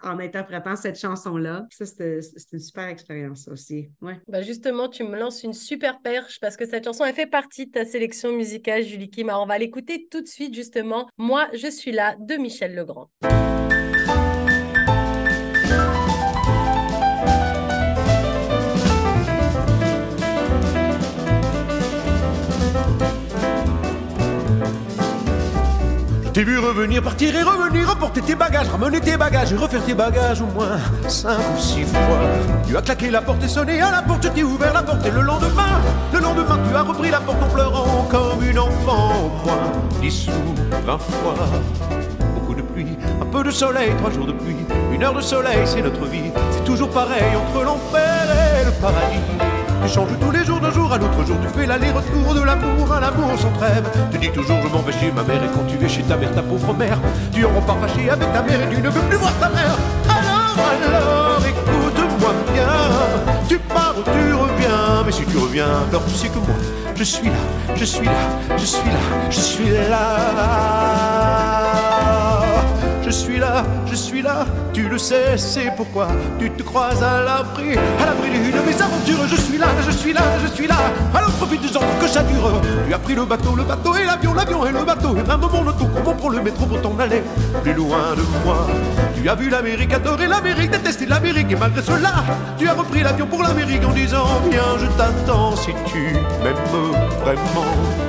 en 0.03 0.19
interprétant 0.19 0.77
cette 0.77 0.99
chanson-là. 0.99 1.67
Ça, 1.71 1.87
c'était 1.87 2.21
une 2.53 2.59
super 2.59 2.74
expérience 2.77 3.49
aussi. 3.49 3.91
Ouais. 4.01 4.21
Bah 4.29 4.43
justement, 4.43 4.89
tu 4.89 5.05
me 5.05 5.19
lances 5.19 5.43
une 5.43 5.55
super 5.55 6.01
perche 6.01 6.41
parce 6.41 6.57
que 6.57 6.67
cette 6.67 6.85
chanson, 6.85 7.05
elle 7.05 7.15
fait 7.15 7.27
partie 7.27 7.67
de 7.67 7.73
ta 7.73 7.85
sélection 7.85 8.33
musicale, 8.33 8.83
Julie 8.83 9.11
Kim. 9.11 9.29
Alors, 9.29 9.43
on 9.43 9.47
va 9.47 9.59
l'écouter 9.59 10.07
tout 10.11 10.21
de 10.21 10.29
suite, 10.29 10.55
justement. 10.55 11.09
Moi, 11.17 11.49
je 11.53 11.69
suis 11.69 11.93
là 11.93 12.17
de 12.19 12.35
Michel 12.35 12.75
Legrand. 12.75 13.11
T'es 26.45 26.51
vu 26.51 26.59
revenir, 26.59 27.03
partir 27.03 27.35
et 27.35 27.43
revenir, 27.43 27.89
reporter 27.89 28.21
tes 28.21 28.35
bagages, 28.35 28.69
ramener 28.69 29.01
tes 29.01 29.17
bagages 29.17 29.51
et 29.55 29.57
refaire 29.57 29.83
tes 29.83 29.95
bagages 29.95 30.43
au 30.43 30.47
moins 30.47 30.77
cinq 31.09 31.39
ou 31.39 31.59
six 31.59 31.85
fois. 31.85 32.19
Tu 32.69 32.77
as 32.77 32.83
claqué 32.83 33.09
la 33.09 33.23
porte 33.23 33.43
et 33.43 33.49
sonné 33.49 33.81
à 33.81 33.91
la 33.91 34.03
porte, 34.03 34.31
t'es 34.35 34.43
ouvert 34.43 34.75
la 34.75 34.83
porte 34.83 35.07
et 35.07 35.11
le 35.11 35.23
lendemain, 35.23 35.81
le 36.13 36.19
lendemain 36.19 36.59
tu 36.69 36.77
as 36.77 36.83
repris 36.83 37.11
la 37.11 37.21
porte 37.21 37.43
en 37.43 37.49
pleurant 37.49 38.07
comme 38.11 38.47
une 38.47 38.59
enfant 38.59 39.09
au 39.25 39.47
moins 39.47 39.73
dix 40.03 40.27
ou 40.29 40.87
vingt 40.87 40.99
fois. 40.99 41.35
Beaucoup 42.35 42.55
de 42.55 42.61
pluie, 42.61 42.99
un 43.23 43.25
peu 43.25 43.43
de 43.43 43.51
soleil, 43.51 43.95
trois 43.97 44.11
jours 44.11 44.27
de 44.27 44.33
pluie, 44.33 44.67
une 44.93 45.03
heure 45.03 45.15
de 45.15 45.23
soleil, 45.23 45.61
c'est 45.65 45.81
notre 45.81 46.05
vie. 46.05 46.31
C'est 46.51 46.65
toujours 46.65 46.91
pareil 46.91 47.25
entre 47.35 47.65
l'enfer 47.65 48.61
et 48.61 48.67
le 48.67 48.71
paradis. 48.83 49.64
Tu 49.85 49.91
changes 49.93 50.19
tous 50.19 50.31
les 50.31 50.43
jours 50.47 50.61
d'un 50.61 50.73
jour 50.73 50.91
à 50.91 50.97
l'autre 50.97 51.27
jour, 51.27 51.37
tu 51.43 51.61
fais 51.61 51.67
l'aller-retour 51.67 52.35
de 52.35 52.41
l'amour 52.41 52.91
à 52.91 53.01
l'amour 53.01 53.39
sans 53.39 53.51
trêve. 53.51 53.85
Tu 54.11 54.19
dis 54.19 54.31
toujours 54.31 54.57
je 54.63 54.69
m'en 54.69 54.81
vais 54.81 54.93
chez 54.93 55.13
ma 55.13 55.23
mère 55.23 55.45
et 55.45 55.49
quand 55.49 55.65
tu 55.67 55.85
es 55.85 55.89
chez 55.89 56.03
ta 56.05 56.17
mère, 56.17 56.35
ta 56.35 56.43
pauvre 56.43 56.73
mère, 56.73 56.99
tu 57.33 57.45
en 57.45 57.51
repars 57.51 57.77
fâché 57.81 58.09
avec 58.09 58.33
ta 58.33 58.43
mère 58.43 58.63
et 58.63 58.75
tu 58.75 58.81
ne 58.81 58.89
veux 58.89 59.03
plus 59.03 59.19
voir 59.19 59.35
ta 59.39 59.51
mère. 59.51 59.77
Alors, 60.09 60.57
alors, 60.89 61.43
écoute-moi 61.47 62.33
bien, 62.55 62.67
tu 63.47 63.59
pars 63.59 63.95
ou 63.99 64.03
tu 64.05 64.33
reviens, 64.33 65.05
mais 65.05 65.13
si 65.13 65.27
tu 65.27 65.37
reviens, 65.37 65.67
alors 65.91 66.05
tu 66.07 66.15
sais 66.15 66.29
que 66.29 66.39
moi, 66.39 66.57
je 66.97 67.05
suis 67.05 67.29
là, 67.29 67.75
je 67.77 67.85
suis 67.85 68.07
là, 68.07 68.13
je 68.57 68.65
suis 68.65 68.91
là, 68.91 69.29
je 69.29 69.39
suis 69.39 69.71
là. 69.91 71.24
Je 73.87 73.95
suis 73.95 74.23
là, 74.23 74.45
tu 74.73 74.89
le 74.89 74.99
sais, 74.99 75.37
c'est 75.37 75.73
pourquoi 75.77 76.09
tu 76.39 76.51
te 76.51 76.63
croises 76.63 77.03
à 77.03 77.23
l'abri, 77.23 77.77
à 78.01 78.07
l'abri 78.07 78.31
d'une 78.31 78.61
mes 78.63 78.83
aventures. 78.83 79.27
Je 79.29 79.37
suis 79.37 79.59
là, 79.59 79.67
je 79.87 79.91
suis 79.91 80.13
là, 80.13 80.23
je 80.43 80.49
suis 80.55 80.67
là, 80.67 80.77
alors 81.15 81.31
profite-en 81.33 81.81
que 82.01 82.09
ça 82.09 82.23
dure. 82.23 82.61
Tu 82.87 82.95
as 82.95 82.99
pris 82.99 83.15
le 83.15 83.25
bateau, 83.25 83.55
le 83.55 83.65
bateau 83.65 83.95
et 83.95 84.05
l'avion, 84.05 84.35
l'avion 84.35 84.67
et 84.67 84.73
le 84.73 84.85
bateau, 84.85 85.17
et 85.17 85.23
même 85.23 85.41
mon 85.41 85.69
auto, 85.69 85.87
comment 85.95 86.15
prend 86.17 86.29
le 86.31 86.43
métro 86.43 86.67
pour 86.67 86.81
t'en 86.81 86.99
aller 86.99 87.23
plus 87.63 87.75
loin 87.75 88.15
de 88.17 88.23
moi. 88.45 88.67
Tu 89.15 89.29
as 89.29 89.35
vu 89.35 89.49
l'Amérique 89.51 89.93
adorer 89.93 90.27
l'Amérique, 90.27 90.71
détester 90.71 91.07
l'Amérique, 91.07 91.53
et 91.53 91.57
malgré 91.57 91.83
cela, 91.83 92.25
tu 92.59 92.69
as 92.69 92.75
repris 92.75 93.03
l'avion 93.03 93.27
pour 93.27 93.43
l'Amérique 93.43 93.85
en 93.85 93.93
disant 93.93 94.25
Viens, 94.51 94.79
je 94.81 94.87
t'attends 94.99 95.57
si 95.57 95.71
tu 95.87 96.13
m'aimes 96.43 96.55
vraiment. 97.23 98.04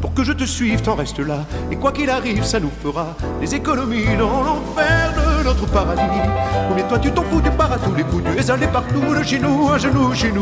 Pour 0.00 0.12
que 0.12 0.24
je 0.24 0.32
te 0.32 0.44
suive, 0.44 0.82
t'en 0.82 0.96
restes 0.96 1.20
là. 1.20 1.44
Et 1.70 1.76
quoi 1.76 1.92
qu'il 1.92 2.10
arrive, 2.10 2.42
ça 2.42 2.58
nous 2.58 2.70
fera 2.82 3.14
des 3.40 3.54
économies 3.54 4.16
dans 4.18 4.42
l'enfer 4.42 5.14
de 5.16 5.44
notre 5.44 5.66
paradis. 5.66 6.02
Combien 6.68 6.84
toi 6.84 6.98
tu 6.98 7.12
t'en 7.12 7.22
fous, 7.22 7.40
tu 7.40 7.50
pars 7.50 7.72
à 7.72 7.78
tous 7.78 7.94
les 7.94 8.02
coups, 8.02 8.24
tu 8.24 8.50
allé 8.50 8.66
partout 8.66 9.14
de 9.16 9.22
chez 9.22 9.38
nous, 9.38 9.70
à 9.72 9.78
genoux 9.78 10.12
chez. 10.14 10.32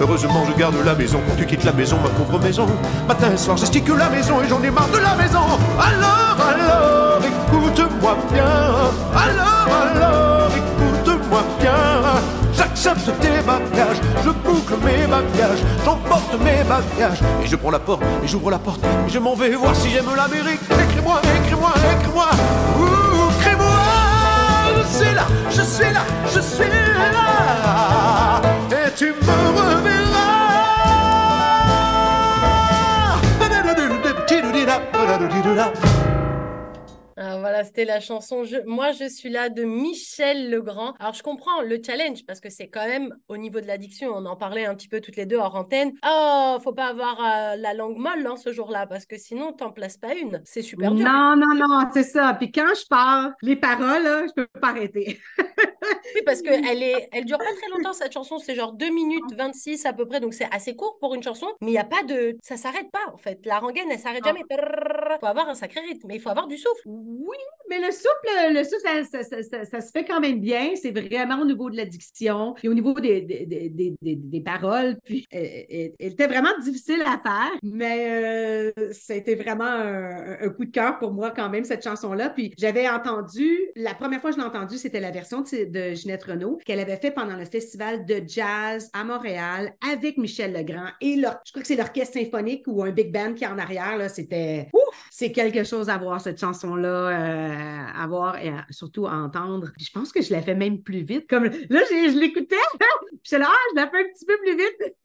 Heureusement, 0.00 0.44
je 0.46 0.58
garde 0.58 0.74
la 0.84 0.94
maison 0.94 1.20
quand 1.26 1.36
tu 1.36 1.46
quittes 1.46 1.64
la 1.64 1.72
maison, 1.72 1.96
ma 2.02 2.10
pauvre 2.10 2.38
maison. 2.38 2.66
Matin 3.08 3.32
et 3.32 3.36
soir, 3.38 3.56
j'esticule 3.56 3.96
la 3.96 4.10
maison 4.10 4.42
et 4.42 4.48
j'en 4.48 4.62
ai 4.62 4.70
marre 4.70 4.88
de 4.88 4.98
la 4.98 5.14
maison. 5.16 5.44
Alors, 5.80 6.36
alors, 6.52 7.20
écoute-moi 7.24 8.16
bien. 8.32 8.44
Alors, 9.16 9.68
alors, 9.82 10.50
écoute-moi 10.50 11.42
bien. 11.58 12.41
J'accepte 12.54 13.10
tes 13.20 13.40
bagages, 13.46 14.00
je 14.24 14.30
boucle 14.30 14.74
mes 14.84 15.06
bagages, 15.06 15.62
j'emporte 15.84 16.34
mes 16.40 16.62
bagages, 16.64 17.20
et 17.42 17.46
je 17.46 17.56
prends 17.56 17.70
la 17.70 17.78
porte, 17.78 18.02
et 18.22 18.28
j'ouvre 18.28 18.50
la 18.50 18.58
porte, 18.58 18.80
et 19.06 19.10
je 19.10 19.18
m'en 19.18 19.34
vais 19.34 19.54
voir 19.54 19.74
si 19.74 19.90
j'aime 19.90 20.14
l'Amérique. 20.14 20.60
Écris-moi, 20.70 21.20
écris-moi, 21.40 21.72
écris-moi, 21.92 22.28
écris-moi, 23.38 23.66
je 24.76 24.82
suis 24.96 25.14
là, 25.14 25.26
je 25.50 25.62
suis 25.62 25.92
là, 25.92 26.02
je 26.34 26.40
suis 26.40 26.68
là, 27.12 28.40
et 28.70 28.90
tu 28.94 29.06
me 29.06 29.12
reverras. 29.58 30.42
Alors 37.22 37.38
voilà, 37.38 37.62
c'était 37.62 37.84
la 37.84 38.00
chanson 38.00 38.42
Moi 38.66 38.90
je 38.90 39.08
suis 39.08 39.28
là 39.28 39.48
de 39.48 39.62
Michel 39.62 40.50
Legrand. 40.50 40.94
Alors 40.98 41.14
je 41.14 41.22
comprends 41.22 41.62
le 41.62 41.80
challenge 41.80 42.26
parce 42.26 42.40
que 42.40 42.50
c'est 42.50 42.66
quand 42.66 42.84
même 42.84 43.14
au 43.28 43.36
niveau 43.36 43.60
de 43.60 43.66
l'addiction, 43.66 44.10
on 44.12 44.26
en 44.26 44.34
parlait 44.34 44.64
un 44.64 44.74
petit 44.74 44.88
peu 44.88 45.00
toutes 45.00 45.14
les 45.14 45.24
deux 45.24 45.36
hors 45.36 45.54
antenne. 45.54 45.92
Oh, 46.04 46.58
faut 46.64 46.72
pas 46.72 46.86
avoir 46.86 47.20
euh, 47.20 47.56
la 47.56 47.74
langue 47.74 47.96
molle 47.96 48.26
hein, 48.26 48.36
ce 48.36 48.52
jour-là 48.52 48.88
parce 48.88 49.06
que 49.06 49.16
sinon 49.18 49.52
t'en 49.52 49.70
places 49.70 49.98
pas 49.98 50.14
une. 50.14 50.42
C'est 50.44 50.62
super 50.62 50.90
dur. 50.90 51.06
Non, 51.06 51.36
non, 51.36 51.54
non, 51.54 51.88
c'est 51.94 52.02
ça. 52.02 52.34
Puis 52.34 52.50
quand 52.50 52.74
je 52.74 52.86
parle, 52.88 53.34
les 53.40 53.54
paroles, 53.54 54.02
là, 54.02 54.26
je 54.26 54.32
peux 54.32 54.48
pas 54.60 54.70
arrêter. 54.70 55.20
oui, 55.38 56.22
parce 56.26 56.42
qu'elle 56.42 56.64
est... 56.82 57.08
elle 57.12 57.24
dure 57.24 57.38
pas 57.38 57.44
très 57.44 57.70
longtemps 57.76 57.92
cette 57.92 58.12
chanson, 58.12 58.38
c'est 58.38 58.56
genre 58.56 58.72
2 58.72 58.90
minutes 58.90 59.32
26 59.36 59.86
à 59.86 59.92
peu 59.92 60.06
près, 60.06 60.18
donc 60.18 60.34
c'est 60.34 60.52
assez 60.52 60.74
court 60.74 60.98
pour 60.98 61.14
une 61.14 61.22
chanson, 61.22 61.46
mais 61.60 61.68
il 61.68 61.74
n'y 61.74 61.78
a 61.78 61.84
pas 61.84 62.02
de. 62.02 62.36
Ça 62.42 62.56
s'arrête 62.56 62.90
pas 62.90 63.12
en 63.12 63.16
fait. 63.16 63.38
La 63.44 63.60
rengaine, 63.60 63.86
elle 63.92 64.00
s'arrête 64.00 64.24
jamais. 64.24 64.42
Il 65.16 65.20
faut 65.20 65.26
avoir 65.26 65.48
un 65.48 65.54
sacré 65.54 65.80
rythme, 65.80 66.06
mais 66.08 66.16
il 66.16 66.20
faut 66.20 66.30
avoir 66.30 66.46
du 66.46 66.56
souffle. 66.56 66.82
Oui, 66.86 67.36
mais 67.72 67.86
le 67.86 67.92
souffle, 67.92 68.52
le 68.52 68.64
souffle, 68.64 69.64
ça, 69.70 69.80
se 69.80 69.90
fait 69.90 70.04
quand 70.04 70.20
même 70.20 70.40
bien. 70.40 70.72
C'est 70.74 70.90
vraiment 70.90 71.40
au 71.40 71.46
niveau 71.46 71.70
de 71.70 71.76
l'addiction 71.76 72.54
et 72.62 72.68
au 72.68 72.74
niveau 72.74 72.92
des, 72.94 73.22
des, 73.22 73.96
des, 74.02 74.40
paroles. 74.40 74.96
Puis, 75.04 75.26
elle, 75.30 75.92
était 75.98 76.26
vraiment 76.26 76.50
difficile 76.62 77.02
à 77.02 77.18
faire, 77.18 77.50
mais 77.62 78.08
euh, 78.10 78.72
c'était 78.90 79.36
vraiment 79.36 79.64
un, 79.64 80.48
coup 80.50 80.66
de 80.66 80.70
cœur 80.70 80.98
pour 80.98 81.12
moi 81.12 81.30
quand 81.30 81.48
même, 81.48 81.64
cette 81.64 81.82
chanson-là. 81.82 82.28
Puis, 82.30 82.52
j'avais 82.58 82.88
entendu, 82.88 83.58
la 83.74 83.94
première 83.94 84.20
fois 84.20 84.30
que 84.30 84.36
je 84.36 84.40
l'ai 84.42 84.46
entendue, 84.46 84.76
c'était 84.76 85.00
la 85.00 85.10
version 85.10 85.40
de, 85.40 85.94
Ginette 85.94 86.24
Renault 86.24 86.58
qu'elle 86.64 86.80
avait 86.80 86.96
fait 86.96 87.10
pendant 87.10 87.36
le 87.36 87.44
festival 87.44 88.04
de 88.04 88.22
jazz 88.26 88.90
à 88.92 89.04
Montréal 89.04 89.74
avec 89.92 90.18
Michel 90.18 90.52
Legrand. 90.52 90.88
Et 91.00 91.16
je 91.16 91.52
crois 91.52 91.62
que 91.62 91.66
c'est 91.66 91.76
l'orchestre 91.76 92.18
symphonique 92.18 92.64
ou 92.66 92.82
un 92.82 92.90
big 92.90 93.12
band 93.12 93.32
qui 93.34 93.44
est 93.44 93.48
en 93.48 93.58
arrière. 93.58 93.98
C'était, 94.10 94.68
ouf, 94.74 95.08
c'est 95.10 95.32
quelque 95.32 95.64
chose 95.64 95.88
à 95.88 95.96
voir, 95.96 96.20
cette 96.20 96.38
chanson-là. 96.38 96.88
Euh, 96.88 97.61
euh, 97.61 97.61
à 97.62 98.06
voir 98.06 98.38
et 98.38 98.52
surtout 98.70 99.06
à 99.06 99.12
entendre. 99.12 99.72
je 99.78 99.90
pense 99.90 100.12
que 100.12 100.22
je 100.22 100.32
la 100.32 100.42
fais 100.42 100.54
même 100.54 100.82
plus 100.82 101.02
vite. 101.02 101.28
Comme 101.28 101.44
là, 101.44 101.50
je, 101.90 102.18
l'écoutais, 102.18 102.56
puis 102.78 103.20
je 103.24 103.36
là, 103.36 103.48
ah, 103.50 103.56
je 103.70 103.76
la 103.76 103.90
fais 103.90 103.98
un 103.98 104.08
petit 104.12 104.26
peu 104.26 104.38
plus 104.38 104.56
vite. 104.56 104.94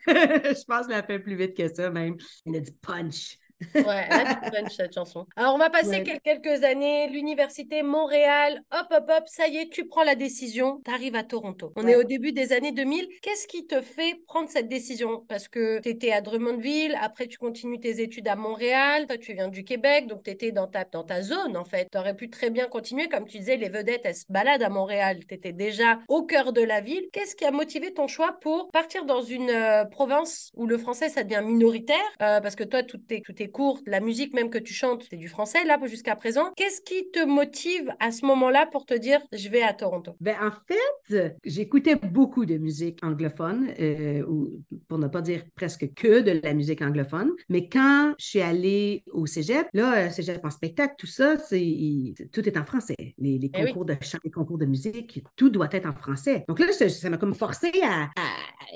je 0.06 0.64
pense 0.64 0.86
que 0.86 0.92
je 0.92 0.96
la 0.96 1.02
fais 1.02 1.18
plus 1.18 1.36
vite 1.36 1.56
que 1.56 1.68
ça 1.72 1.90
même. 1.90 2.16
Il 2.44 2.56
a 2.56 2.60
du 2.60 2.72
punch. 2.72 3.38
Ouais, 3.74 4.08
cette 4.70 4.94
chanson. 4.94 5.26
Alors, 5.36 5.54
on 5.54 5.58
va 5.58 5.70
passer 5.70 6.02
quelques 6.02 6.62
années, 6.64 7.08
l'université 7.08 7.82
Montréal, 7.82 8.62
hop, 8.70 8.86
hop, 8.90 9.10
hop, 9.10 9.24
ça 9.26 9.48
y 9.48 9.56
est, 9.58 9.68
tu 9.70 9.86
prends 9.86 10.04
la 10.04 10.14
décision, 10.14 10.80
tu 10.84 10.90
arrives 10.90 11.14
à 11.14 11.24
Toronto. 11.24 11.72
On 11.76 11.86
est 11.86 11.96
au 11.96 12.04
début 12.04 12.32
des 12.32 12.52
années 12.52 12.72
2000. 12.72 13.08
Qu'est-ce 13.22 13.46
qui 13.46 13.66
te 13.66 13.80
fait 13.80 14.20
prendre 14.26 14.50
cette 14.50 14.68
décision? 14.68 15.24
Parce 15.28 15.48
que 15.48 15.80
tu 15.80 15.88
étais 15.88 16.12
à 16.12 16.20
Drummondville, 16.20 16.96
après 17.00 17.26
tu 17.28 17.38
continues 17.38 17.80
tes 17.80 18.00
études 18.00 18.28
à 18.28 18.36
Montréal, 18.36 19.06
toi 19.06 19.16
tu 19.16 19.32
viens 19.32 19.48
du 19.48 19.64
Québec, 19.64 20.06
donc 20.06 20.22
tu 20.24 20.30
étais 20.30 20.52
dans 20.52 20.66
ta, 20.66 20.84
dans 20.84 21.04
ta 21.04 21.22
zone 21.22 21.56
en 21.56 21.64
fait. 21.64 21.88
Tu 21.90 21.98
aurais 21.98 22.14
pu 22.14 22.28
très 22.28 22.50
bien 22.50 22.66
continuer, 22.68 23.08
comme 23.08 23.26
tu 23.26 23.38
disais, 23.38 23.56
les 23.56 23.68
vedettes, 23.70 24.02
elles 24.04 24.14
se 24.16 24.24
baladent 24.28 24.62
à 24.62 24.68
Montréal, 24.68 25.20
tu 25.26 25.34
étais 25.34 25.52
déjà 25.52 25.98
au 26.08 26.24
cœur 26.24 26.52
de 26.52 26.60
la 26.62 26.80
ville. 26.80 27.08
Qu'est-ce 27.12 27.34
qui 27.34 27.44
a 27.44 27.50
motivé 27.50 27.92
ton 27.94 28.06
choix 28.06 28.38
pour 28.40 28.70
partir 28.70 29.04
dans 29.06 29.22
une 29.22 29.50
euh, 29.50 29.84
province 29.86 30.50
où 30.54 30.66
le 30.66 30.76
français 30.78 31.08
ça 31.08 31.24
devient 31.24 31.42
minoritaire? 31.44 31.96
Euh, 32.22 32.40
Parce 32.40 32.54
que 32.56 32.64
toi, 32.64 32.82
toutes 32.82 33.06
tes, 33.06 33.22
toutes 33.22 33.36
tes 33.36 33.45
tes 33.46 33.52
cours, 33.52 33.80
la 33.86 34.00
musique 34.00 34.34
même 34.34 34.50
que 34.50 34.58
tu 34.58 34.74
chantes, 34.74 35.06
c'est 35.08 35.16
du 35.16 35.28
français 35.28 35.64
là 35.64 35.78
jusqu'à 35.86 36.16
présent. 36.16 36.52
Qu'est-ce 36.56 36.80
qui 36.80 37.10
te 37.10 37.24
motive 37.24 37.92
à 38.00 38.10
ce 38.10 38.24
moment-là 38.26 38.66
pour 38.66 38.86
te 38.86 38.94
dire 38.94 39.20
je 39.32 39.48
vais 39.48 39.62
à 39.62 39.72
Toronto? 39.72 40.12
Ben, 40.20 40.36
en 40.40 40.50
fait, 40.50 41.36
j'écoutais 41.44 41.94
beaucoup 41.94 42.44
de 42.44 42.56
musique 42.56 42.98
anglophone, 43.04 43.68
euh, 43.78 44.24
ou 44.26 44.62
pour 44.88 44.98
ne 44.98 45.06
pas 45.06 45.20
dire 45.20 45.44
presque 45.54 45.92
que 45.94 46.20
de 46.20 46.40
la 46.42 46.54
musique 46.54 46.82
anglophone. 46.82 47.30
Mais 47.48 47.68
quand 47.68 48.14
je 48.18 48.26
suis 48.26 48.40
allée 48.40 49.04
au 49.12 49.26
cégep, 49.26 49.68
là, 49.74 50.10
cégep 50.10 50.44
en 50.44 50.50
spectacle, 50.50 50.94
tout 50.98 51.06
ça, 51.06 51.38
c'est, 51.38 52.14
tout 52.32 52.48
est 52.48 52.56
en 52.56 52.64
français. 52.64 52.96
Les, 53.18 53.38
les 53.38 53.50
Eh 53.54 53.66
concours 53.66 53.84
de 53.84 53.96
chant, 54.00 54.18
les 54.24 54.30
concours 54.30 54.58
de 54.58 54.66
musique, 54.66 55.22
tout 55.36 55.50
doit 55.50 55.68
être 55.70 55.86
en 55.86 55.92
français. 55.92 56.44
Donc 56.48 56.58
là, 56.58 56.72
ça 56.72 56.88
ça 56.88 57.10
m'a 57.10 57.18
comme 57.18 57.34
forcé 57.34 57.70
à, 57.82 58.04
à 58.04 58.26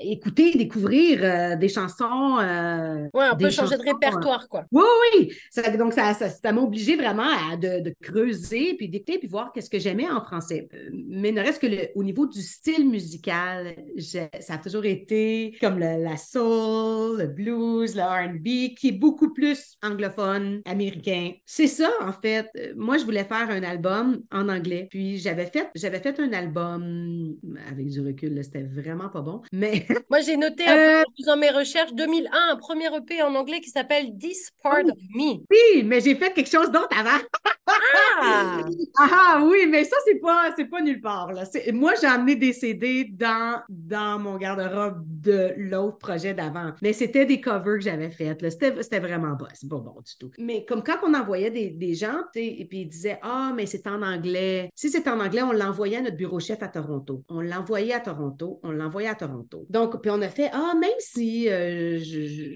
écouter, 0.03 0.51
découvrir 0.53 1.19
euh, 1.23 1.55
des 1.55 1.69
chansons. 1.69 2.37
euh, 2.39 3.07
Ouais, 3.13 3.25
un 3.25 3.35
des 3.35 3.45
peu 3.45 3.49
changer 3.51 3.77
de 3.77 3.83
chansons, 3.83 3.93
répertoire, 3.93 4.47
quoi. 4.49 4.65
oui, 4.71 4.83
oui, 5.17 5.33
ça, 5.49 5.69
donc 5.77 5.93
ça, 5.93 6.13
ça, 6.13 6.29
ça 6.29 6.51
m'a 6.51 6.61
obligé 6.61 6.95
vraiment 6.95 7.27
à 7.51 7.57
de, 7.57 7.79
de 7.81 7.93
creuser, 8.01 8.75
puis 8.75 8.89
d'écouter, 8.89 9.17
puis 9.19 9.27
voir 9.27 9.51
qu'est-ce 9.53 9.69
que 9.69 9.79
j'aimais 9.79 10.09
en 10.09 10.21
français. 10.21 10.67
Euh, 10.73 10.89
Mais 10.93 11.31
ne 11.31 11.41
reste 11.41 11.61
que 11.61 11.67
le, 11.67 11.89
au 11.95 12.03
niveau 12.03 12.27
du 12.27 12.41
style 12.41 12.87
musical, 12.89 13.75
ça 13.97 14.53
a 14.53 14.57
toujours 14.57 14.85
été 14.85 15.55
comme 15.61 15.79
le- 15.79 16.03
la 16.03 16.17
soul, 16.17 17.19
le 17.19 17.27
blues, 17.27 17.95
le 17.95 18.01
R&B, 18.01 18.75
qui 18.77 18.89
est 18.89 18.91
beaucoup 18.99 19.33
plus 19.33 19.75
anglophone, 19.83 20.61
américain. 20.65 21.31
C'est 21.45 21.67
ça, 21.67 21.89
en 22.01 22.11
fait. 22.13 22.47
Euh, 22.57 22.73
Moi, 22.75 22.97
je 22.97 23.05
voulais 23.05 23.23
faire 23.23 23.49
un 23.49 23.63
album 23.63 24.21
en 24.31 24.49
anglais, 24.49 24.87
puis 24.89 25.17
j'avais 25.17 25.45
fait, 25.45 25.69
j'avais 25.75 25.99
fait 25.99 26.19
un 26.19 26.31
album 26.33 27.35
avec 27.69 27.87
du 27.87 28.01
recul, 28.01 28.39
c'était 28.43 28.63
vraiment 28.63 29.09
pas 29.09 29.21
bon, 29.21 29.41
mais 29.51 29.85
Moi, 30.09 30.19
j'ai 30.21 30.37
noté 30.37 30.63
Euh, 30.67 31.01
en 31.01 31.11
faisant 31.17 31.37
mes 31.37 31.49
recherches 31.49 31.93
2001, 31.93 32.29
un 32.53 32.55
premier 32.57 32.87
EP 32.95 33.21
en 33.21 33.33
anglais 33.35 33.59
qui 33.61 33.69
s'appelle 33.69 34.17
This 34.17 34.51
Part 34.63 34.79
Oh. 34.85 34.89
of 34.91 34.97
Me. 35.15 35.33
oui, 35.49 35.83
mais 35.83 36.01
j'ai 36.01 36.15
fait 36.15 36.33
quelque 36.33 36.49
chose 36.49 36.71
d'autre 36.71 36.89
avant. 36.97 37.23
Ah! 37.67 38.61
Ah 38.99 39.41
oui, 39.43 39.65
mais 39.69 39.83
ça, 39.83 39.95
c'est 40.05 40.19
pas, 40.19 40.51
c'est 40.55 40.65
pas 40.65 40.81
nulle 40.81 41.01
part. 41.01 41.31
Là. 41.31 41.43
Moi, 41.73 41.93
j'ai 41.99 42.07
amené 42.07 42.35
des 42.35 42.53
CD 42.53 43.05
dans, 43.05 43.61
dans 43.69 44.19
mon 44.19 44.37
garde-robe 44.37 45.01
de 45.05 45.53
l'autre 45.57 45.97
projet 45.97 46.33
d'avant. 46.33 46.71
Mais 46.81 46.93
c'était 46.93 47.25
des 47.25 47.39
covers 47.41 47.77
que 47.77 47.81
j'avais 47.81 48.11
faites. 48.11 48.47
C'était, 48.49 48.99
vraiment 48.99 49.35
pas, 49.37 49.47
c'est 49.53 49.69
pas 49.69 49.77
bon 49.77 49.95
du 50.05 50.15
tout. 50.19 50.29
Mais 50.37 50.65
comme 50.65 50.83
quand 50.83 50.97
on 51.03 51.13
envoyait 51.13 51.49
des, 51.51 51.69
des 51.69 51.93
gens, 51.95 52.17
et 52.35 52.65
puis 52.65 52.81
ils 52.81 52.87
disaient 52.87 53.19
Ah, 53.23 53.53
mais 53.55 53.65
c'est 53.65 53.87
en 53.87 54.01
anglais. 54.03 54.69
Si 54.75 54.89
c'est 54.89 55.07
en 55.07 55.19
anglais, 55.19 55.41
on 55.41 55.51
l'envoyait 55.53 55.97
à 55.97 56.01
notre 56.01 56.17
bureau 56.17 56.39
chef 56.39 56.61
à 56.61 56.67
Toronto. 56.67 57.23
On 57.29 57.41
l'envoyait 57.41 57.93
à 57.93 57.99
Toronto. 58.01 58.59
On 58.63 58.71
l'envoyait 58.71 59.09
à 59.09 59.15
Toronto. 59.15 59.65
Donc, 59.71 60.01
puis 60.01 60.11
on 60.11 60.21
a 60.21 60.27
fait 60.27 60.49
Ah, 60.51 60.73
même 60.79 60.89
si 60.99 61.47
euh, 61.49 61.97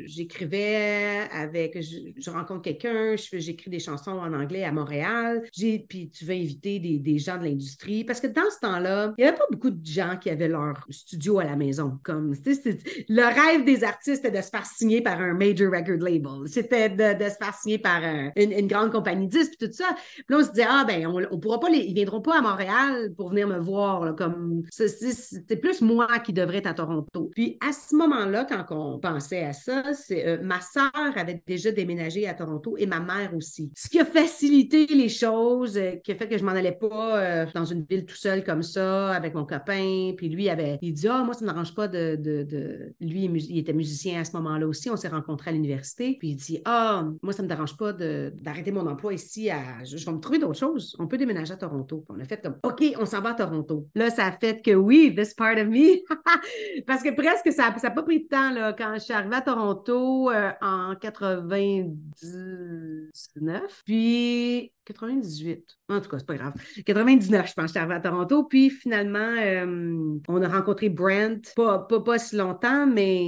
j'écrivais 0.06 1.28
avec, 1.32 1.82
je, 1.82 1.98
je 2.18 2.30
rencontre 2.30 2.64
quelqu'un, 2.64 3.16
j'écris 3.16 3.70
des 3.70 3.80
chansons 3.80 4.12
en 4.12 4.34
anglais 4.34 4.66
à 4.66 4.72
Montréal, 4.74 5.42
puis 5.54 6.10
tu 6.10 6.26
veux 6.26 6.34
inviter 6.34 6.80
des, 6.80 7.00
des 7.00 7.18
gens 7.18 7.38
de 7.38 7.46
l'industrie. 7.46 8.04
Parce 8.04 8.20
que 8.20 8.28
dans 8.28 8.50
ce 8.54 8.60
temps-là, 8.60 9.14
il 9.18 9.22
n'y 9.24 9.28
avait 9.30 9.38
pas 9.38 9.46
beaucoup 9.50 9.70
de 9.70 9.86
gens 9.86 10.18
qui 10.20 10.30
avaient 10.30 10.50
leur 10.50 10.86
studio 10.90 11.40
à 11.40 11.46
la 11.46 11.56
maison. 11.56 12.00
Comme, 12.04 12.34
le 12.36 13.24
rêve 13.24 13.64
des 13.66 13.86
artistes, 13.86 14.24
c'était 14.24 14.38
de 14.38 14.44
se 14.44 14.50
faire 14.50 14.66
signer 14.66 15.02
par 15.02 15.22
un 15.22 15.34
major 15.34 15.72
record 15.72 15.98
label. 16.00 16.48
C'était 16.48 16.90
de, 16.90 17.18
de 17.24 17.30
se 17.30 17.36
faire 17.36 17.54
signer 17.54 17.78
par 17.80 18.04
un- 18.04 18.32
une, 18.36 18.52
une 18.52 18.68
grande 18.68 18.92
compagnie 18.92 19.28
de 19.28 19.32
disques, 19.32 19.54
puis 19.58 19.70
tout 19.70 19.74
ça. 19.74 19.96
Puis 20.16 20.26
là, 20.28 20.38
on 20.40 20.44
se 20.44 20.50
disait, 20.50 20.66
ah, 20.68 20.84
ben, 20.86 21.08
on, 21.08 21.22
on 21.32 21.40
pourra 21.40 21.62
pas 21.62 21.70
les, 21.70 21.80
ils 21.80 21.94
viendront 21.94 22.22
pas 22.22 22.40
à 22.40 22.42
Montréal 22.42 23.14
pour 23.16 23.30
venir 23.30 23.48
me 23.48 23.58
voir, 23.60 24.04
là, 24.04 24.12
comme, 24.12 24.64
c'est 24.70 25.56
plus 25.62 25.80
moi 25.82 26.08
qui 26.20 26.34
devrais 26.34 26.58
être 26.58 26.68
à 26.68 26.74
Toronto. 26.74 27.05
Puis 27.34 27.58
à 27.62 27.72
ce 27.72 27.96
moment-là, 27.96 28.46
quand 28.46 28.66
on 28.76 29.00
pensait 29.00 29.44
à 29.44 29.54
ça, 29.54 29.94
c'est, 29.94 30.28
euh, 30.28 30.38
ma 30.42 30.62
sœur 30.62 30.92
avait 31.16 31.42
déjà 31.46 31.72
déménagé 31.72 32.28
à 32.28 32.34
Toronto 32.34 32.76
et 32.78 32.86
ma 32.86 33.00
mère 33.00 33.34
aussi. 33.36 33.72
Ce 33.76 33.90
qui 33.90 34.00
a 34.00 34.06
facilité 34.06 34.86
les 34.88 35.10
choses, 35.10 35.78
euh, 35.78 35.96
qui 36.04 36.12
a 36.12 36.16
fait 36.16 36.28
que 36.28 36.38
je 36.38 36.44
m'en 36.44 36.52
allais 36.52 36.72
pas 36.72 37.20
euh, 37.20 37.46
dans 37.54 37.66
une 37.66 37.84
ville 37.84 38.06
tout 38.06 38.16
seul 38.16 38.44
comme 38.44 38.64
ça, 38.64 39.12
avec 39.12 39.34
mon 39.34 39.46
copain. 39.46 40.14
Puis 40.18 40.30
lui, 40.30 40.50
avait, 40.50 40.78
il 40.82 40.94
dit, 40.94 41.08
ah, 41.08 41.24
moi, 41.24 41.34
ça 41.34 41.42
ne 41.42 41.48
m'arrange 41.48 41.76
pas 41.76 41.88
de, 41.88 42.16
de, 42.16 42.44
de- 42.44 42.94
Lui, 43.00 43.26
il 43.26 43.58
était 43.58 43.74
musicien 43.74 44.22
à 44.22 44.24
ce 44.24 44.34
moment-là 44.38 44.68
aussi. 44.68 44.90
On 44.90 44.96
s'est 44.96 45.08
rencontrés 45.08 45.50
à 45.50 45.54
l'université. 45.54 46.16
Puis 46.20 46.30
il 46.30 46.36
dit, 46.36 46.62
ah, 46.66 47.08
moi, 47.22 47.34
ça 47.34 47.42
ne 47.44 47.48
me 47.48 47.50
dérange 47.50 47.78
pas 47.78 47.94
d'arrêter 47.94 48.72
mon 48.72 48.88
emploi 48.88 49.14
ici. 49.14 49.50
À... 49.50 49.84
Je, 49.84 50.04
vais 50.04 50.12
me 50.12 50.20
trouver 50.20 50.40
d'autres 50.40 50.60
choses. 50.60 50.96
On 51.00 51.08
peut 51.08 51.18
déménager 51.18 51.54
à 51.54 51.58
Toronto. 51.58 52.06
On 52.10 52.20
a 52.20 52.26
fait 52.26 52.42
comme, 52.42 52.56
OK, 52.64 52.84
on 53.00 53.06
s'en 53.06 53.22
va 53.22 53.30
à 53.32 53.34
Toronto. 53.34 53.88
Là, 53.96 54.10
ça 54.10 54.26
a 54.26 54.32
fait 54.32 54.62
que 54.62 54.72
oui, 54.72 55.14
this 55.16 55.34
part 55.34 55.58
of 55.58 55.68
me. 55.68 56.02
Parce 56.96 57.04
que 57.04 57.14
presque, 57.14 57.52
ça 57.52 57.76
n'a 57.84 57.92
pas 57.92 58.04
pris 58.04 58.24
de 58.24 58.28
temps, 58.30 58.52
là. 58.52 58.72
Quand 58.72 58.94
je 58.94 59.00
suis 59.00 59.12
arrivée 59.12 59.36
à 59.36 59.42
Toronto 59.42 60.32
euh, 60.32 60.54
en 60.62 60.96
99, 60.96 63.82
puis 63.84 64.72
98. 64.86 65.78
En 65.88 66.02
tout 66.02 66.10
cas, 66.10 66.18
c'est 66.18 66.26
pas 66.26 66.36
grave. 66.36 66.54
99, 66.84 67.48
je 67.48 67.54
pense, 67.54 67.66
je 67.66 67.70
suis 67.70 67.80
arrivée 67.80 67.94
à 67.94 68.00
Toronto. 68.00 68.44
Puis 68.44 68.72
finalement, 68.72 69.20
euh, 69.20 70.18
on 70.28 70.42
a 70.42 70.48
rencontré 70.48 70.90
Brent, 70.90 71.54
pas, 71.56 71.78
pas, 71.78 72.02
pas 72.02 72.18
si 72.18 72.36
longtemps, 72.36 72.88
mais 72.88 73.28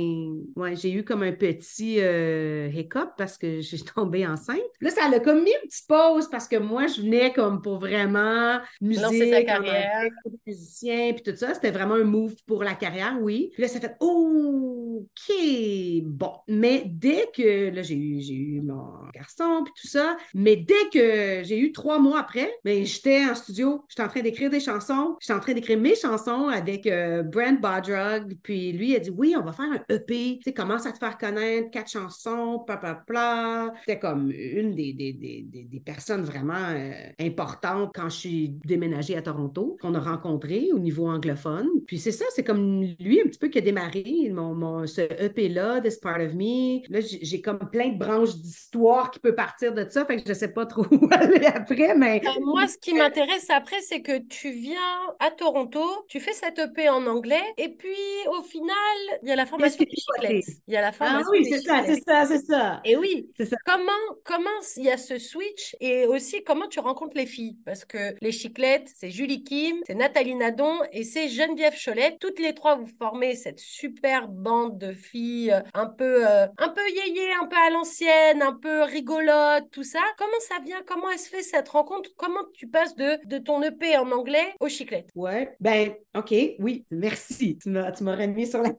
ouais, 0.56 0.76
j'ai 0.76 0.92
eu 0.92 1.04
comme 1.04 1.22
un 1.22 1.34
petit 1.34 1.98
euh, 2.00 2.68
hiccup 2.74 3.10
parce 3.16 3.38
que 3.38 3.62
j'ai 3.62 3.78
tombé 3.78 4.26
enceinte. 4.26 4.58
Là, 4.82 4.90
ça 4.90 5.08
l'a 5.08 5.20
comme 5.20 5.44
mis 5.44 5.52
une 5.52 5.68
petite 5.70 5.88
pause 5.88 6.28
parce 6.32 6.48
que 6.48 6.56
moi, 6.56 6.88
je 6.88 7.02
venais 7.02 7.32
comme 7.32 7.62
pour 7.62 7.78
vraiment 7.78 8.60
musique, 8.82 9.30
ta 9.30 9.44
carrière. 9.44 10.10
musicien, 10.48 11.14
puis 11.14 11.32
tout 11.32 11.38
ça. 11.38 11.54
C'était 11.54 11.72
vraiment 11.72 11.96
un 11.96 12.06
move 12.06 12.36
pour 12.48 12.64
la 12.64 12.74
carrière, 12.74 13.18
oui. 13.22 13.52
Puis 13.54 13.62
là, 13.62 13.68
ça 13.68 13.80
fait 13.80 13.96
OK, 14.00 15.32
bon. 16.06 16.32
Mais 16.48 16.84
dès 16.88 17.30
que 17.36 17.70
là, 17.70 17.84
j'ai 17.84 17.98
eu, 17.98 18.20
j'ai 18.20 18.34
eu 18.34 18.62
mon 18.62 19.08
garçon, 19.14 19.62
puis 19.64 19.74
tout 19.80 19.88
ça, 19.88 20.18
mais 20.34 20.56
dès 20.56 20.74
que 20.92 21.44
j'ai 21.44 21.60
eu 21.60 21.72
trois 21.72 22.00
mois 22.00 22.20
après, 22.20 22.47
ben, 22.64 22.86
j'étais 22.86 23.26
en 23.26 23.36
studio, 23.36 23.84
j'étais 23.88 24.04
en 24.04 24.08
train 24.08 24.22
d'écrire 24.22 24.50
des 24.50 24.60
chansons, 24.60 25.16
j'étais 25.20 25.34
en 25.34 25.40
train 25.40 25.54
d'écrire 25.54 25.80
mes 25.80 25.96
chansons 25.96 26.48
avec 26.48 26.88
euh, 26.88 27.24
Brent 27.24 27.60
Bodrug, 27.60 28.38
puis 28.44 28.72
lui, 28.72 28.92
il 28.92 28.96
a 28.96 29.00
dit 29.00 29.10
Oui, 29.10 29.36
on 29.38 29.44
va 29.44 29.52
faire 29.52 29.72
un 29.72 29.94
EP, 29.94 30.38
tu 30.38 30.44
sais, 30.44 30.54
commence 30.54 30.86
à 30.86 30.92
te 30.92 30.98
faire 30.98 31.18
connaître, 31.18 31.70
quatre 31.72 31.90
chansons, 31.90 32.64
pla, 32.66 32.78
pla, 32.78 32.96
pla. 32.96 33.74
C'était 33.82 34.00
comme 34.00 34.32
une 34.32 34.76
des, 34.76 34.94
des, 34.94 35.14
des, 35.14 35.44
des, 35.44 35.80
personnes 35.80 36.24
vraiment 36.24 36.54
euh, 36.54 36.92
importantes 37.20 37.92
quand 37.94 38.10
je 38.10 38.18
suis 38.18 38.50
déménagée 38.66 39.16
à 39.16 39.22
Toronto, 39.22 39.78
qu'on 39.82 39.94
a 39.96 40.00
rencontré 40.00 40.70
au 40.74 40.80
niveau 40.80 41.08
anglophone. 41.08 41.68
Puis 41.86 42.00
c'est 42.00 42.12
ça, 42.12 42.26
c'est 42.34 42.44
comme 42.44 42.84
lui 43.00 43.22
un 43.22 43.28
petit 43.28 43.40
peu 43.40 43.48
qui 43.48 43.58
a 43.58 43.62
démarré 43.62 44.32
mon, 44.34 44.54
mon, 44.54 44.88
ce 44.88 45.02
EP-là, 45.02 45.82
This 45.82 45.98
Part 45.98 46.22
of 46.22 46.34
Me. 46.34 46.82
Là, 46.90 47.00
j'ai 47.02 47.42
comme 47.42 47.60
plein 47.72 47.90
de 47.90 47.98
branches 47.98 48.36
d'histoire 48.36 49.12
qui 49.12 49.20
peut 49.20 49.36
partir 49.36 49.74
de 49.74 49.86
ça, 49.90 50.06
fait 50.06 50.18
que 50.18 50.24
je 50.28 50.34
sais 50.34 50.54
pas 50.54 50.66
trop 50.66 50.86
où 50.92 51.08
aller 51.12 51.46
après, 51.46 51.96
mais... 51.96 52.22
Moi, 52.40 52.68
ce 52.68 52.78
qui 52.78 52.94
m'intéresse 52.94 53.50
après, 53.50 53.82
c'est 53.82 54.02
que 54.02 54.18
tu 54.20 54.52
viens 54.52 55.16
à 55.20 55.32
Toronto, 55.32 55.82
tu 56.08 56.20
fais 56.20 56.34
cette 56.34 56.60
EP 56.60 56.90
en 56.90 57.06
anglais, 57.08 57.44
et 57.58 57.70
puis 57.70 57.90
au 58.28 58.42
final, 58.44 58.76
il 59.24 59.30
y 59.30 59.32
a 59.32 59.36
la 59.36 59.46
formation 59.46 59.84
passé? 59.86 60.44
Il 60.68 60.74
y 60.74 60.78
a 60.78 60.82
la 60.82 60.92
Ah 61.00 61.24
formation 61.24 61.32
oui, 61.32 61.44
des 61.44 61.50
c'est 61.50 61.62
ça, 61.62 61.84
c'est 61.86 62.02
ça, 62.08 62.26
c'est 62.26 62.40
ça. 62.46 62.82
Et 62.84 62.96
oui, 62.98 63.30
C'est 63.38 63.46
ça. 63.46 63.58
comment, 63.66 63.92
comment 64.24 64.50
il 64.78 64.84
y 64.84 64.92
a 64.92 64.98
ce 64.98 65.20
switch 65.20 65.76
et 65.80 66.06
aussi 66.08 66.44
comment 66.44 66.68
tu 66.68 66.80
rencontres 66.80 67.16
les 67.18 67.26
filles? 67.26 67.58
Parce 67.66 67.86
que 67.86 68.16
les 68.22 68.32
chiclettes, 68.32 68.90
c'est 68.96 69.10
Julie 69.12 69.44
Kim, 69.44 69.78
c'est 69.88 69.96
Nathalie 69.96 70.36
Nadon 70.36 70.80
et 70.92 71.04
c'est 71.04 71.30
Geneviève 71.30 71.76
Cholet. 71.84 72.18
Toutes 72.20 72.40
les 72.40 72.54
trois, 72.54 72.76
vous 72.76 72.88
formez 72.88 73.36
cette 73.36 73.60
super 73.60 74.28
bande 74.28 74.78
de 74.78 74.94
filles 74.94 75.52
euh, 75.52 75.62
un 75.74 75.88
peu, 75.88 76.28
euh, 76.28 76.48
un 76.58 76.70
peu 76.70 76.82
yéyé, 76.90 77.32
un 77.42 77.46
peu 77.48 77.58
à 77.58 77.70
l'ancienne, 77.70 78.42
un 78.42 78.54
peu 78.54 78.84
rigolote, 78.84 79.70
tout 79.72 79.84
ça. 79.84 80.00
Comment 80.18 80.40
ça 80.48 80.56
vient? 80.66 80.82
Comment 80.88 81.10
elle 81.12 81.20
se 81.20 81.30
fait 81.30 81.44
cette 81.44 81.70
rencontre? 81.70 82.10
Comment 82.28 82.44
tu 82.54 82.68
passes 82.68 82.94
de, 82.94 83.26
de 83.26 83.38
ton 83.38 83.64
EP 83.64 83.98
en 83.98 84.12
anglais 84.12 84.54
aux 84.60 84.68
chiclettes? 84.68 85.10
Ouais, 85.16 85.56
ben, 85.62 85.94
OK, 86.14 86.34
oui, 86.60 86.86
merci. 86.92 87.58
Tu 87.58 87.70
m'as, 87.70 87.92
remis 87.92 88.48
sur 88.48 88.62
la 88.62 88.72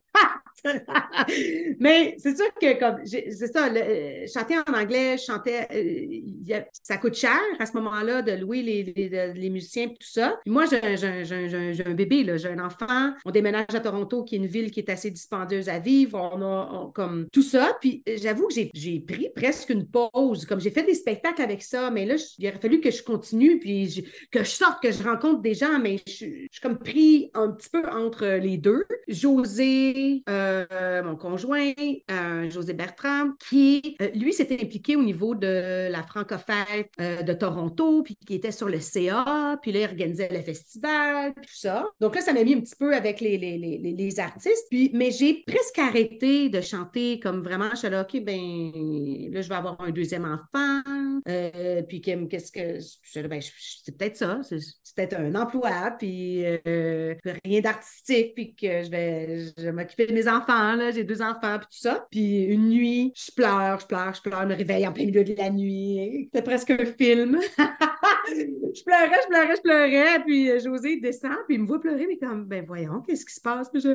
Mais 1.80 2.16
c'est 2.18 2.36
sûr 2.36 2.46
que, 2.60 2.78
comme, 2.78 3.04
c'est 3.06 3.46
ça, 3.46 3.68
euh, 3.68 4.26
chanter 4.32 4.56
en 4.58 4.74
anglais, 4.74 5.16
je 5.16 5.24
chantais, 5.24 5.68
euh, 5.72 6.60
ça 6.82 6.96
coûte 6.96 7.14
cher 7.14 7.38
à 7.58 7.66
ce 7.66 7.72
moment-là 7.74 8.22
de 8.22 8.32
louer 8.32 8.62
les, 8.62 9.32
les, 9.34 9.50
musiciens 9.50 9.84
et 9.84 9.88
tout 9.88 10.08
ça. 10.08 10.38
Moi, 10.46 10.64
j'ai, 10.66 10.80
un- 10.82 11.94
bébé, 11.94 12.26
j'ai 12.36 12.48
un 12.48 12.64
enfant. 12.64 13.14
On 13.24 13.30
déménage 13.30 13.66
à 13.72 13.80
Toronto, 13.80 14.24
qui 14.24 14.34
est 14.34 14.38
une 14.38 14.46
ville 14.46 14.70
qui 14.70 14.80
est 14.80 14.90
assez 14.90 15.10
dispendieuse 15.10 15.68
à 15.68 15.78
vivre. 15.78 16.18
On 16.34 16.42
a 16.42 16.90
comme 16.94 17.28
tout 17.32 17.42
ça. 17.42 17.76
Puis 17.80 18.02
j'avoue 18.20 18.48
que 18.48 18.54
j'ai, 18.54 19.00
pris 19.00 19.28
presque 19.34 19.70
une 19.70 19.86
pause. 19.86 20.44
Comme 20.44 20.60
j'ai 20.60 20.70
fait 20.70 20.82
des 20.82 20.94
spectacles 20.94 21.42
avec 21.42 21.62
ça, 21.62 21.90
mais 21.90 22.04
là, 22.04 22.16
il 22.38 22.48
aurait 22.48 22.58
fallu 22.58 22.80
que 22.80 22.90
je 22.90 23.02
continue 23.02 23.37
puis 23.60 24.04
que 24.30 24.40
je 24.40 24.50
sorte, 24.50 24.82
que 24.82 24.90
je 24.92 25.02
rencontre 25.02 25.40
des 25.40 25.54
gens, 25.54 25.78
mais 25.78 25.98
je, 26.06 26.12
suis 26.12 26.48
comme 26.62 26.78
pris 26.78 27.30
un 27.34 27.50
petit 27.50 27.68
peu 27.70 27.88
entre 27.88 28.26
les 28.26 28.56
deux. 28.58 28.84
José, 29.08 30.22
euh, 30.28 31.02
mon 31.02 31.16
conjoint, 31.16 31.72
euh, 32.10 32.50
José 32.50 32.72
Bertrand, 32.72 33.30
qui, 33.48 33.96
euh, 34.02 34.08
lui, 34.14 34.32
s'était 34.32 34.60
impliqué 34.62 34.96
au 34.96 35.02
niveau 35.02 35.34
de 35.34 35.88
la 35.90 36.02
Francofête 36.02 36.90
de 36.98 37.32
Toronto, 37.32 38.02
puis 38.02 38.16
qui 38.26 38.34
était 38.34 38.52
sur 38.52 38.68
le 38.68 38.80
CA, 38.80 39.58
puis 39.62 39.72
là, 39.72 39.80
il 39.80 39.84
organisait 39.84 40.28
le 40.32 40.40
festival, 40.40 41.34
tout 41.34 41.42
ça. 41.54 41.86
Donc 42.00 42.14
là, 42.14 42.20
ça 42.22 42.32
m'a 42.32 42.42
mis 42.44 42.54
un 42.54 42.60
petit 42.60 42.76
peu 42.76 42.94
avec 42.94 43.20
les, 43.20 43.36
les, 43.38 43.58
les, 43.58 43.78
les- 43.78 44.18
artistes, 44.18 44.66
puis, 44.70 44.90
mais 44.94 45.10
j'ai 45.12 45.44
presque 45.46 45.78
arrêté 45.78 46.48
de 46.48 46.60
chanter 46.60 47.20
comme 47.20 47.42
vraiment, 47.42 47.70
je 47.72 47.76
suis 47.76 47.88
là, 47.90 48.02
OK, 48.02 48.20
ben 48.24 48.72
là, 49.30 49.40
je 49.42 49.48
vais 49.48 49.54
avoir 49.54 49.80
un 49.80 49.90
deuxième 49.90 50.24
enfant, 50.24 50.82
puis 51.88 52.00
que- 52.00 52.24
qu'est-ce 52.26 52.50
que, 52.50 52.78
je 52.80 53.20
ben, 53.28 53.40
c'est 53.40 53.96
peut-être 53.96 54.16
ça, 54.16 54.40
c'est 54.42 54.58
peut-être 54.96 55.14
un 55.14 55.34
emploi, 55.34 55.94
puis 55.98 56.44
euh, 56.44 57.14
rien 57.44 57.60
d'artistique, 57.60 58.34
puis 58.34 58.54
que 58.54 58.82
je 58.82 58.90
vais, 58.90 59.52
je 59.56 59.62
vais 59.62 59.72
m'occuper 59.72 60.06
de 60.06 60.12
mes 60.12 60.28
enfants, 60.28 60.74
là, 60.74 60.90
j'ai 60.90 61.04
deux 61.04 61.22
enfants, 61.22 61.58
puis 61.58 61.68
tout 61.70 61.78
ça. 61.78 62.06
Puis 62.10 62.44
une 62.44 62.68
nuit, 62.68 63.12
je 63.14 63.32
pleure, 63.32 63.80
je 63.80 63.86
pleure, 63.86 64.14
je 64.14 64.22
pleure, 64.22 64.42
je 64.42 64.48
me 64.48 64.54
réveille 64.54 64.86
en 64.86 64.92
plein 64.92 65.06
milieu 65.06 65.24
de 65.24 65.34
la 65.34 65.50
nuit. 65.50 66.28
C'était 66.32 66.42
presque 66.42 66.70
un 66.70 66.84
film. 66.84 67.38
je 68.28 68.84
pleurais, 68.84 69.20
je 69.22 69.28
pleurais, 69.28 69.56
je 69.56 69.62
pleurais, 69.62 70.24
puis 70.24 70.50
euh, 70.50 70.58
José 70.58 71.00
descend, 71.00 71.36
puis 71.46 71.56
il 71.56 71.62
me 71.62 71.66
voit 71.66 71.80
pleurer, 71.80 72.06
mais 72.06 72.18
comme, 72.18 72.44
ben 72.44 72.64
voyons, 72.66 73.00
qu'est-ce 73.00 73.24
qui 73.24 73.34
se 73.34 73.40
passe? 73.40 73.68
Puis 73.70 73.80
je, 73.80 73.90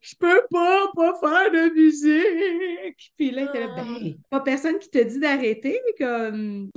je 0.00 0.14
peux 0.18 0.42
pas, 0.50 0.90
pas 0.94 1.14
faire 1.20 1.50
de 1.50 1.74
musique. 1.74 3.12
Puis 3.16 3.30
là, 3.30 3.42
il 3.42 3.48
était 3.48 3.60
là, 3.60 3.74
ben, 3.76 4.14
pas 4.30 4.40
personne 4.40 4.78
qui 4.78 4.90
te 4.90 5.02
dit 5.02 5.20
d'arrêter, 5.20 5.80
comme, 5.98 6.70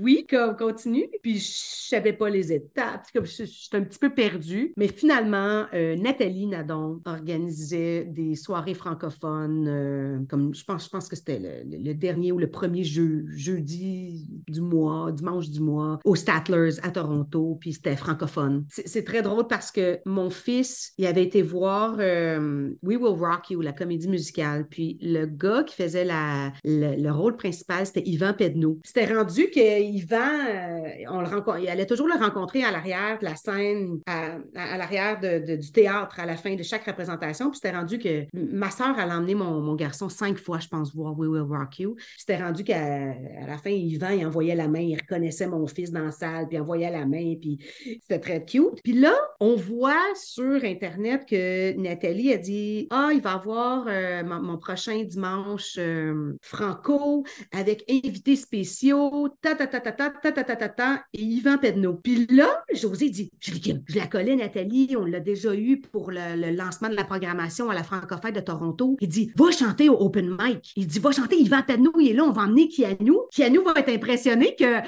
oui, 0.00 0.26
comme, 0.28 0.56
continue. 0.56 0.97
Puis 1.22 1.38
je 1.38 1.88
savais 1.88 2.12
pas 2.12 2.28
les 2.28 2.52
étapes, 2.52 3.06
comme 3.12 3.24
je, 3.24 3.44
suis 3.44 3.68
un 3.72 3.82
petit 3.82 3.98
peu 3.98 4.10
perdue. 4.10 4.72
Mais 4.76 4.88
finalement, 4.88 5.64
euh, 5.74 5.96
Nathalie 5.96 6.46
Nadon 6.46 7.00
organisait 7.06 8.04
des 8.04 8.34
soirées 8.34 8.74
francophones, 8.74 9.66
euh, 9.68 10.18
comme 10.28 10.54
je 10.54 10.64
pense, 10.64 10.84
je 10.84 10.90
pense 10.90 11.08
que 11.08 11.16
c'était 11.16 11.38
le, 11.38 11.78
le- 11.78 11.94
dernier 11.94 12.32
ou 12.32 12.38
le 12.38 12.50
premier 12.50 12.84
jeu, 12.84 13.24
jeudi 13.28 14.28
du 14.48 14.60
mois, 14.60 15.10
dimanche 15.12 15.48
du 15.50 15.60
mois, 15.60 15.98
au 16.04 16.14
Statler's 16.14 16.78
à 16.82 16.90
Toronto, 16.90 17.56
puis 17.60 17.72
c'était 17.72 17.96
francophone. 17.96 18.64
C'est 18.68 18.86
c'est 18.88 19.04
très 19.04 19.22
drôle 19.22 19.46
parce 19.46 19.70
que 19.70 20.00
mon 20.06 20.28
fils, 20.28 20.92
il 20.98 21.06
avait 21.06 21.22
été 21.22 21.40
voir 21.40 21.96
euh, 22.00 22.70
We 22.82 22.96
Will 22.96 23.16
Rock 23.18 23.50
You, 23.50 23.60
la 23.60 23.72
comédie 23.72 24.08
musicale, 24.08 24.66
puis 24.68 24.98
le 25.00 25.26
gars 25.26 25.62
qui 25.62 25.74
faisait 25.76 26.04
la, 26.04 26.52
le, 26.64 27.00
le 27.00 27.12
rôle 27.12 27.36
principal, 27.36 27.86
c'était 27.86 28.02
Yvan 28.04 28.34
Pedneau. 28.34 28.80
C'était 28.84 29.06
rendu 29.14 29.50
que 29.50 29.80
Yvan, 29.82 30.16
euh, 30.16 30.87
on 31.10 31.20
le 31.20 31.28
il 31.60 31.68
allait 31.68 31.86
toujours 31.86 32.08
le 32.08 32.14
rencontrer 32.14 32.64
à 32.64 32.70
l'arrière 32.70 33.18
de 33.18 33.24
la 33.24 33.36
scène, 33.36 34.00
à, 34.06 34.38
l'arrière 34.76 35.20
du 35.20 35.72
théâtre, 35.72 36.20
à 36.20 36.26
la 36.26 36.36
fin 36.36 36.54
de 36.54 36.62
chaque 36.62 36.84
représentation. 36.84 37.50
Puis 37.50 37.60
c'était 37.62 37.76
rendu 37.76 37.98
que 37.98 38.26
ma 38.34 38.70
soeur, 38.70 38.96
elle 38.98 39.10
a 39.10 39.18
emmené 39.18 39.34
mon, 39.34 39.60
mon 39.60 39.74
garçon 39.74 40.08
cinq 40.08 40.38
fois, 40.38 40.58
je 40.58 40.68
pense, 40.68 40.94
voir 40.94 41.18
We 41.18 41.28
Will 41.28 41.42
Rock 41.42 41.78
You. 41.78 41.96
C'était 42.16 42.36
rendu 42.36 42.64
qu'à 42.64 42.78
à 42.78 43.46
la 43.46 43.58
fin, 43.58 43.70
Yvan, 43.70 44.10
il 44.10 44.26
envoyait 44.26 44.54
la 44.54 44.68
main, 44.68 44.80
il 44.80 44.96
reconnaissait 44.96 45.46
mon 45.46 45.66
fils 45.66 45.90
dans 45.90 46.04
la 46.04 46.10
salle, 46.10 46.48
puis 46.48 46.56
il 46.56 46.60
envoyait 46.60 46.90
la 46.90 47.06
main, 47.06 47.34
puis 47.40 47.58
c'était 48.00 48.18
très 48.18 48.44
cute. 48.44 48.82
Puis 48.82 48.94
là, 48.94 49.14
on 49.40 49.56
voit 49.56 50.14
sur 50.14 50.64
Internet 50.64 51.26
que 51.26 51.76
Nathalie 51.76 52.32
a 52.32 52.38
dit 52.38 52.86
Ah, 52.90 53.10
il 53.12 53.20
va 53.20 53.32
avoir 53.32 53.86
euh, 53.88 54.22
mon, 54.24 54.58
prochain 54.58 55.04
dimanche 55.04 55.76
euh, 55.78 56.36
Franco 56.42 57.24
avec 57.52 57.84
invités 57.88 58.36
spéciaux, 58.36 59.28
ta 59.40 59.54
ta 59.54 59.66
ta 59.66 59.80
ta 59.80 59.92
ta 59.92 60.10
ta 60.10 60.32
ta 60.32 60.44
ta 60.44 60.56
ta 60.56 60.68
ta, 60.68 60.77
et 61.12 61.22
Yvan 61.22 61.58
Pedneau. 61.58 61.94
Puis 61.94 62.26
là, 62.30 62.62
José 62.72 63.10
dit 63.10 63.30
Je 63.40 63.52
je 63.86 63.98
la 63.98 64.06
connais, 64.06 64.36
Nathalie, 64.36 64.94
on 64.96 65.04
l'a 65.04 65.20
déjà 65.20 65.54
eu 65.54 65.80
pour 65.80 66.10
le, 66.10 66.56
lancement 66.56 66.88
de 66.88 66.94
la 66.94 67.04
programmation 67.04 67.70
à 67.70 67.74
la 67.74 67.82
Francophone 67.82 68.32
de 68.32 68.40
Toronto. 68.40 68.96
Il 69.00 69.08
dit 69.08 69.32
Va 69.36 69.50
chanter 69.50 69.88
au 69.88 69.96
open 70.00 70.36
mic. 70.40 70.72
Il 70.76 70.86
dit 70.86 70.98
Va 70.98 71.10
chanter 71.12 71.36
Yvan 71.36 71.62
Pedneau, 71.66 71.92
il 72.00 72.10
est 72.10 72.14
là, 72.14 72.24
on 72.24 72.32
va 72.32 72.42
emmener 72.42 72.68
Kianou. 72.68 73.22
Kianou 73.32 73.62
va 73.64 73.74
être 73.76 73.90
impressionné 73.90 74.54
que 74.56 74.80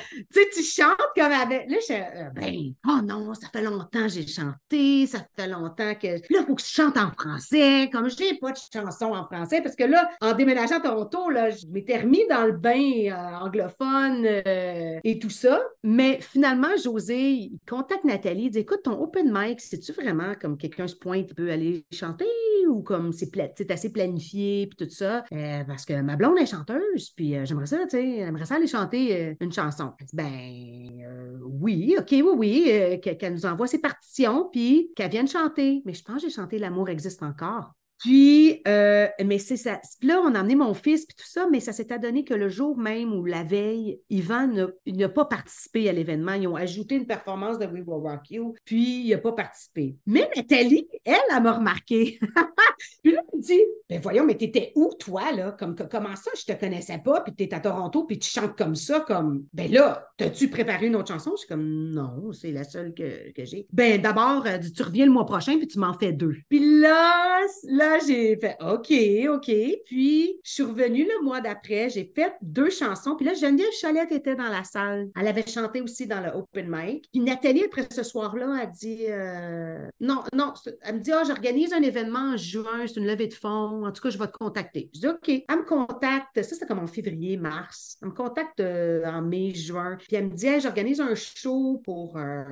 tu 0.55 0.63
chantes 0.63 0.97
comme 1.17 1.33
avec. 1.33 1.69
Là, 1.69 1.77
je 1.87 1.93
euh, 1.93 2.31
ben, 2.35 2.73
oh 2.89 3.01
non, 3.03 3.35
ça 3.35 3.49
fait 3.53 3.63
longtemps 3.63 4.07
que 4.07 4.09
j'ai 4.09 4.27
chanté, 4.27 5.07
ça 5.07 5.21
fait 5.37 5.49
longtemps 5.49 5.95
que. 5.95 6.07
Là, 6.07 6.21
il 6.31 6.45
faut 6.47 6.55
que 6.55 6.63
je 6.63 6.67
chante 6.67 6.97
en 6.97 7.11
français. 7.13 7.89
Comme 7.93 8.09
j'ai 8.11 8.35
pas 8.39 8.53
de 8.53 8.59
chanson 8.73 9.13
en 9.13 9.25
français, 9.27 9.61
parce 9.63 9.77
que 9.77 9.85
là, 9.85 10.11
en 10.21 10.33
déménageant 10.35 10.77
à 10.77 10.81
Toronto, 10.81 11.31
là, 11.31 11.51
je 11.51 11.67
m'étais 11.67 12.01
remis 12.01 12.23
dans 12.29 12.45
le 12.45 12.53
bain 12.53 12.71
euh, 12.81 13.45
anglophone 13.45 14.25
euh, 14.25 14.99
et 15.05 15.19
tout 15.19 15.31
ça. 15.31 15.61
Mais 15.83 16.21
finalement, 16.21 16.77
José, 16.83 17.31
il 17.33 17.59
contacte 17.69 18.05
Nathalie, 18.05 18.45
il 18.45 18.51
dit 18.51 18.59
Écoute, 18.59 18.81
ton 18.85 19.01
open 19.01 19.31
mic, 19.33 19.61
c'est-tu 19.61 19.93
vraiment 19.93 20.35
comme 20.41 20.59
quelqu'un 20.59 20.87
se 20.87 20.97
pointe 20.97 21.35
peut 21.35 21.51
aller 21.51 21.87
chanter 21.91 22.27
ou 22.69 22.83
comme 22.83 23.13
c'est 23.13 23.71
assez 23.71 23.91
planifié 23.93 24.67
puis 24.67 24.77
tout 24.87 24.93
ça? 24.93 25.25
Euh, 25.33 25.65
parce 25.65 25.87
que 25.87 26.01
ma 26.03 26.17
blonde 26.17 26.39
est 26.39 26.47
chanteuse, 26.47 27.11
puis 27.17 27.35
euh, 27.37 27.45
j'aimerais 27.47 27.67
ça, 27.67 27.79
tu 27.85 27.91
sais, 27.91 28.17
j'aimerais 28.19 28.45
ça 28.45 28.57
aller 28.57 28.67
chanter 28.67 29.17
euh, 29.31 29.35
une 29.41 29.53
chanson. 29.53 29.93
Dit, 30.01 30.15
Ben, 30.15 31.39
oui, 31.43 31.97
OK, 31.99 32.09
oui, 32.11 32.23
oui, 32.23 33.01
que- 33.03 33.15
qu'elle 33.15 33.33
nous 33.33 33.47
envoie 33.47 33.67
ses 33.67 33.81
partitions, 33.81 34.49
puis 34.53 34.91
qu'elle 34.95 35.11
vienne 35.11 35.29
chanter. 35.29 35.83
Mais 35.87 35.95
je 35.95 36.03
pense 36.05 36.17
que 36.17 36.29
j'ai 36.29 36.35
chanté 36.35 36.59
L'amour 36.59 36.89
existe 36.91 37.23
encore. 37.23 37.73
Puis, 38.01 38.63
euh, 38.67 39.09
mais 39.25 39.39
c'est 39.39 39.59
ça. 39.59 39.79
Là, 40.03 40.21
on 40.25 40.35
a 40.35 40.41
emmené 40.41 40.55
mon 40.55 40.73
fils, 40.73 41.05
puis 41.05 41.15
tout 41.15 41.29
ça, 41.29 41.47
mais 41.51 41.61
ça 41.61 41.75
s'est 41.75 41.93
adonné 41.93 42.25
que 42.25 42.33
le 42.33 42.49
jour 42.49 42.79
même 42.79 43.13
ou 43.13 43.27
la 43.27 43.45
veille, 43.45 44.01
Yvan 44.09 44.49
n'a- 44.87 45.09
pas 45.11 45.27
participé 45.27 45.89
à 45.89 45.93
l'événement. 45.93 46.33
Ils 46.33 46.49
ont 46.49 46.57
ajouté 46.57 46.95
une 46.95 47.07
performance 47.07 47.59
de 47.59 47.67
We 47.67 47.83
Will 47.87 48.01
Rock 48.03 48.31
You, 48.31 48.55
puis 48.65 49.03
il 49.05 49.11
n'a 49.11 49.19
pas 49.19 49.33
participé. 49.33 49.97
Mais 50.07 50.31
Nathalie, 50.35 50.89
elle, 51.05 51.17
elle 51.35 51.43
m'a 51.43 51.53
remarqué. 51.53 52.19
puis 53.03 53.13
là, 53.13 53.21
elle 53.33 53.39
me 53.39 53.43
dit 53.43 53.61
Ben 53.89 54.01
voyons, 54.01 54.25
mais 54.25 54.37
t'étais 54.37 54.73
où, 54.77 54.91
toi, 54.99 55.33
là? 55.33 55.53
Comme, 55.53 55.77
Comment 55.91 56.17
ça, 56.17 56.31
je 56.35 56.51
te 56.51 56.59
connaissais 56.59 56.99
pas, 57.05 57.21
puis 57.21 57.35
t'es 57.35 57.53
à 57.55 57.61
Toronto, 57.61 58.05
puis 58.05 58.19
tu 58.19 58.31
chantes 58.31 58.57
comme 58.57 58.77
ça, 58.77 59.01
comme 59.01 59.45
Ben 59.53 59.71
là, 59.71 60.09
t'as-tu 60.17 60.49
préparé 60.49 60.87
une 60.87 60.97
autre 60.97 61.09
chanson 61.09 61.33
Je 61.33 61.41
suis 61.41 61.49
comme 61.49 61.91
Non, 61.91 62.33
c'est 62.33 62.53
la 62.53 62.65
seule 62.65 62.95
que, 62.95 63.31
que 63.33 63.45
j'ai. 63.45 63.67
Ben 63.73 64.01
d'abord, 64.01 64.47
dit, 64.59 64.73
tu 64.73 64.83
reviens 64.83 65.05
le 65.05 65.13
mois 65.13 65.27
prochain, 65.27 65.59
puis 65.59 65.67
tu 65.67 65.79
m'en 65.79 65.93
fais 65.93 66.13
deux. 66.13 66.37
Puis 66.49 66.81
là, 66.81 67.41
là, 67.69 67.90
j'ai 67.99 68.37
fait 68.37 68.57
OK, 68.61 68.93
OK. 69.29 69.51
Puis 69.87 70.41
je 70.45 70.53
suis 70.53 70.63
revenue 70.63 71.05
le 71.05 71.25
mois 71.25 71.41
d'après, 71.41 71.91
j'ai 71.91 72.11
fait 72.15 72.35
deux 72.43 72.71
chansons. 72.71 73.17
Puis 73.17 73.27
là, 73.27 73.35
Geneviève 73.35 73.71
Cholette 73.81 74.13
était 74.13 74.37
dans 74.37 74.49
la 74.49 74.65
salle. 74.65 75.09
Elle 75.19 75.29
avait 75.29 75.47
chanté 75.47 75.81
aussi 75.81 76.07
dans 76.07 76.21
le 76.21 76.31
open 76.31 76.69
mic. 76.69 77.09
Puis 77.13 77.21
Nathalie, 77.21 77.65
après 77.65 77.87
ce 77.91 78.03
soir-là, 78.03 78.63
a 78.63 78.67
dit 78.67 79.07
euh, 79.09 79.89
Non, 80.01 80.23
non, 80.35 80.55
elle 80.83 80.97
me 80.97 81.01
dit 81.01 81.13
Ah, 81.13 81.23
j'organise 81.27 81.73
un 81.73 81.83
événement 81.83 82.33
en 82.33 82.37
juin, 82.37 82.87
c'est 82.87 82.97
une 82.97 83.07
levée 83.07 83.29
de 83.29 83.35
fonds. 83.35 83.87
En 83.87 83.93
tout 83.93 84.03
cas, 84.03 84.11
je 84.11 84.19
vais 84.19 84.27
te 84.27 84.37
contacter. 84.39 84.91
Je 84.95 85.01
dis 85.01 85.07
OK. 85.09 85.29
Elle 85.29 85.59
me 85.59 85.65
contacte, 85.65 86.43
ça, 86.43 86.57
c'est 86.57 86.67
comme 86.67 86.79
en 86.79 86.87
février, 86.87 87.37
mars. 87.37 87.97
Elle 88.03 88.09
me 88.09 88.15
contacte 88.15 88.61
euh, 88.61 89.05
en 89.05 89.23
mai, 89.23 89.55
juin. 89.55 89.97
Puis 89.99 90.17
elle 90.17 90.27
me 90.27 90.35
dit 90.35 90.47
j'organise 90.61 91.01
un 91.01 91.15
show 91.15 91.81
pour 91.85 92.17
euh, 92.17 92.45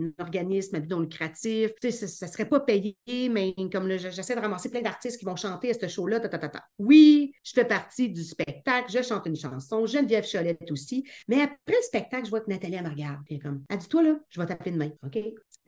un 0.00 0.22
organisme 0.22 0.76
à 0.76 0.80
but 0.80 0.98
lucratif. 0.98 1.72
Tu 1.80 1.90
sais, 1.90 2.06
ça, 2.06 2.26
serait 2.26 2.48
pas 2.48 2.60
payé, 2.60 2.96
mais 3.30 3.54
comme 3.72 3.90
j'essaie 3.96 4.34
de 4.34 4.40
plein 4.70 4.82
d'artistes 4.82 5.18
qui 5.18 5.24
vont 5.24 5.36
chanter 5.36 5.70
à 5.70 5.74
ce 5.74 5.88
show-là. 5.88 6.20
Oui, 6.78 7.32
je 7.42 7.52
fais 7.52 7.64
partie 7.64 8.08
du 8.08 8.22
spectacle, 8.22 8.90
je 8.90 9.02
chante 9.02 9.26
une 9.26 9.36
chanson, 9.36 9.86
Geneviève 9.86 10.26
Cholette 10.30 10.70
aussi. 10.70 11.04
Mais 11.28 11.40
après 11.42 11.58
le 11.68 11.82
spectacle, 11.82 12.24
je 12.24 12.30
vois 12.30 12.40
que 12.40 12.50
Nathalie, 12.50 12.74
elle 12.76 12.84
me 12.84 12.90
regarde. 12.90 13.20
Elle 13.30 13.38
comme, 13.40 13.62
dit, 13.70 13.88
toi 13.88 14.02
là, 14.02 14.18
je 14.28 14.40
vais 14.40 14.46
t'appeler 14.46 14.72
demain. 14.72 14.90
OK? 15.04 15.18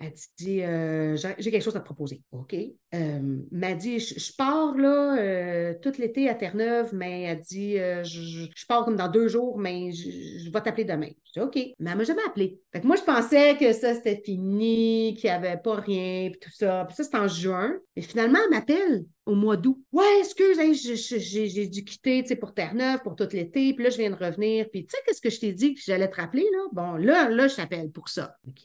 Elle 0.01 0.13
dit, 0.39 0.63
euh, 0.63 1.17
j'ai 1.17 1.51
quelque 1.51 1.63
chose 1.63 1.77
à 1.77 1.81
te 1.81 1.85
proposer. 1.85 2.23
OK? 2.31 2.55
Euh, 2.95 3.39
m'a 3.51 3.75
dit, 3.75 3.99
je, 3.99 4.33
pars 4.37 4.77
là 4.77 5.19
euh, 5.19 5.75
tout 5.83 5.93
l'été 5.99 6.29
à 6.29 6.35
Terre-Neuve, 6.35 6.95
mais 6.95 7.23
elle 7.23 7.41
dit, 7.41 7.75
je, 7.75 8.49
je- 8.55 8.67
pars 8.67 8.85
comme 8.85 8.97
dans 8.97 9.09
deux 9.09 9.29
jours, 9.29 9.59
mais 9.59 9.91
je 9.93 10.51
vais 10.51 10.61
t'appeler 10.61 10.85
demain. 10.85 11.11
Je 11.35 11.41
dis, 11.41 11.47
OK. 11.47 11.55
Mais 11.79 11.91
elle 11.91 11.97
m'a 11.97 12.05
jamais 12.05 12.23
appelé. 12.27 12.61
Fait 12.73 12.81
que 12.81 12.87
moi, 12.87 12.97
je 12.97 13.03
pensais 13.03 13.57
que 13.57 13.73
ça, 13.73 13.95
c'était 13.95 14.21
fini, 14.25 15.15
qu'il 15.19 15.31
n'y 15.31 15.37
avait 15.37 15.57
pas 15.57 15.77
rien, 15.77 16.31
puis 16.31 16.41
tout 16.41 16.51
ça. 16.53 16.85
Puis 16.87 16.97
ça, 16.97 17.05
c'est 17.05 17.17
en 17.17 17.29
juin. 17.29 17.79
Mais 17.97 18.03
finalement, 18.03 18.39
elle 18.45 18.51
m'appelle 18.51 19.05
au 19.29 19.35
mois 19.35 19.59
d'août. 19.59 19.79
Ouais, 19.93 20.21
excuse, 20.21 20.59
hein, 20.59 20.73
j'ai 20.73 21.67
dû 21.67 21.85
quitter 21.85 22.23
pour 22.37 22.55
Terre-Neuve, 22.55 23.03
pour 23.03 23.15
tout 23.15 23.29
l'été, 23.31 23.75
puis 23.75 23.85
là, 23.85 23.91
je 23.91 23.99
viens 23.99 24.11
de 24.11 24.17
revenir. 24.17 24.67
Puis 24.71 24.87
tu 24.87 24.91
sais, 24.91 25.03
qu'est-ce 25.05 25.21
que 25.21 25.29
je 25.29 25.39
t'ai 25.39 25.53
dit 25.53 25.75
que 25.75 25.81
j'allais 25.85 26.09
te 26.09 26.17
rappeler, 26.17 26.47
là? 26.51 26.59
Bon, 26.73 26.93
là, 26.93 27.29
là, 27.29 27.47
je 27.47 27.57
t'appelle 27.57 27.91
pour 27.91 28.09
ça. 28.09 28.37
OK. 28.47 28.65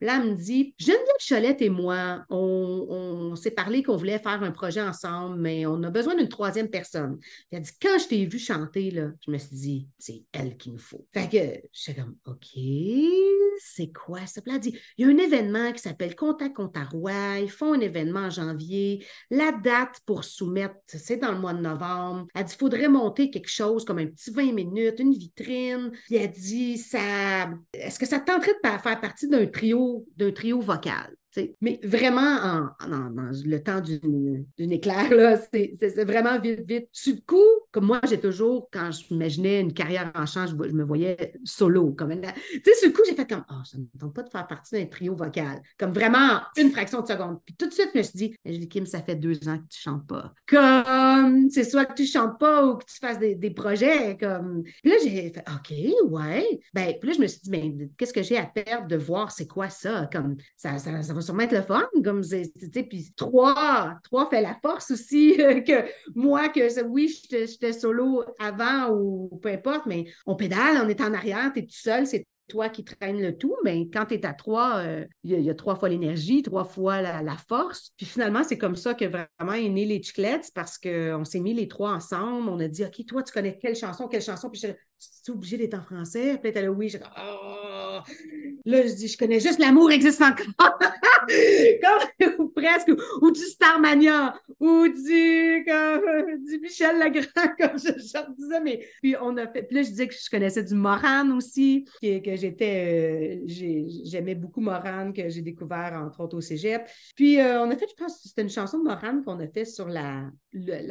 Là, 0.00 0.18
elle 0.18 0.30
me 0.30 0.34
dit, 0.34 0.74
Geneviève 0.78 1.04
Cholette 1.28 1.60
et 1.60 1.68
moi, 1.68 2.24
on, 2.30 2.86
on 2.88 3.36
s'est 3.36 3.50
parlé 3.50 3.82
qu'on 3.82 3.96
voulait 3.96 4.18
faire 4.18 4.42
un 4.42 4.50
projet 4.50 4.80
ensemble, 4.80 5.38
mais 5.38 5.66
on 5.66 5.82
a 5.82 5.90
besoin 5.90 6.14
d'une 6.14 6.28
troisième 6.28 6.70
personne. 6.70 7.18
Puis 7.18 7.46
elle 7.52 7.60
dit, 7.60 7.72
quand 7.80 7.98
je 7.98 8.08
t'ai 8.08 8.24
vu 8.24 8.38
chanter, 8.38 8.90
là, 8.90 9.10
je 9.26 9.30
me 9.30 9.36
suis 9.36 9.56
dit, 9.56 9.88
c'est 9.98 10.22
elle 10.32 10.56
qu'il 10.56 10.72
nous 10.72 10.78
faut. 10.78 11.06
Fait 11.12 11.28
que, 11.28 11.68
j'étais 11.84 12.00
comme, 12.00 12.16
OK, 12.26 12.48
c'est 13.58 13.92
quoi 13.92 14.26
ça? 14.26 14.40
Puis 14.40 14.58
dit, 14.60 14.78
il 14.96 15.06
y 15.06 15.08
a 15.08 15.12
un 15.12 15.18
événement 15.18 15.72
qui 15.72 15.80
s'appelle 15.80 16.14
Contact 16.14 16.58
Ontario. 16.58 17.08
Ils 17.40 17.50
font 17.50 17.74
un 17.74 17.80
événement 17.80 18.20
en 18.20 18.30
janvier. 18.30 19.04
La 19.30 19.52
date, 19.52 19.72
date 19.72 20.00
pour 20.06 20.24
soumettre, 20.24 20.76
c'est 20.86 21.16
dans 21.16 21.32
le 21.32 21.38
mois 21.38 21.54
de 21.54 21.60
novembre. 21.60 22.26
Elle 22.34 22.44
dit, 22.44 22.54
il 22.54 22.58
faudrait 22.58 22.88
monter 22.88 23.30
quelque 23.30 23.50
chose 23.50 23.84
comme 23.84 23.98
un 23.98 24.06
petit 24.06 24.30
20 24.30 24.52
minutes, 24.52 24.98
une 24.98 25.12
vitrine. 25.12 25.90
Puis 26.06 26.16
elle 26.16 26.30
dit, 26.30 26.78
ça, 26.78 27.50
est-ce 27.72 27.98
que 27.98 28.06
ça 28.06 28.20
te 28.20 28.26
tenterait 28.26 28.54
de 28.62 28.68
faire 28.68 29.00
partie 29.00 29.28
d'un 29.28 29.46
trio, 29.46 30.06
d'un 30.16 30.30
trio 30.30 30.60
vocal? 30.60 31.14
Mais 31.60 31.80
vraiment, 31.82 32.20
en, 32.20 32.88
dans 32.88 33.30
le 33.44 33.62
temps 33.62 33.80
d'une 33.80 34.46
éclair, 34.58 35.38
c'est 35.52 36.04
vraiment 36.04 36.38
vite, 36.38 36.66
vite. 36.66 36.88
Sur 36.92 37.14
le 37.14 37.20
coup, 37.26 37.62
comme 37.70 37.86
moi, 37.86 38.00
j'ai 38.08 38.20
toujours, 38.20 38.68
quand 38.72 38.90
je 38.90 39.12
m'imaginais 39.12 39.60
une 39.60 39.72
carrière 39.72 40.12
en 40.14 40.26
chant, 40.26 40.46
je, 40.46 40.54
me 40.54 40.84
voyais 40.84 41.34
solo. 41.44 41.92
Comme 41.92 42.12
sais, 42.22 42.74
sur 42.74 42.88
le 42.88 42.92
coup, 42.92 43.02
j'ai 43.08 43.14
fait 43.14 43.28
comme, 43.28 43.44
oh, 43.50 43.64
ça 43.64 43.78
ne 43.78 43.82
me 43.82 43.88
tente 43.98 44.14
pas 44.14 44.22
de 44.22 44.28
faire 44.28 44.46
partie 44.46 44.74
d'un 44.74 44.86
trio 44.86 45.14
vocal. 45.14 45.62
Comme 45.78 45.92
vraiment 45.92 46.40
une 46.56 46.70
fraction 46.70 47.00
de 47.00 47.06
seconde. 47.06 47.38
Puis 47.44 47.54
tout 47.54 47.66
de 47.66 47.72
suite, 47.72 47.90
je 47.94 47.98
me 47.98 48.02
suis 48.02 48.16
dit, 48.16 48.34
je 48.44 48.52
dis, 48.52 48.68
Kim, 48.68 48.84
ça 48.84 49.00
fait 49.02 49.16
deux 49.16 49.48
ans 49.48 49.58
que 49.58 49.68
tu 49.68 49.80
chantes 49.80 50.06
pas. 50.06 50.34
Comme, 50.46 51.48
c'est 51.50 51.64
soit 51.64 51.86
que 51.86 51.94
tu 51.94 52.06
chantes 52.06 52.38
pas 52.38 52.66
ou 52.66 52.76
que 52.76 52.84
tu 52.84 52.98
fasses 52.98 53.18
des, 53.18 53.50
projets. 53.50 54.16
Comme, 54.18 54.62
puis 54.64 54.90
là, 54.90 54.96
j'ai 55.02 55.32
fait, 55.32 55.44
OK, 55.48 56.10
ouais. 56.10 56.60
Ben, 56.74 56.94
puis 57.00 57.10
là, 57.10 57.16
je 57.16 57.20
me 57.22 57.26
suis 57.26 57.40
dit, 57.40 57.50
ben, 57.50 57.88
qu'est-ce 57.96 58.12
que 58.12 58.22
j'ai 58.22 58.36
à 58.36 58.46
perdre 58.46 58.86
de 58.86 58.96
voir 58.96 59.30
c'est 59.32 59.46
quoi 59.46 59.70
ça? 59.70 60.08
Comme, 60.12 60.36
ça, 60.56 60.78
ça 60.78 61.14
va 61.14 61.21
sûrement 61.22 61.42
être 61.42 61.52
le 61.52 61.62
fun. 61.62 61.88
Comme 62.04 62.22
puis 62.22 63.12
trois, 63.16 63.94
trois 64.04 64.28
fait 64.28 64.42
la 64.42 64.54
force 64.62 64.90
aussi 64.90 65.36
que 65.36 65.84
moi, 66.14 66.48
que 66.48 66.82
oui, 66.84 67.14
j'étais 67.30 67.72
solo 67.72 68.24
avant 68.38 68.90
ou 68.90 69.38
peu 69.42 69.50
importe, 69.50 69.86
mais 69.86 70.06
on 70.26 70.36
pédale, 70.36 70.80
on 70.84 70.88
est 70.88 71.00
en 71.00 71.14
arrière, 71.14 71.50
tu 71.52 71.60
es 71.60 71.62
tout 71.62 71.70
seul, 71.70 72.06
c'est 72.06 72.26
toi 72.48 72.68
qui 72.68 72.84
traîne 72.84 73.20
le 73.20 73.36
tout, 73.36 73.56
mais 73.64 73.88
quand 73.88 74.06
tu 74.06 74.14
es 74.14 74.26
à 74.26 74.34
trois, 74.34 74.78
euh, 74.78 75.06
il 75.24 75.40
y, 75.40 75.50
a 75.50 75.54
trois 75.54 75.74
fois 75.74 75.88
l'énergie, 75.88 76.42
trois 76.42 76.64
fois 76.64 77.00
la, 77.00 77.36
force. 77.48 77.92
Puis 77.96 78.04
finalement, 78.04 78.44
c'est 78.44 78.58
comme 78.58 78.76
ça 78.76 78.94
que 78.94 79.06
vraiment 79.06 79.54
est 79.54 79.68
né 79.68 79.86
les 79.86 80.02
chiclettes 80.02 80.50
parce 80.54 80.76
qu'on 80.76 81.24
s'est 81.24 81.40
mis 81.40 81.54
les 81.54 81.68
trois 81.68 81.92
ensemble. 81.92 82.50
On 82.50 82.58
a 82.60 82.68
dit, 82.68 82.84
OK, 82.84 83.06
toi, 83.06 83.22
tu 83.22 83.32
connais 83.32 83.58
quelle 83.58 83.76
chanson, 83.76 84.06
quelle 84.06 84.22
chanson? 84.22 84.50
Puis 84.50 84.60
je 84.60 84.68
tu 85.24 85.30
es 85.30 85.34
obligé 85.34 85.56
d'être 85.56 85.74
en 85.74 85.82
français? 85.82 86.38
Puis 86.42 86.52
là, 86.52 86.70
oui. 86.70 86.88
Dit, 86.88 86.98
oh! 87.00 87.98
Là, 88.64 88.86
je 88.86 88.94
dis, 88.94 89.08
je 89.08 89.18
connais 89.18 89.40
juste 89.40 89.58
l'amour 89.58 89.90
existe 89.90 90.22
encore. 90.22 90.78
ou 92.38 92.48
presque, 92.48 92.90
ou, 93.20 93.30
du 93.30 93.40
Starmania, 93.40 94.34
ou 94.60 94.88
du, 94.88 95.64
Michel 96.60 96.98
Legrand, 96.98 97.54
comme 97.58 97.78
je, 97.78 97.92
je, 97.98 98.34
disais. 98.36 98.60
Mais 98.62 98.86
puis 99.02 99.14
on 99.20 99.36
a 99.36 99.46
fait, 99.46 99.62
puis 99.62 99.76
là, 99.76 99.82
je 99.82 99.88
disais 99.88 100.08
que 100.08 100.14
je 100.14 100.30
connaissais 100.30 100.62
du 100.64 100.74
Moran 100.74 101.30
aussi, 101.36 101.84
que, 102.02 102.18
que 102.18 102.36
j'étais, 102.36 103.42
euh, 103.42 103.46
j'aimais 104.04 104.34
beaucoup 104.34 104.60
Moran, 104.60 105.12
que 105.12 105.28
j'ai 105.28 105.42
découvert 105.42 105.92
entre 105.94 106.20
autres 106.20 106.36
au 106.36 106.40
cégep. 106.40 106.88
Puis 107.16 107.40
euh, 107.40 107.62
on 107.62 107.70
a 107.70 107.76
fait, 107.76 107.86
je 107.88 107.94
pense, 108.02 108.20
c'était 108.22 108.42
une 108.42 108.50
chanson 108.50 108.78
de 108.78 108.84
Moran 108.84 109.22
qu'on 109.22 109.40
a 109.40 109.48
fait 109.48 109.64
sur 109.64 109.88
la, 109.88 110.30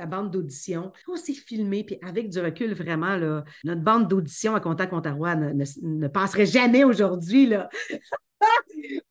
bande 0.08 0.32
d'audition. 0.32 0.92
On 1.08 1.16
s'est 1.16 1.34
filmé, 1.34 1.84
puis 1.84 1.98
avec 2.06 2.30
du 2.30 2.40
recul, 2.40 2.74
vraiment, 2.74 3.16
là, 3.16 3.44
notre 3.64 3.82
bande 3.82 4.08
d'audition 4.08 4.56
à 4.56 4.60
Contact 4.60 4.94
Ontario 4.94 5.26
ne, 5.26 6.08
passerait 6.08 6.46
jamais 6.46 6.84
aujourd'hui. 6.84 7.54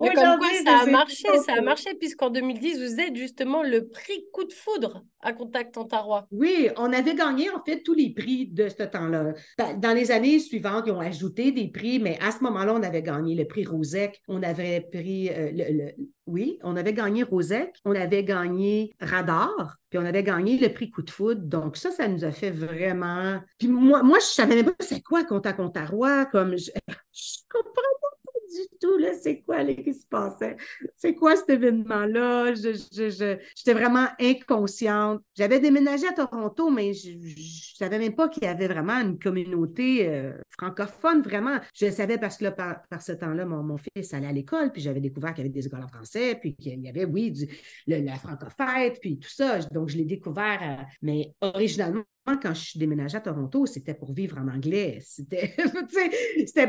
Mais 0.01 0.15
comme 0.15 0.39
quoi, 0.39 0.49
ça 0.65 0.81
a 0.81 0.87
marché, 0.87 1.29
ça 1.45 1.55
a 1.59 1.61
marché, 1.61 1.95
puisqu'en 1.95 2.31
2010, 2.31 2.79
vous 2.79 3.01
êtes 3.01 3.17
justement 3.17 3.63
le 3.63 3.89
prix 3.89 4.25
coup 4.33 4.45
de 4.45 4.53
foudre 4.53 5.05
à 5.21 5.33
Contact 5.33 5.77
Ontario. 5.77 6.27
Oui, 6.31 6.69
on 6.77 6.93
avait 6.93 7.15
gagné 7.15 7.51
en 7.51 7.63
fait 7.63 7.83
tous 7.83 7.95
les 7.95 8.13
prix 8.13 8.47
de 8.47 8.69
ce 8.69 8.83
temps-là. 8.83 9.35
Dans 9.77 9.95
les 9.95 10.11
années 10.11 10.39
suivantes, 10.39 10.85
ils 10.87 10.93
ont 10.93 11.01
ajouté 11.01 11.53
des 11.53 11.69
prix, 11.69 11.99
mais 11.99 12.19
à 12.21 12.31
ce 12.31 12.43
moment-là, 12.45 12.75
on 12.75 12.83
avait 12.83 13.03
gagné 13.03 13.35
le 13.35 13.47
prix 13.47 13.65
Rosec, 13.65 14.21
on 14.29 14.43
avait 14.43 14.81
pris 14.81 15.31
euh, 15.31 15.51
le, 15.53 15.93
oui, 16.27 16.59
on 16.63 16.77
avait 16.77 16.95
gagné 16.95 17.23
Rosec, 17.23 17.75
on 17.85 17.95
avait 17.95 18.25
gagné 18.25 18.95
Radar, 19.01 19.77
puis 19.91 19.99
on 19.99 20.05
avait 20.05 20.23
gagné 20.23 20.59
le 20.59 20.73
prix 20.73 20.91
Coup 20.91 21.03
de 21.03 21.11
foudre. 21.11 21.43
Donc 21.43 21.77
ça, 21.77 21.91
ça 21.91 22.09
nous 22.09 22.25
a 22.25 22.33
fait 22.33 22.51
vraiment. 22.51 23.41
Puis 23.59 23.69
moi, 23.69 24.03
moi 24.03 24.19
je 24.19 24.27
savais 24.27 24.57
même 24.57 24.67
pas 24.67 24.73
c'est 24.81 25.03
quoi 25.03 25.25
Contact 25.25 25.61
Ontario, 25.61 26.07
comme 26.33 26.57
je, 26.57 26.71
je 27.13 27.39
comprends 27.49 27.73
pas 27.73 28.20
du 28.51 28.79
tout, 28.81 28.97
là, 28.99 29.15
c'est 29.15 29.43
quoi 29.43 29.63
là, 29.63 29.75
qui 29.75 29.95
se 29.95 30.07
passait? 30.07 30.57
C'est 30.97 31.15
quoi 31.15 31.37
cet 31.37 31.51
événement-là? 31.51 32.55
J'étais 32.55 33.73
vraiment 33.73 34.07
inconsciente. 34.19 35.23
J'avais 35.37 35.61
déménagé 35.61 36.07
à 36.09 36.13
Toronto, 36.13 36.71
mais 36.71 36.93
je 36.93 37.11
ne 37.13 37.77
savais 37.77 37.99
même 37.99 38.15
pas 38.15 38.29
qu'il 38.29 38.45
y 38.45 38.47
avait 38.47 38.69
vraiment 38.69 39.01
une 39.01 39.19
communauté 39.19 40.09
euh, 40.09 40.33
francophone, 40.49 41.23
vraiment. 41.23 41.59
Je 41.75 41.87
le 41.87 41.93
savais 41.93 42.19
parce 42.19 42.39
que 42.39 42.45
là, 42.45 42.53
par, 42.53 43.03
ce 43.03 43.13
temps-là, 43.13 43.47
mon, 43.47 43.77
fils 43.77 44.13
allait 44.15 44.27
à 44.27 44.33
l'école, 44.33 44.73
puis 44.73 44.83
j'avais 44.83 45.01
découvert 45.01 45.33
qu'il 45.35 45.45
y 45.45 45.47
avait 45.47 45.55
des 45.55 45.67
écoles 45.67 45.85
en 45.85 45.89
français, 45.89 46.37
puis 46.41 46.55
qu'il 46.55 46.81
y 46.81 46.89
avait, 46.89 47.05
oui, 47.05 47.31
du, 47.31 47.49
la 47.87 48.17
francophète, 48.17 48.99
puis 49.01 49.19
tout 49.19 49.31
ça. 49.31 49.59
Donc, 49.71 49.89
je 49.89 49.97
l'ai 49.97 50.05
découvert, 50.05 50.61
euh, 50.63 50.83
mais 51.03 51.35
originalement, 51.41 52.03
quand 52.25 52.55
je 52.55 52.61
suis 52.61 52.79
déménagée 52.79 53.17
à 53.17 53.21
Toronto, 53.21 53.67
c'était 53.67 53.95
pour 53.95 54.13
vivre 54.13 54.39
en 54.39 54.49
anglais. 54.49 54.99
C'était, 55.05 55.55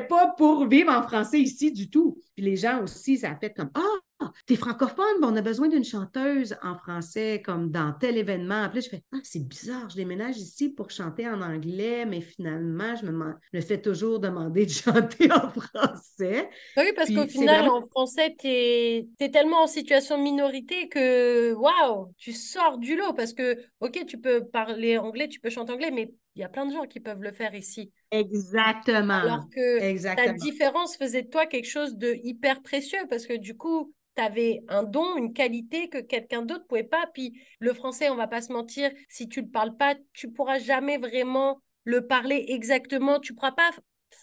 pas 0.07 0.33
pour 0.37 0.67
vivre 0.67 0.91
en 0.91 1.03
français 1.03 1.39
ici 1.39 1.71
du 1.71 1.89
tout. 1.89 2.17
Puis 2.35 2.43
les 2.43 2.55
gens 2.55 2.83
aussi, 2.83 3.17
ça 3.17 3.35
fait 3.35 3.53
comme 3.53 3.69
ah, 3.73 3.97
t'es 4.45 4.55
francophone, 4.55 5.23
on 5.23 5.35
a 5.35 5.41
besoin 5.41 5.67
d'une 5.67 5.83
chanteuse 5.83 6.55
en 6.63 6.75
français, 6.75 7.41
comme 7.43 7.71
dans 7.71 7.93
tel 7.93 8.17
événement. 8.17 8.69
Là, 8.73 8.79
je 8.79 8.89
fais 8.89 9.03
Ah, 9.13 9.19
c'est 9.23 9.47
bizarre, 9.47 9.89
je 9.89 9.95
déménage 9.95 10.37
ici 10.37 10.69
pour 10.69 10.89
chanter 10.89 11.27
en 11.27 11.41
anglais, 11.41 12.05
mais 12.05 12.21
finalement, 12.21 12.95
je 12.95 13.05
me, 13.05 13.61
fais 13.61 13.81
toujours 13.81 14.19
demander 14.19 14.65
de 14.65 14.71
chanter 14.71 15.31
en 15.31 15.49
français. 15.49 16.49
Oui, 16.77 16.91
parce 16.95 17.09
qu'au 17.09 17.27
final, 17.27 17.69
en 17.69 17.81
français, 17.85 18.35
tu 18.39 18.47
es, 18.47 19.07
tellement 19.31 19.63
en 19.63 19.67
situation 19.67 20.17
de 20.17 20.23
minorité 20.23 20.89
que 20.89 21.53
waouh, 21.53 22.13
tu 22.17 22.33
sors 22.33 22.77
du 22.77 22.95
lot. 22.95 23.13
Parce 23.13 23.33
que, 23.33 23.57
OK, 23.79 24.05
tu 24.05 24.17
peux 24.17 24.45
parler 24.45 24.97
anglais, 24.97 25.27
tu 25.27 25.39
peux 25.39 25.49
chanter 25.49 25.73
anglais, 25.73 25.91
mais 25.91 26.11
il 26.35 26.41
y 26.41 26.43
a 26.43 26.49
plein 26.49 26.65
de 26.65 26.73
gens 26.73 26.85
qui 26.85 26.99
peuvent 26.99 27.21
le 27.21 27.31
faire 27.31 27.53
ici. 27.55 27.91
Exactement. 28.11 29.15
Alors 29.15 29.49
que 29.49 30.15
ta 30.15 30.33
différence 30.33 30.97
faisait 30.97 31.23
de 31.23 31.29
toi 31.29 31.45
quelque 31.45 31.69
chose 31.69 31.97
de 31.97 32.19
hyper 32.23 32.61
précieux 32.61 33.05
parce 33.09 33.25
que 33.25 33.37
du 33.37 33.57
coup, 33.57 33.93
tu 34.15 34.21
avais 34.23 34.61
un 34.67 34.83
don, 34.83 35.17
une 35.17 35.33
qualité 35.33 35.89
que 35.89 35.97
quelqu'un 35.97 36.41
d'autre 36.41 36.65
pouvait 36.67 36.83
pas. 36.83 37.07
Puis 37.13 37.41
le 37.59 37.73
français, 37.73 38.09
on 38.09 38.15
va 38.15 38.27
pas 38.27 38.41
se 38.41 38.51
mentir, 38.53 38.91
si 39.09 39.27
tu 39.27 39.41
le 39.41 39.49
parles 39.49 39.75
pas, 39.75 39.95
tu 40.13 40.31
pourras 40.31 40.59
jamais 40.59 40.97
vraiment 40.97 41.61
le 41.83 42.07
parler 42.07 42.45
exactement. 42.49 43.19
Tu 43.19 43.33
pourras 43.33 43.51
pas 43.51 43.71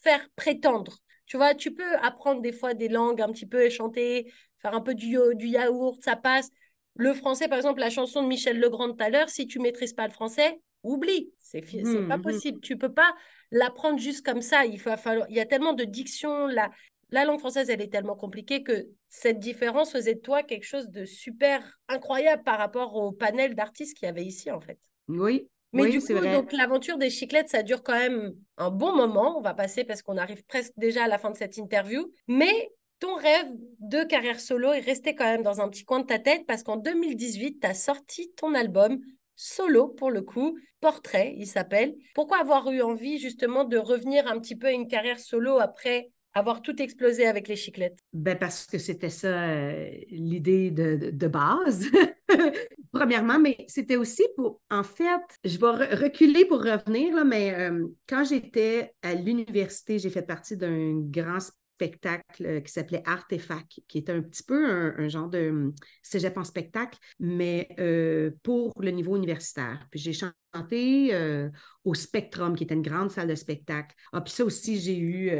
faire 0.02 0.26
prétendre. 0.36 0.98
Tu 1.26 1.36
vois, 1.36 1.54
tu 1.54 1.74
peux 1.74 1.96
apprendre 2.02 2.40
des 2.40 2.52
fois 2.52 2.72
des 2.72 2.88
langues 2.88 3.20
un 3.20 3.30
petit 3.32 3.46
peu 3.46 3.62
et 3.62 3.70
chanter, 3.70 4.32
faire 4.62 4.74
un 4.74 4.80
peu 4.80 4.94
du, 4.94 5.18
du 5.34 5.46
yaourt, 5.46 6.02
ça 6.02 6.16
passe. 6.16 6.48
Le 6.94 7.12
français, 7.12 7.48
par 7.48 7.58
exemple, 7.58 7.80
la 7.80 7.90
chanson 7.90 8.22
de 8.22 8.28
Michel 8.28 8.58
Legrand 8.58 8.92
tout 8.92 9.04
à 9.04 9.10
l'heure, 9.10 9.28
si 9.28 9.46
tu 9.46 9.58
maîtrises 9.58 9.92
pas 9.92 10.06
le 10.06 10.12
français, 10.12 10.58
oublie. 10.82 11.32
C'est 11.38 11.60
mmh, 11.60 12.08
pas 12.08 12.16
mmh. 12.16 12.22
possible. 12.22 12.60
Tu 12.60 12.76
peux 12.76 12.92
pas 12.92 13.14
l'apprendre 13.50 13.98
juste 13.98 14.24
comme 14.24 14.42
ça. 14.42 14.64
Il, 14.64 14.78
faut, 14.78 14.90
il 15.28 15.36
y 15.36 15.40
a 15.40 15.46
tellement 15.46 15.72
de 15.72 15.84
diction. 15.84 16.46
La, 16.46 16.70
la 17.10 17.24
langue 17.24 17.40
française, 17.40 17.70
elle 17.70 17.80
est 17.80 17.92
tellement 17.92 18.16
compliquée 18.16 18.62
que 18.62 18.86
cette 19.08 19.38
différence 19.38 19.92
faisait 19.92 20.14
de 20.14 20.20
toi 20.20 20.42
quelque 20.42 20.66
chose 20.66 20.88
de 20.90 21.04
super 21.04 21.78
incroyable 21.88 22.42
par 22.42 22.58
rapport 22.58 22.94
au 22.94 23.12
panel 23.12 23.54
d'artistes 23.54 23.96
qu'il 23.96 24.06
y 24.06 24.08
avait 24.10 24.24
ici, 24.24 24.50
en 24.50 24.60
fait. 24.60 24.78
Oui. 25.08 25.48
Mais 25.72 25.90
du 25.90 26.00
coup, 26.00 26.14
donc 26.14 26.52
l'aventure 26.52 26.96
des 26.96 27.10
chiclettes, 27.10 27.50
ça 27.50 27.62
dure 27.62 27.82
quand 27.82 27.98
même 27.98 28.34
un 28.56 28.70
bon 28.70 28.96
moment. 28.96 29.38
On 29.38 29.42
va 29.42 29.52
passer 29.52 29.84
parce 29.84 30.00
qu'on 30.02 30.16
arrive 30.16 30.42
presque 30.44 30.72
déjà 30.78 31.04
à 31.04 31.08
la 31.08 31.18
fin 31.18 31.30
de 31.30 31.36
cette 31.36 31.58
interview. 31.58 32.10
Mais 32.26 32.70
ton 33.00 33.14
rêve 33.14 33.48
de 33.80 34.02
carrière 34.04 34.40
solo 34.40 34.72
est 34.72 34.80
resté 34.80 35.14
quand 35.14 35.24
même 35.24 35.42
dans 35.42 35.60
un 35.60 35.68
petit 35.68 35.84
coin 35.84 36.00
de 36.00 36.06
ta 36.06 36.18
tête 36.18 36.46
parce 36.46 36.62
qu'en 36.62 36.76
2018, 36.76 37.60
tu 37.60 37.66
as 37.66 37.74
sorti 37.74 38.32
ton 38.36 38.54
album 38.54 38.98
solo 39.38 39.88
pour 39.88 40.10
le 40.10 40.20
coup, 40.20 40.58
Portrait, 40.80 41.34
il 41.38 41.46
s'appelle. 41.46 41.94
Pourquoi 42.14 42.38
avoir 42.40 42.70
eu 42.70 42.82
envie 42.82 43.18
justement 43.18 43.64
de 43.64 43.78
revenir 43.78 44.26
un 44.26 44.38
petit 44.38 44.56
peu 44.56 44.66
à 44.66 44.72
une 44.72 44.88
carrière 44.88 45.18
solo 45.18 45.58
après 45.58 46.10
avoir 46.34 46.60
tout 46.60 46.80
explosé 46.80 47.26
avec 47.26 47.48
les 47.48 47.56
chiclettes? 47.56 47.98
Ben 48.12 48.36
parce 48.36 48.66
que 48.66 48.78
c'était 48.78 49.10
ça 49.10 49.28
euh, 49.28 49.90
l'idée 50.10 50.70
de, 50.70 51.26
base. 51.26 51.86
Premièrement, 52.92 53.38
mais 53.38 53.64
c'était 53.68 53.96
aussi 53.96 54.24
pour, 54.36 54.60
en 54.70 54.82
fait, 54.82 55.20
je 55.44 55.58
vais 55.58 55.94
reculer 55.96 56.44
pour 56.44 56.58
revenir, 56.58 57.14
là, 57.14 57.24
mais 57.24 57.54
euh, 57.54 57.86
quand 58.08 58.24
j'étais 58.24 58.92
à 59.02 59.14
l'université, 59.14 59.98
j'ai 59.98 60.10
fait 60.10 60.22
partie 60.22 60.56
d'un 60.56 61.00
grand 61.00 61.38
spectacle 61.78 62.44
euh, 62.44 62.60
qui 62.60 62.72
s'appelait 62.72 63.02
Artefact, 63.06 63.80
qui 63.86 63.98
est 63.98 64.10
un 64.10 64.20
petit 64.20 64.42
peu 64.42 64.66
un, 64.98 65.08
genre 65.08 65.28
de 65.28 65.48
hum, 65.48 65.74
cégep 66.02 66.36
en 66.36 66.42
spectacle, 66.42 66.98
mais 67.20 67.68
euh, 67.78 68.32
pour 68.42 68.72
le 68.80 68.90
niveau 68.90 69.16
universitaire. 69.16 69.86
Puis 69.90 70.00
j'ai 70.00 70.12
chanté 70.12 71.14
euh, 71.14 71.48
au 71.84 71.94
Spectrum, 71.94 72.56
qui 72.56 72.64
était 72.64 72.74
une 72.74 72.82
grande 72.82 73.12
salle 73.12 73.28
de 73.28 73.36
spectacle. 73.36 73.94
Ah, 74.12 74.20
puis 74.20 74.32
ça 74.32 74.44
aussi, 74.44 74.80
j'ai 74.80 74.98
eu 74.98 75.30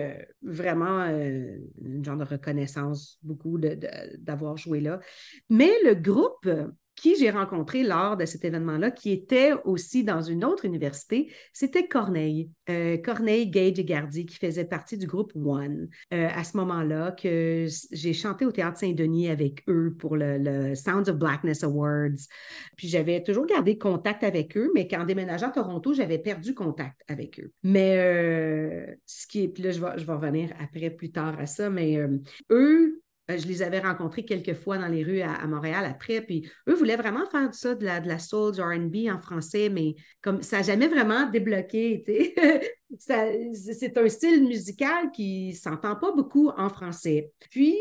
vraiment 0.43 1.05
une 1.07 2.05
genre 2.05 2.17
de 2.17 2.25
reconnaissance, 2.25 3.19
beaucoup 3.23 3.59
d'avoir 3.59 4.57
joué 4.57 4.81
là. 4.81 5.01
Mais 5.49 5.73
le 5.85 5.95
groupe 5.95 6.49
qui 7.01 7.17
j'ai 7.17 7.31
rencontré 7.31 7.83
lors 7.83 8.17
de 8.17 8.25
cet 8.25 8.45
événement-là, 8.45 8.91
qui 8.91 9.13
était 9.13 9.53
aussi 9.65 10.05
dans 10.05 10.21
une 10.21 10.45
autre 10.45 10.65
université, 10.65 11.33
c'était 11.53 11.87
Corneille. 11.87 12.51
Euh, 12.69 12.97
Corneille, 12.99 13.49
Gage 13.49 13.79
et 13.79 13.85
Gardy, 13.85 14.27
qui 14.27 14.37
faisait 14.37 14.65
partie 14.65 14.99
du 14.99 15.07
groupe 15.07 15.33
One. 15.37 15.89
Euh, 16.13 16.29
à 16.35 16.45
ce 16.45 16.57
moment-là, 16.57 17.13
que 17.13 17.67
j'ai 17.93 18.13
chanté 18.13 18.45
au 18.45 18.53
Théâtre 18.53 18.79
Saint-Denis 18.79 19.29
avec 19.29 19.63
eux 19.69 19.95
pour 19.99 20.17
le, 20.17 20.75
Sounds 20.75 21.09
of 21.09 21.17
Blackness 21.17 21.63
Awards. 21.63 22.19
Puis 22.77 22.89
j'avais 22.89 23.23
toujours 23.23 23.47
gardé 23.47 23.79
contact 23.79 24.25
avec 24.25 24.57
eux, 24.57 24.71
mais 24.75 24.89
quand 24.89 25.05
déménageant 25.05 25.49
à 25.49 25.53
Toronto, 25.53 25.95
j'avais 25.95 26.19
perdu 26.19 26.55
contact 26.55 27.01
avec 27.09 27.41
eux. 27.41 27.53
Mais 27.63 27.97
euh, 27.99 28.95
ce 29.07 29.27
qui 29.27 29.45
est, 29.45 29.49
puis 29.49 29.63
là, 29.63 29.71
je 29.71 29.81
vais, 29.81 29.99
je 29.99 30.05
vais 30.05 30.13
revenir 30.13 30.53
après, 30.61 30.91
plus 30.91 31.11
tard 31.11 31.39
à 31.39 31.47
ça, 31.47 31.71
mais 31.71 31.99
eux, 32.51 33.03
je 33.29 33.47
les 33.47 33.63
avais 33.63 33.81
rencontrés 33.81 34.25
quelques 34.25 34.55
fois 34.55 34.79
dans 34.79 34.89
les 34.89 35.05
rues 35.05 35.21
à, 35.21 35.47
Montréal 35.47 35.85
après, 35.85 36.21
puis 36.23 36.51
eux 36.69 36.75
voulaient 36.75 36.97
vraiment 36.97 37.27
faire 37.27 37.53
ça, 37.53 37.75
de 37.75 37.85
la, 37.85 38.01
de 38.01 38.09
la 38.09 38.19
soul, 38.19 38.55
du 38.55 38.61
RB 38.63 39.15
en 39.15 39.21
français, 39.21 39.69
mais 39.69 39.95
comme 40.23 40.43
ça 40.43 40.59
n'a 40.59 40.63
jamais 40.63 40.89
vraiment 40.89 41.29
débloqué. 41.29 42.05
c'est 42.97 43.99
un 43.99 44.09
style 44.09 44.45
musical 44.45 45.11
qui 45.11 45.53
s'entend 45.53 45.97
pas 45.97 46.13
beaucoup 46.13 46.49
en 46.57 46.71
français. 46.71 47.31
Puis, 47.51 47.77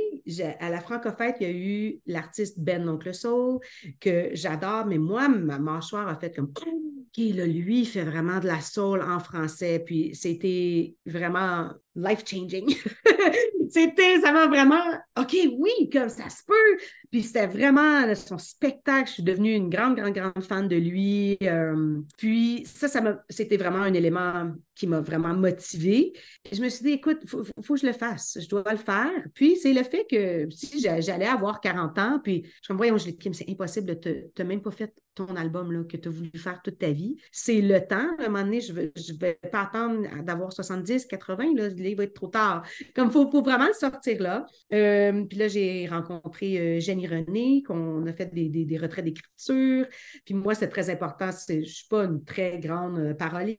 à 0.59 0.69
la 0.69 0.81
Francofête, 0.81 1.37
il 1.39 1.47
y 1.47 1.49
a 1.49 1.53
eu 1.53 2.01
l'artiste 2.05 2.59
Ben 2.59 2.87
Oncle 2.89 3.13
Soul, 3.13 3.59
que 3.99 4.29
j'adore, 4.33 4.85
mais 4.85 4.97
moi, 4.97 5.29
ma 5.29 5.59
mâchoire 5.59 6.07
a 6.09 6.15
fait 6.15 6.35
comme 6.35 6.51
OK, 6.55 7.35
là, 7.35 7.45
lui, 7.45 7.85
fait 7.85 8.03
vraiment 8.03 8.39
de 8.39 8.47
la 8.47 8.59
soul 8.59 9.01
en 9.01 9.19
français. 9.19 9.81
Puis, 9.85 10.13
c'était 10.13 10.95
vraiment 11.05 11.69
life-changing. 11.95 12.75
c'était, 13.69 14.19
ça 14.19 14.31
m'a 14.33 14.47
vraiment, 14.47 14.83
OK, 15.17 15.35
oui, 15.57 15.89
comme 15.91 16.09
ça 16.09 16.29
se 16.29 16.43
peut. 16.45 16.83
Puis 17.11 17.23
c'était 17.23 17.47
vraiment 17.47 18.13
son 18.15 18.37
spectacle. 18.37 19.07
Je 19.07 19.13
suis 19.13 19.23
devenue 19.23 19.53
une 19.53 19.69
grande, 19.69 19.95
grande, 19.95 20.13
grande 20.13 20.43
fan 20.43 20.67
de 20.67 20.75
lui. 20.75 21.37
Euh, 21.41 22.01
puis 22.17 22.63
ça, 22.65 22.87
ça 22.87 23.23
c'était 23.29 23.57
vraiment 23.57 23.79
un 23.79 23.93
élément 23.93 24.51
qui 24.75 24.87
m'a 24.87 24.99
vraiment 24.99 25.33
motivée. 25.33 26.13
Je 26.51 26.61
me 26.61 26.69
suis 26.69 26.83
dit, 26.83 26.91
écoute, 26.91 27.19
il 27.23 27.29
faut, 27.29 27.43
que 27.43 27.79
je 27.79 27.85
le 27.85 27.93
fasse. 27.93 28.37
Je 28.41 28.47
dois 28.47 28.63
le 28.69 28.77
faire. 28.77 29.11
Puis 29.33 29.55
c'est 29.55 29.73
le 29.73 29.83
fait 29.83 30.05
que 30.09 30.47
si 30.51 30.81
j'allais 30.81 31.27
avoir 31.27 31.61
40 31.61 31.97
ans, 31.99 32.19
puis 32.23 32.45
je 32.61 32.73
me 32.73 32.77
voyons, 32.77 32.97
Kim, 33.19 33.33
c'est 33.33 33.49
impossible 33.49 33.87
de 33.87 33.93
te, 34.33 34.43
même 34.43 34.61
pas 34.61 34.71
fait 34.71 34.93
ton 35.17 35.35
album 35.35 35.71
là, 35.71 35.83
que 35.83 35.97
tu 35.97 36.07
as 36.07 36.11
voulu 36.11 36.31
faire 36.35 36.61
toute 36.61 36.77
ta 36.77 36.91
vie. 36.91 37.17
C'est 37.31 37.61
le 37.61 37.79
temps. 37.85 38.15
À 38.19 38.25
un 38.25 38.29
moment 38.29 38.43
donné, 38.43 38.61
je 38.61 38.71
ne 38.71 38.77
vais, 38.77 38.93
vais 39.19 39.39
pas 39.51 39.61
attendre 39.61 40.07
d'avoir 40.23 40.53
70, 40.53 41.05
80. 41.07 41.53
Là, 41.55 41.67
il 41.67 41.95
va 41.95 42.03
être 42.03 42.13
trop 42.13 42.27
tard. 42.27 42.63
Comme 42.95 43.07
il 43.07 43.11
faut, 43.11 43.29
faut, 43.29 43.41
vraiment 43.41 43.67
le 43.67 43.73
sortir 43.73 44.21
là. 44.21 44.45
Euh, 44.73 45.25
puis 45.25 45.37
là, 45.37 45.47
j'ai 45.47 45.87
rencontré 45.87 46.59
euh, 46.59 46.79
Jenny 46.79 47.07
René, 47.07 47.63
qu'on 47.65 48.05
a 48.05 48.13
fait 48.13 48.33
des, 48.33 48.49
des, 48.49 48.77
retraits 48.77 49.05
d'écriture. 49.05 49.87
Puis 50.25 50.33
moi, 50.33 50.53
c'est 50.53 50.69
très 50.69 50.89
important. 50.89 51.29
Je 51.47 51.53
ne 51.53 51.63
suis 51.63 51.87
pas 51.87 52.05
une 52.05 52.23
très 52.23 52.59
grande 52.59 52.99
euh, 52.99 53.13
parolière, 53.13 53.57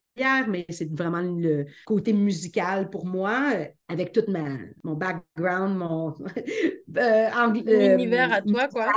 mais 0.49 0.67
c'est 0.71 0.91
vraiment 0.95 1.21
le 1.21 1.67
côté 1.85 2.13
musical 2.13 2.91
pour 2.91 3.07
moi, 3.07 3.53
avec 3.89 4.13
tout 4.13 4.25
ma, 4.29 4.45
mon 4.85 4.95
background, 4.95 5.77
mon 5.77 6.15
univers 7.69 8.33
à 8.33 8.43
toi, 8.43 8.69
quoi. 8.69 8.93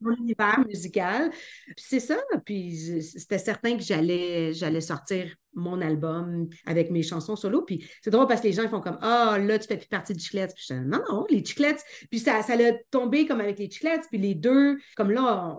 Mon 0.00 0.14
univers 0.16 0.64
musical. 0.66 1.30
c'est 1.76 2.00
ça. 2.00 2.16
Puis 2.44 3.02
c'était 3.02 3.38
certain 3.38 3.76
que 3.76 3.82
j'allais, 3.82 4.52
j'allais 4.52 4.80
sortir 4.80 5.34
mon 5.54 5.80
album 5.80 6.48
avec 6.66 6.90
mes 6.90 7.02
chansons 7.02 7.36
solo. 7.36 7.62
Puis 7.62 7.86
c'est 8.02 8.10
drôle 8.10 8.26
parce 8.26 8.40
que 8.40 8.46
les 8.46 8.52
gens 8.52 8.68
font 8.68 8.80
comme 8.80 8.98
Ah, 9.00 9.38
là, 9.38 9.58
tu 9.58 9.66
fais 9.66 9.76
plus 9.76 9.88
partie 9.88 10.14
de 10.14 10.20
Chiclettes. 10.20 10.54
Puis 10.54 10.66
je 10.68 10.74
dis 10.74 10.80
Non, 10.80 11.00
non, 11.10 11.24
les 11.30 11.44
Chiclettes. 11.44 11.82
Puis 12.10 12.20
ça, 12.20 12.42
ça 12.42 12.54
a 12.54 12.72
tombé 12.90 13.26
comme 13.26 13.40
avec 13.40 13.58
les 13.58 13.70
Chiclettes. 13.70 14.04
Puis 14.10 14.18
les 14.20 14.34
deux, 14.34 14.78
comme 14.96 15.10
là, 15.10 15.56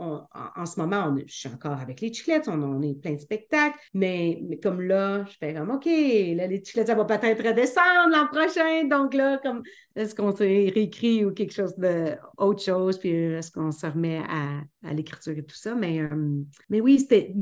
en, 0.55 0.65
ce 0.65 0.79
moment, 0.79 1.15
je 1.25 1.33
suis 1.33 1.49
encore 1.49 1.79
avec 1.79 2.01
les 2.01 2.13
Chiclettes. 2.13 2.47
On, 2.47 2.81
est 2.81 2.99
plein 2.99 3.13
de 3.13 3.19
spectacles. 3.19 3.77
Mais, 3.93 4.59
comme 4.61 4.81
là, 4.81 5.25
je 5.25 5.35
fais 5.39 5.53
comme 5.53 5.71
OK, 5.71 5.85
là, 5.85 6.47
les 6.47 6.63
Chiclettes, 6.63 6.87
ça 6.87 6.95
va 6.95 7.05
peut-être 7.05 7.43
redescendre 7.43 8.09
l'an 8.09 8.27
prochain. 8.27 8.85
Donc 8.85 9.13
là, 9.13 9.39
comme 9.43 9.63
est-ce 9.95 10.13
qu'on 10.13 10.35
s'est 10.35 10.71
réécrit 10.73 11.25
ou 11.25 11.31
quelque 11.31 11.53
chose 11.53 11.75
de 11.77 12.15
autre 12.37 12.61
chose? 12.61 12.97
Puis 12.99 13.09
est-ce 13.09 13.51
qu'on 13.51 13.71
se 13.71 13.85
remet 13.85 14.21
à, 14.27 14.61
à 14.83 14.93
l'écriture 14.93 15.37
et 15.37 15.43
tout 15.43 15.55
ça? 15.55 15.75
Mais, 15.75 16.01
euh, 16.01 16.41
mais 16.69 16.81
oui, 16.81 16.99
c'était. 16.99 17.33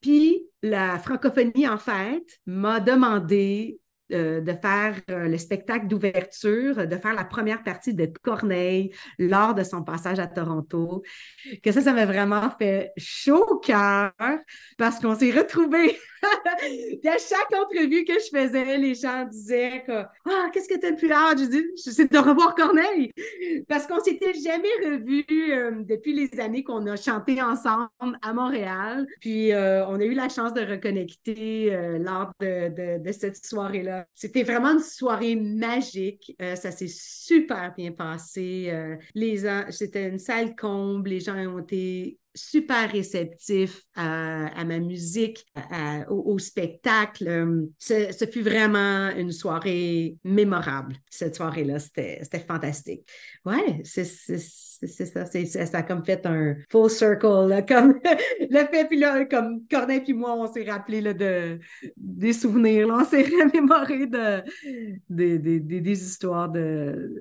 Puis 0.00 0.46
la 0.62 0.98
francophonie, 0.98 1.68
en 1.68 1.78
fait, 1.78 2.40
m'a 2.46 2.80
demandé 2.80 3.80
euh, 4.12 4.40
de 4.40 4.52
faire 4.52 4.94
euh, 5.10 5.28
le 5.28 5.38
spectacle 5.38 5.86
d'ouverture, 5.86 6.86
de 6.86 6.96
faire 6.96 7.14
la 7.14 7.24
première 7.24 7.62
partie 7.62 7.94
de 7.94 8.06
Corneille 8.22 8.92
lors 9.18 9.54
de 9.54 9.62
son 9.62 9.82
passage 9.82 10.18
à 10.18 10.26
Toronto. 10.26 11.02
Que 11.62 11.72
ça, 11.72 11.80
ça 11.80 11.92
m'a 11.92 12.04
vraiment 12.04 12.50
fait 12.58 12.92
chaud 12.96 13.44
au 13.48 13.58
cœur 13.58 14.12
parce 14.76 15.00
qu'on 15.00 15.14
s'est 15.14 15.30
retrouvés. 15.30 15.98
Puis 16.60 17.08
à 17.08 17.16
chaque 17.18 17.52
entrevue 17.58 18.04
que 18.04 18.14
je 18.14 18.38
faisais, 18.38 18.78
les 18.78 18.94
gens 18.94 19.24
disaient 19.24 19.82
que 19.86 20.02
Ah, 20.26 20.50
qu'est-ce 20.52 20.68
que 20.68 20.78
tu 20.78 20.86
as 20.86 20.90
le 20.90 20.96
plus 20.96 21.10
hâte? 21.10 21.38
Je 21.38 21.44
dis, 21.46 21.64
c'est 21.76 22.12
de 22.12 22.18
revoir 22.18 22.54
Corneille. 22.54 23.12
Parce 23.68 23.86
qu'on 23.86 24.00
s'était 24.00 24.34
jamais 24.34 24.68
revus 24.84 25.24
euh, 25.30 25.82
depuis 25.84 26.12
les 26.12 26.40
années 26.40 26.64
qu'on 26.64 26.86
a 26.86 26.96
chanté 26.96 27.40
ensemble 27.40 28.18
à 28.20 28.32
Montréal. 28.32 29.06
Puis 29.20 29.52
on 29.54 30.00
a 30.00 30.04
eu 30.04 30.14
la 30.14 30.28
chance 30.28 30.52
de 30.52 30.60
reconnecter 30.60 31.70
lors 31.98 32.32
de 32.40 33.12
cette 33.12 33.44
soirée-là 33.44 34.01
c'était 34.14 34.42
vraiment 34.42 34.72
une 34.72 34.80
soirée 34.80 35.36
magique. 35.36 36.34
Euh, 36.40 36.56
ça 36.56 36.70
s'est 36.70 36.90
super 36.90 37.74
bien 37.76 37.92
passé. 37.92 38.68
Euh, 38.70 38.96
c'était 39.70 40.08
une 40.08 40.18
salle 40.18 40.54
comble. 40.56 41.10
Les 41.10 41.20
gens 41.20 41.36
ont 41.36 41.58
été 41.58 42.18
super 42.34 42.90
réceptif 42.90 43.82
à, 43.94 44.64
ma 44.64 44.78
musique, 44.78 45.44
au, 46.08 46.38
spectacle. 46.38 47.68
Ce, 47.78 48.26
fut 48.32 48.40
vraiment 48.40 49.10
une 49.10 49.32
soirée 49.32 50.16
mémorable. 50.24 50.96
Cette 51.10 51.36
soirée-là, 51.36 51.78
c'était 51.78 52.24
fantastique. 52.46 53.06
Ouais, 53.44 53.82
c'est 53.84 54.06
ça. 54.86 55.24
Ça 55.26 55.78
a 55.78 55.82
comme 55.82 56.04
fait 56.04 56.24
un 56.26 56.56
full 56.70 56.90
circle, 56.90 57.64
comme 57.68 58.00
le 58.40 58.66
fait, 58.66 58.86
puis 58.86 58.98
là, 58.98 59.24
comme 59.24 59.62
Corneille 59.70 60.00
puis 60.00 60.12
moi, 60.12 60.34
on 60.34 60.52
s'est 60.52 60.64
rappelé 60.68 61.00
là, 61.00 61.14
de, 61.14 61.58
des 61.96 62.32
souvenirs, 62.32 62.88
là, 62.88 62.98
on 63.00 63.04
s'est 63.04 63.22
remémoré 63.42 64.06
de, 64.06 64.42
des, 65.08 65.38
des, 65.38 65.60
des 65.60 66.02
histoires 66.02 66.50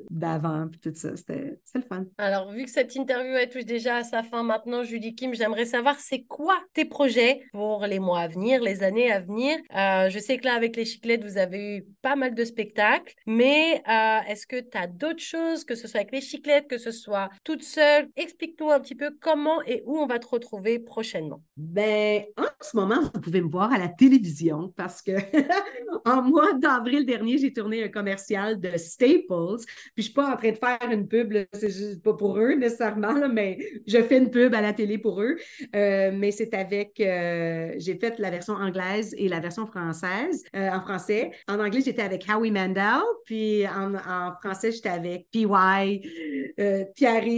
d'avant, 0.10 0.68
puis 0.68 0.80
tout 0.80 0.96
ça. 0.96 1.16
C'était 1.16 1.58
le 1.76 1.82
fun. 1.82 2.06
Alors, 2.18 2.52
vu 2.52 2.66
que 2.66 2.70
cette 2.70 2.96
interview 2.96 3.34
est 3.36 3.50
touche 3.50 3.66
déjà 3.66 3.98
à 3.98 4.04
sa 4.04 4.24
fin 4.24 4.44
maintenant, 4.44 4.84
Julie, 4.84 5.16
Kim, 5.16 5.34
j'aimerais 5.34 5.66
savoir 5.66 6.00
c'est 6.00 6.24
quoi 6.24 6.58
tes 6.74 6.86
projets 6.86 7.42
pour 7.52 7.86
les 7.86 8.00
mois 8.00 8.22
à 8.22 8.28
venir, 8.28 8.62
les 8.62 8.84
années 8.84 9.12
à 9.12 9.20
venir? 9.20 9.58
Euh, 9.76 10.10
je 10.10 10.20
sais 10.20 10.38
que 10.38 10.46
là, 10.46 10.54
avec 10.56 10.76
les 10.76 10.86
chiclettes, 10.86 11.24
vous 11.24 11.38
avez 11.38 11.78
eu 11.78 11.86
pas 12.02 12.16
mal 12.16 12.34
de 12.34 12.46
spectacles, 12.46 13.14
mais 13.26 13.82
euh, 13.88 14.20
est-ce 14.28 14.48
que 14.48 14.60
tu 14.60 14.78
as 14.78 14.88
d'autres 14.88 15.24
choses, 15.24 15.64
que 15.64 15.76
ce 15.76 15.88
soit 15.88 16.02
avec 16.02 16.12
les 16.12 16.22
chiclettes, 16.22 16.68
que 16.68 16.78
ce 16.78 16.92
soit 16.92 17.30
toute 17.52 17.64
seule 17.64 18.08
Explique-nous 18.16 18.72
un 18.72 18.80
petit 18.80 18.96
peu 18.96 19.12
comment 19.20 19.62
et 19.64 19.84
où 19.86 19.98
on 19.98 20.08
va 20.08 20.20
te 20.20 20.28
retrouver 20.28 20.80
prochainement. 20.80 21.42
Ben, 21.58 22.24
en 22.38 22.46
ce 22.62 22.78
moment, 22.78 23.02
vous 23.14 23.20
pouvez 23.20 23.42
me 23.42 23.50
voir 23.50 23.74
à 23.74 23.78
la 23.78 23.90
télévision 23.90 24.74
parce 24.78 25.02
que 25.02 25.12
en 26.06 26.22
mois 26.22 26.54
d'avril 26.54 27.06
dernier, 27.06 27.38
j'ai 27.38 27.52
tourné 27.52 27.84
un 27.84 27.90
commercial 27.90 28.58
de 28.58 28.78
Staples. 28.78 29.58
Puis 29.66 29.98
je 29.98 30.02
suis 30.04 30.14
pas 30.14 30.34
en 30.34 30.38
train 30.38 30.52
de 30.52 30.58
faire 30.58 30.80
une 30.90 31.10
pub, 31.10 31.34
c'est 31.52 31.72
juste 31.72 32.02
pas 32.02 32.14
pour 32.14 32.38
eux 32.38 32.54
nécessairement, 32.54 33.28
mais 33.28 33.58
je 33.86 34.02
fais 34.02 34.18
une 34.18 34.32
pub 34.32 34.54
à 34.54 34.62
la 34.62 34.72
télé 34.72 34.98
pour 34.98 35.22
eux. 35.22 35.36
Euh, 35.76 36.12
mais 36.14 36.32
c'est 36.32 36.54
avec, 36.54 37.02
euh, 37.02 37.74
j'ai 37.76 37.96
fait 37.96 38.18
la 38.18 38.30
version 38.30 38.54
anglaise 38.54 39.14
et 39.18 39.28
la 39.28 39.42
version 39.42 39.66
française, 39.66 40.46
euh, 40.56 40.70
en 40.70 40.80
français. 40.80 41.32
En 41.50 41.60
anglais, 41.60 41.82
j'étais 41.84 42.02
avec 42.02 42.26
Howie 42.30 42.52
Mandel, 42.52 43.02
puis 43.26 43.68
en, 43.68 43.96
en 43.96 44.34
français, 44.42 44.72
j'étais 44.72 44.88
avec 44.88 45.28
PY, 45.32 45.46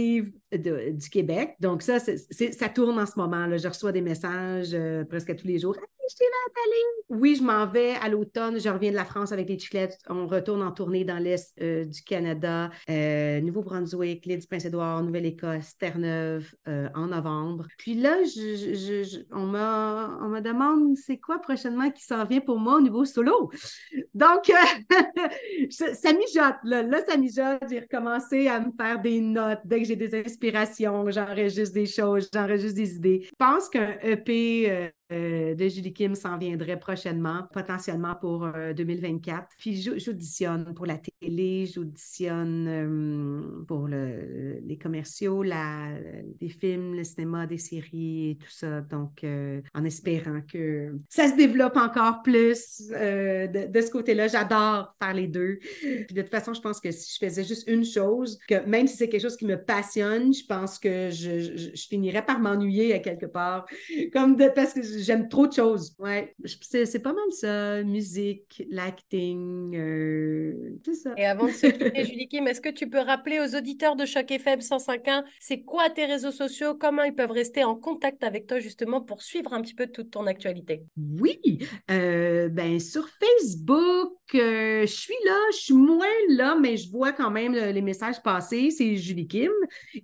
leave 0.04 0.32
Du 0.58 1.10
Québec. 1.10 1.56
Donc 1.60 1.82
ça, 1.82 1.98
ça 1.98 2.68
tourne 2.68 2.98
en 2.98 3.06
ce 3.06 3.18
moment. 3.18 3.56
Je 3.56 3.68
reçois 3.68 3.92
des 3.92 4.00
messages 4.00 4.76
presque 5.08 5.36
tous 5.36 5.46
les 5.46 5.58
jours. 5.58 5.76
Oui, 7.10 7.36
je 7.36 7.42
m'en 7.42 7.66
vais 7.66 7.94
à 8.02 8.08
l'automne. 8.08 8.58
Je 8.58 8.68
reviens 8.68 8.90
de 8.90 8.96
la 8.96 9.04
France 9.04 9.30
avec 9.30 9.48
les 9.48 9.58
chiclettes. 9.58 9.98
On 10.08 10.26
retourne 10.26 10.62
en 10.62 10.72
tournée 10.72 11.04
dans 11.04 11.18
l'Est 11.18 11.54
euh, 11.60 11.84
du 11.84 12.02
Canada, 12.02 12.70
euh, 12.88 13.40
Nouveau-Brunswick, 13.40 14.24
l'île 14.26 14.40
du 14.40 14.46
Prince-Édouard, 14.46 15.02
Nouvelle-Écosse, 15.02 15.76
Terre-Neuve 15.78 16.54
euh, 16.66 16.88
en 16.94 17.08
novembre. 17.08 17.66
Puis 17.78 17.94
là, 17.94 18.16
on, 19.32 19.46
me, 19.46 20.40
demande 20.40 20.96
c'est 20.96 21.18
quoi 21.18 21.38
prochainement 21.40 21.90
qui 21.90 22.04
s'en 22.04 22.24
vient 22.24 22.40
pour 22.40 22.58
moi 22.58 22.76
au 22.76 22.80
niveau 22.80 23.04
solo? 23.04 23.50
Donc, 24.14 24.50
ça 25.70 26.12
mijote. 26.12 26.56
Là, 26.64 26.82
là 26.82 27.04
ça 27.06 27.16
mijote. 27.16 27.62
J'ai 27.70 27.80
recommencé 27.80 28.48
à 28.48 28.60
me 28.60 28.72
faire 28.78 29.00
des 29.00 29.20
notes. 29.20 29.60
Dès 29.64 29.82
que 29.82 29.88
j'ai 29.88 29.96
des 29.96 30.14
inspirations, 30.14 30.43
j'enregistre 31.10 31.74
des 31.74 31.86
choses, 31.86 32.28
j'enregistre 32.32 32.76
des 32.76 32.96
idées. 32.96 33.22
Je 33.24 33.34
pense 33.38 33.68
qu'un 33.68 33.96
EP 34.02 34.92
de 35.10 35.68
Julie 35.68 35.92
Kim 35.92 36.14
s'en 36.14 36.38
viendrait 36.38 36.78
prochainement, 36.78 37.46
potentiellement 37.52 38.14
pour 38.20 38.48
2024. 38.76 39.48
Puis 39.58 39.82
j'auditionne 39.98 40.74
pour 40.74 40.86
la 40.86 40.98
télé, 40.98 41.66
j'auditionne 41.66 43.64
pour 43.66 43.86
le, 43.88 44.60
les 44.62 44.78
commerciaux, 44.78 45.42
la, 45.42 45.88
des 46.40 46.48
films, 46.48 46.94
le 46.94 47.04
cinéma, 47.04 47.46
des 47.46 47.58
séries 47.58 48.30
et 48.30 48.36
tout 48.36 48.50
ça. 48.50 48.80
Donc, 48.80 49.24
en 49.74 49.84
espérant 49.84 50.40
que 50.42 50.94
ça 51.08 51.28
se 51.28 51.36
développe 51.36 51.76
encore 51.76 52.22
plus 52.22 52.88
de, 52.88 53.80
ce 53.80 53.90
côté-là. 53.90 54.28
J'adore 54.28 54.94
faire 55.00 55.14
les 55.14 55.26
deux. 55.26 55.58
Puis 55.80 56.14
de 56.14 56.22
toute 56.22 56.30
façon, 56.30 56.54
je 56.54 56.60
pense 56.60 56.80
que 56.80 56.90
si 56.90 57.12
je 57.14 57.24
faisais 57.24 57.44
juste 57.44 57.68
une 57.68 57.84
chose, 57.84 58.38
que 58.48 58.64
même 58.66 58.86
si 58.86 58.96
c'est 58.96 59.08
quelque 59.08 59.22
chose 59.22 59.36
qui 59.36 59.46
me 59.46 59.62
passionne, 59.62 60.32
je 60.32 60.44
pense 60.46 60.78
que 60.78 61.10
je, 61.10 61.56
je, 61.56 61.86
finirais 61.88 62.24
par 62.24 62.40
m'ennuyer 62.40 62.94
à 62.94 62.98
quelque 62.98 63.26
part, 63.26 63.66
comme 64.12 64.36
de, 64.36 64.48
parce 64.54 64.72
que 64.72 64.82
j'aime 64.98 65.28
trop 65.28 65.46
de 65.46 65.52
choses. 65.52 65.94
Ouais, 65.98 66.34
c'est 66.44 67.02
pas 67.02 67.12
mal 67.12 67.32
ça, 67.32 67.82
musique, 67.82 68.62
l'acting, 68.70 69.76
euh, 69.76 70.78
tout 70.84 70.94
ça. 70.94 71.14
Et 71.16 71.24
avant 71.24 71.46
de 71.46 71.52
se 71.52 71.66
quitter, 71.66 72.04
Julie 72.04 72.28
Kim, 72.28 72.46
est-ce 72.46 72.60
que 72.60 72.68
tu 72.68 72.88
peux 72.88 73.00
rappeler 73.00 73.40
aux 73.40 73.56
auditeurs 73.56 73.96
de 73.96 74.04
Choc 74.04 74.30
FM 74.30 74.60
105.1, 74.60 75.24
c'est 75.40 75.62
quoi 75.62 75.90
tes 75.90 76.06
réseaux 76.06 76.30
sociaux, 76.30 76.74
comment 76.74 77.02
ils 77.02 77.14
peuvent 77.14 77.30
rester 77.30 77.64
en 77.64 77.74
contact 77.74 78.24
avec 78.24 78.46
toi 78.46 78.58
justement 78.60 79.00
pour 79.00 79.22
suivre 79.22 79.52
un 79.52 79.62
petit 79.62 79.74
peu 79.74 79.86
toute 79.86 80.10
ton 80.10 80.26
actualité? 80.26 80.84
Oui, 80.96 81.40
euh, 81.90 82.48
ben 82.48 82.78
sur 82.80 83.08
Facebook, 83.08 84.12
euh, 84.34 84.82
je 84.82 84.92
suis 84.92 85.14
là, 85.24 85.38
je 85.52 85.58
suis 85.58 85.74
moins 85.74 86.06
là, 86.30 86.56
mais 86.60 86.76
je 86.76 86.90
vois 86.90 87.12
quand 87.12 87.30
même 87.30 87.52
les 87.52 87.82
messages 87.82 88.22
passer. 88.22 88.70
C'est 88.70 88.96
Julie 88.96 89.26
Kim. 89.26 89.50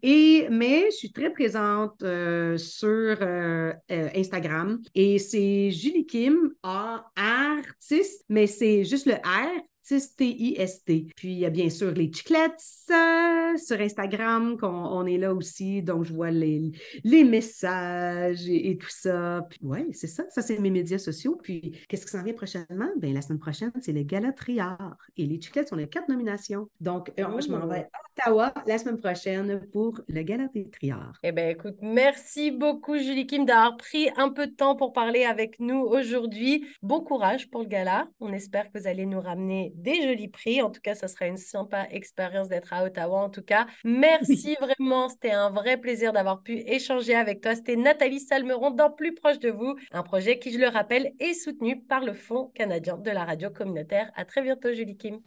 Et, 0.03 0.47
mais 0.51 0.87
je 0.91 0.97
suis 0.97 1.13
très 1.13 1.33
présente 1.33 2.03
euh, 2.03 2.57
sur 2.57 3.17
euh, 3.21 3.73
Instagram 3.89 4.81
et 4.95 5.19
c'est 5.19 5.71
Julie 5.71 6.07
Kim, 6.07 6.53
artiste, 6.63 8.25
mais 8.29 8.47
c'est 8.47 8.85
juste 8.85 9.07
le 9.07 9.15
R 9.15 9.70
T-I-S-T. 9.99 11.07
Puis 11.17 11.33
il 11.33 11.39
y 11.39 11.47
a 11.47 11.51
bien 11.51 11.71
sûr 11.71 11.93
les 11.93 12.11
chiclettes 12.13 12.63
euh, 12.91 13.57
sur 13.57 13.81
Instagram, 13.81 14.57
qu'on 14.57 14.69
on 14.69 15.07
est 15.07 15.19
là 15.19 15.35
aussi, 15.35 15.83
donc 15.83 16.05
je 16.05 16.13
vois 16.13 16.31
les, 16.31 16.73
les 17.05 17.25
messages 17.25 18.49
et, 18.49 18.77
tout 18.77 18.91
ça. 18.91 19.47
Puis 19.51 19.59
ouais, 19.63 19.87
c'est 19.93 20.07
ça, 20.07 20.25
ça 20.31 20.43
c'est 20.43 20.59
mes 20.59 20.71
médias 20.71 20.99
sociaux. 20.99 21.39
Puis 21.43 21.79
qu'est-ce 21.89 22.07
qui 22.07 22.13
s'en 22.13 22.23
vient 22.23 22.35
prochainement? 22.35 22.89
Bien, 22.99 23.13
la 23.13 23.23
semaine 23.23 23.39
prochaine, 23.39 23.73
c'est 23.81 23.93
le 23.93 24.03
Gala 24.03 24.33
Triard 24.33 24.97
et 25.17 25.27
les 25.27 25.41
chiclettes 25.41 25.69
sont 25.69 25.77
les 25.77 25.89
quatre 25.89 26.09
nominations. 26.09 26.69
Donc, 26.81 27.13
euh, 27.19 27.41
je 27.41 27.51
m'en 27.51 27.67
vais 27.67 27.89
à 27.93 28.31
Ottawa 28.31 28.55
la 28.67 28.79
semaine 28.79 28.99
prochaine 28.99 29.61
pour 29.73 30.01
le 30.09 30.23
Gala 30.23 30.49
des 30.49 30.69
Triards. 30.69 31.19
Eh 31.23 31.33
bien, 31.33 31.49
écoute, 31.49 31.77
merci 31.83 32.51
beaucoup, 32.51 32.97
Julie 32.99 33.27
Kim, 33.27 33.45
d'avoir 33.45 33.77
pris 33.77 34.09
un 34.17 34.31
peu 34.31 34.47
de 34.47 34.53
temps 34.53 34.77
pour 34.77 34.93
parler 34.93 35.25
avec 35.25 35.61
nous 35.61 35.81
aujourd'hui. 35.81 36.67
Bon 36.83 37.01
courage 37.01 37.51
pour 37.51 37.63
le 37.63 37.67
gala. 37.67 38.09
On 38.21 38.33
espère 38.33 38.71
que 38.71 38.79
vous 38.79 38.87
allez 38.87 39.07
nous 39.07 39.21
ramener 39.21 39.73
des 39.81 40.03
jolis 40.03 40.29
prix. 40.29 40.63
En 40.63 40.71
tout 40.71 40.81
cas, 40.81 40.95
ça 40.95 41.09
sera 41.09 41.27
une 41.27 41.37
sympa 41.37 41.87
expérience 41.91 42.49
d'être 42.49 42.73
à 42.73 42.85
Ottawa. 42.85 43.21
En 43.21 43.31
tout 43.31 43.43
cas, 43.43 43.67
merci 43.85 44.57
vraiment. 44.61 45.09
C'était 45.09 45.33
un 45.33 45.51
vrai 45.51 45.77
plaisir 45.77 46.13
d'avoir 46.13 46.43
pu 46.43 46.59
échanger 46.67 47.15
avec 47.15 47.41
toi. 47.41 47.55
C'était 47.55 47.77
Nathalie 47.77 48.21
Salmeron 48.21 48.71
dans 48.71 48.91
Plus 48.91 49.15
proche 49.15 49.39
de 49.39 49.51
vous, 49.51 49.77
un 49.93 50.03
projet 50.03 50.39
qui, 50.39 50.53
je 50.53 50.59
le 50.59 50.69
rappelle, 50.69 51.13
est 51.19 51.35
soutenu 51.35 51.81
par 51.81 52.05
le 52.05 52.13
Fonds 52.13 52.51
canadien 52.55 52.97
de 52.97 53.11
la 53.11 53.25
radio 53.25 53.51
communautaire. 53.51 54.11
À 54.15 54.25
très 54.25 54.43
bientôt, 54.43 54.73
Julie 54.73 54.97
Kim. 54.97 55.21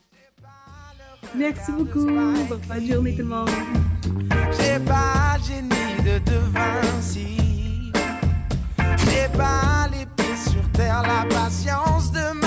Merci 1.35 1.71
beaucoup. 1.71 2.05
Bonne 2.05 2.85
journée 2.85 3.11
tout 3.13 3.19
le 3.19 3.25
monde. 3.25 3.49
J'ai 4.51 4.79
pas 4.85 5.37
génie 5.45 5.69
de 6.03 6.21
J'ai 8.99 9.37
pas 9.37 9.87
les 9.91 10.05
pieds 10.05 10.35
sur 10.51 10.71
terre, 10.73 11.01
la 11.03 11.25
patience 11.27 12.11
de 12.11 12.42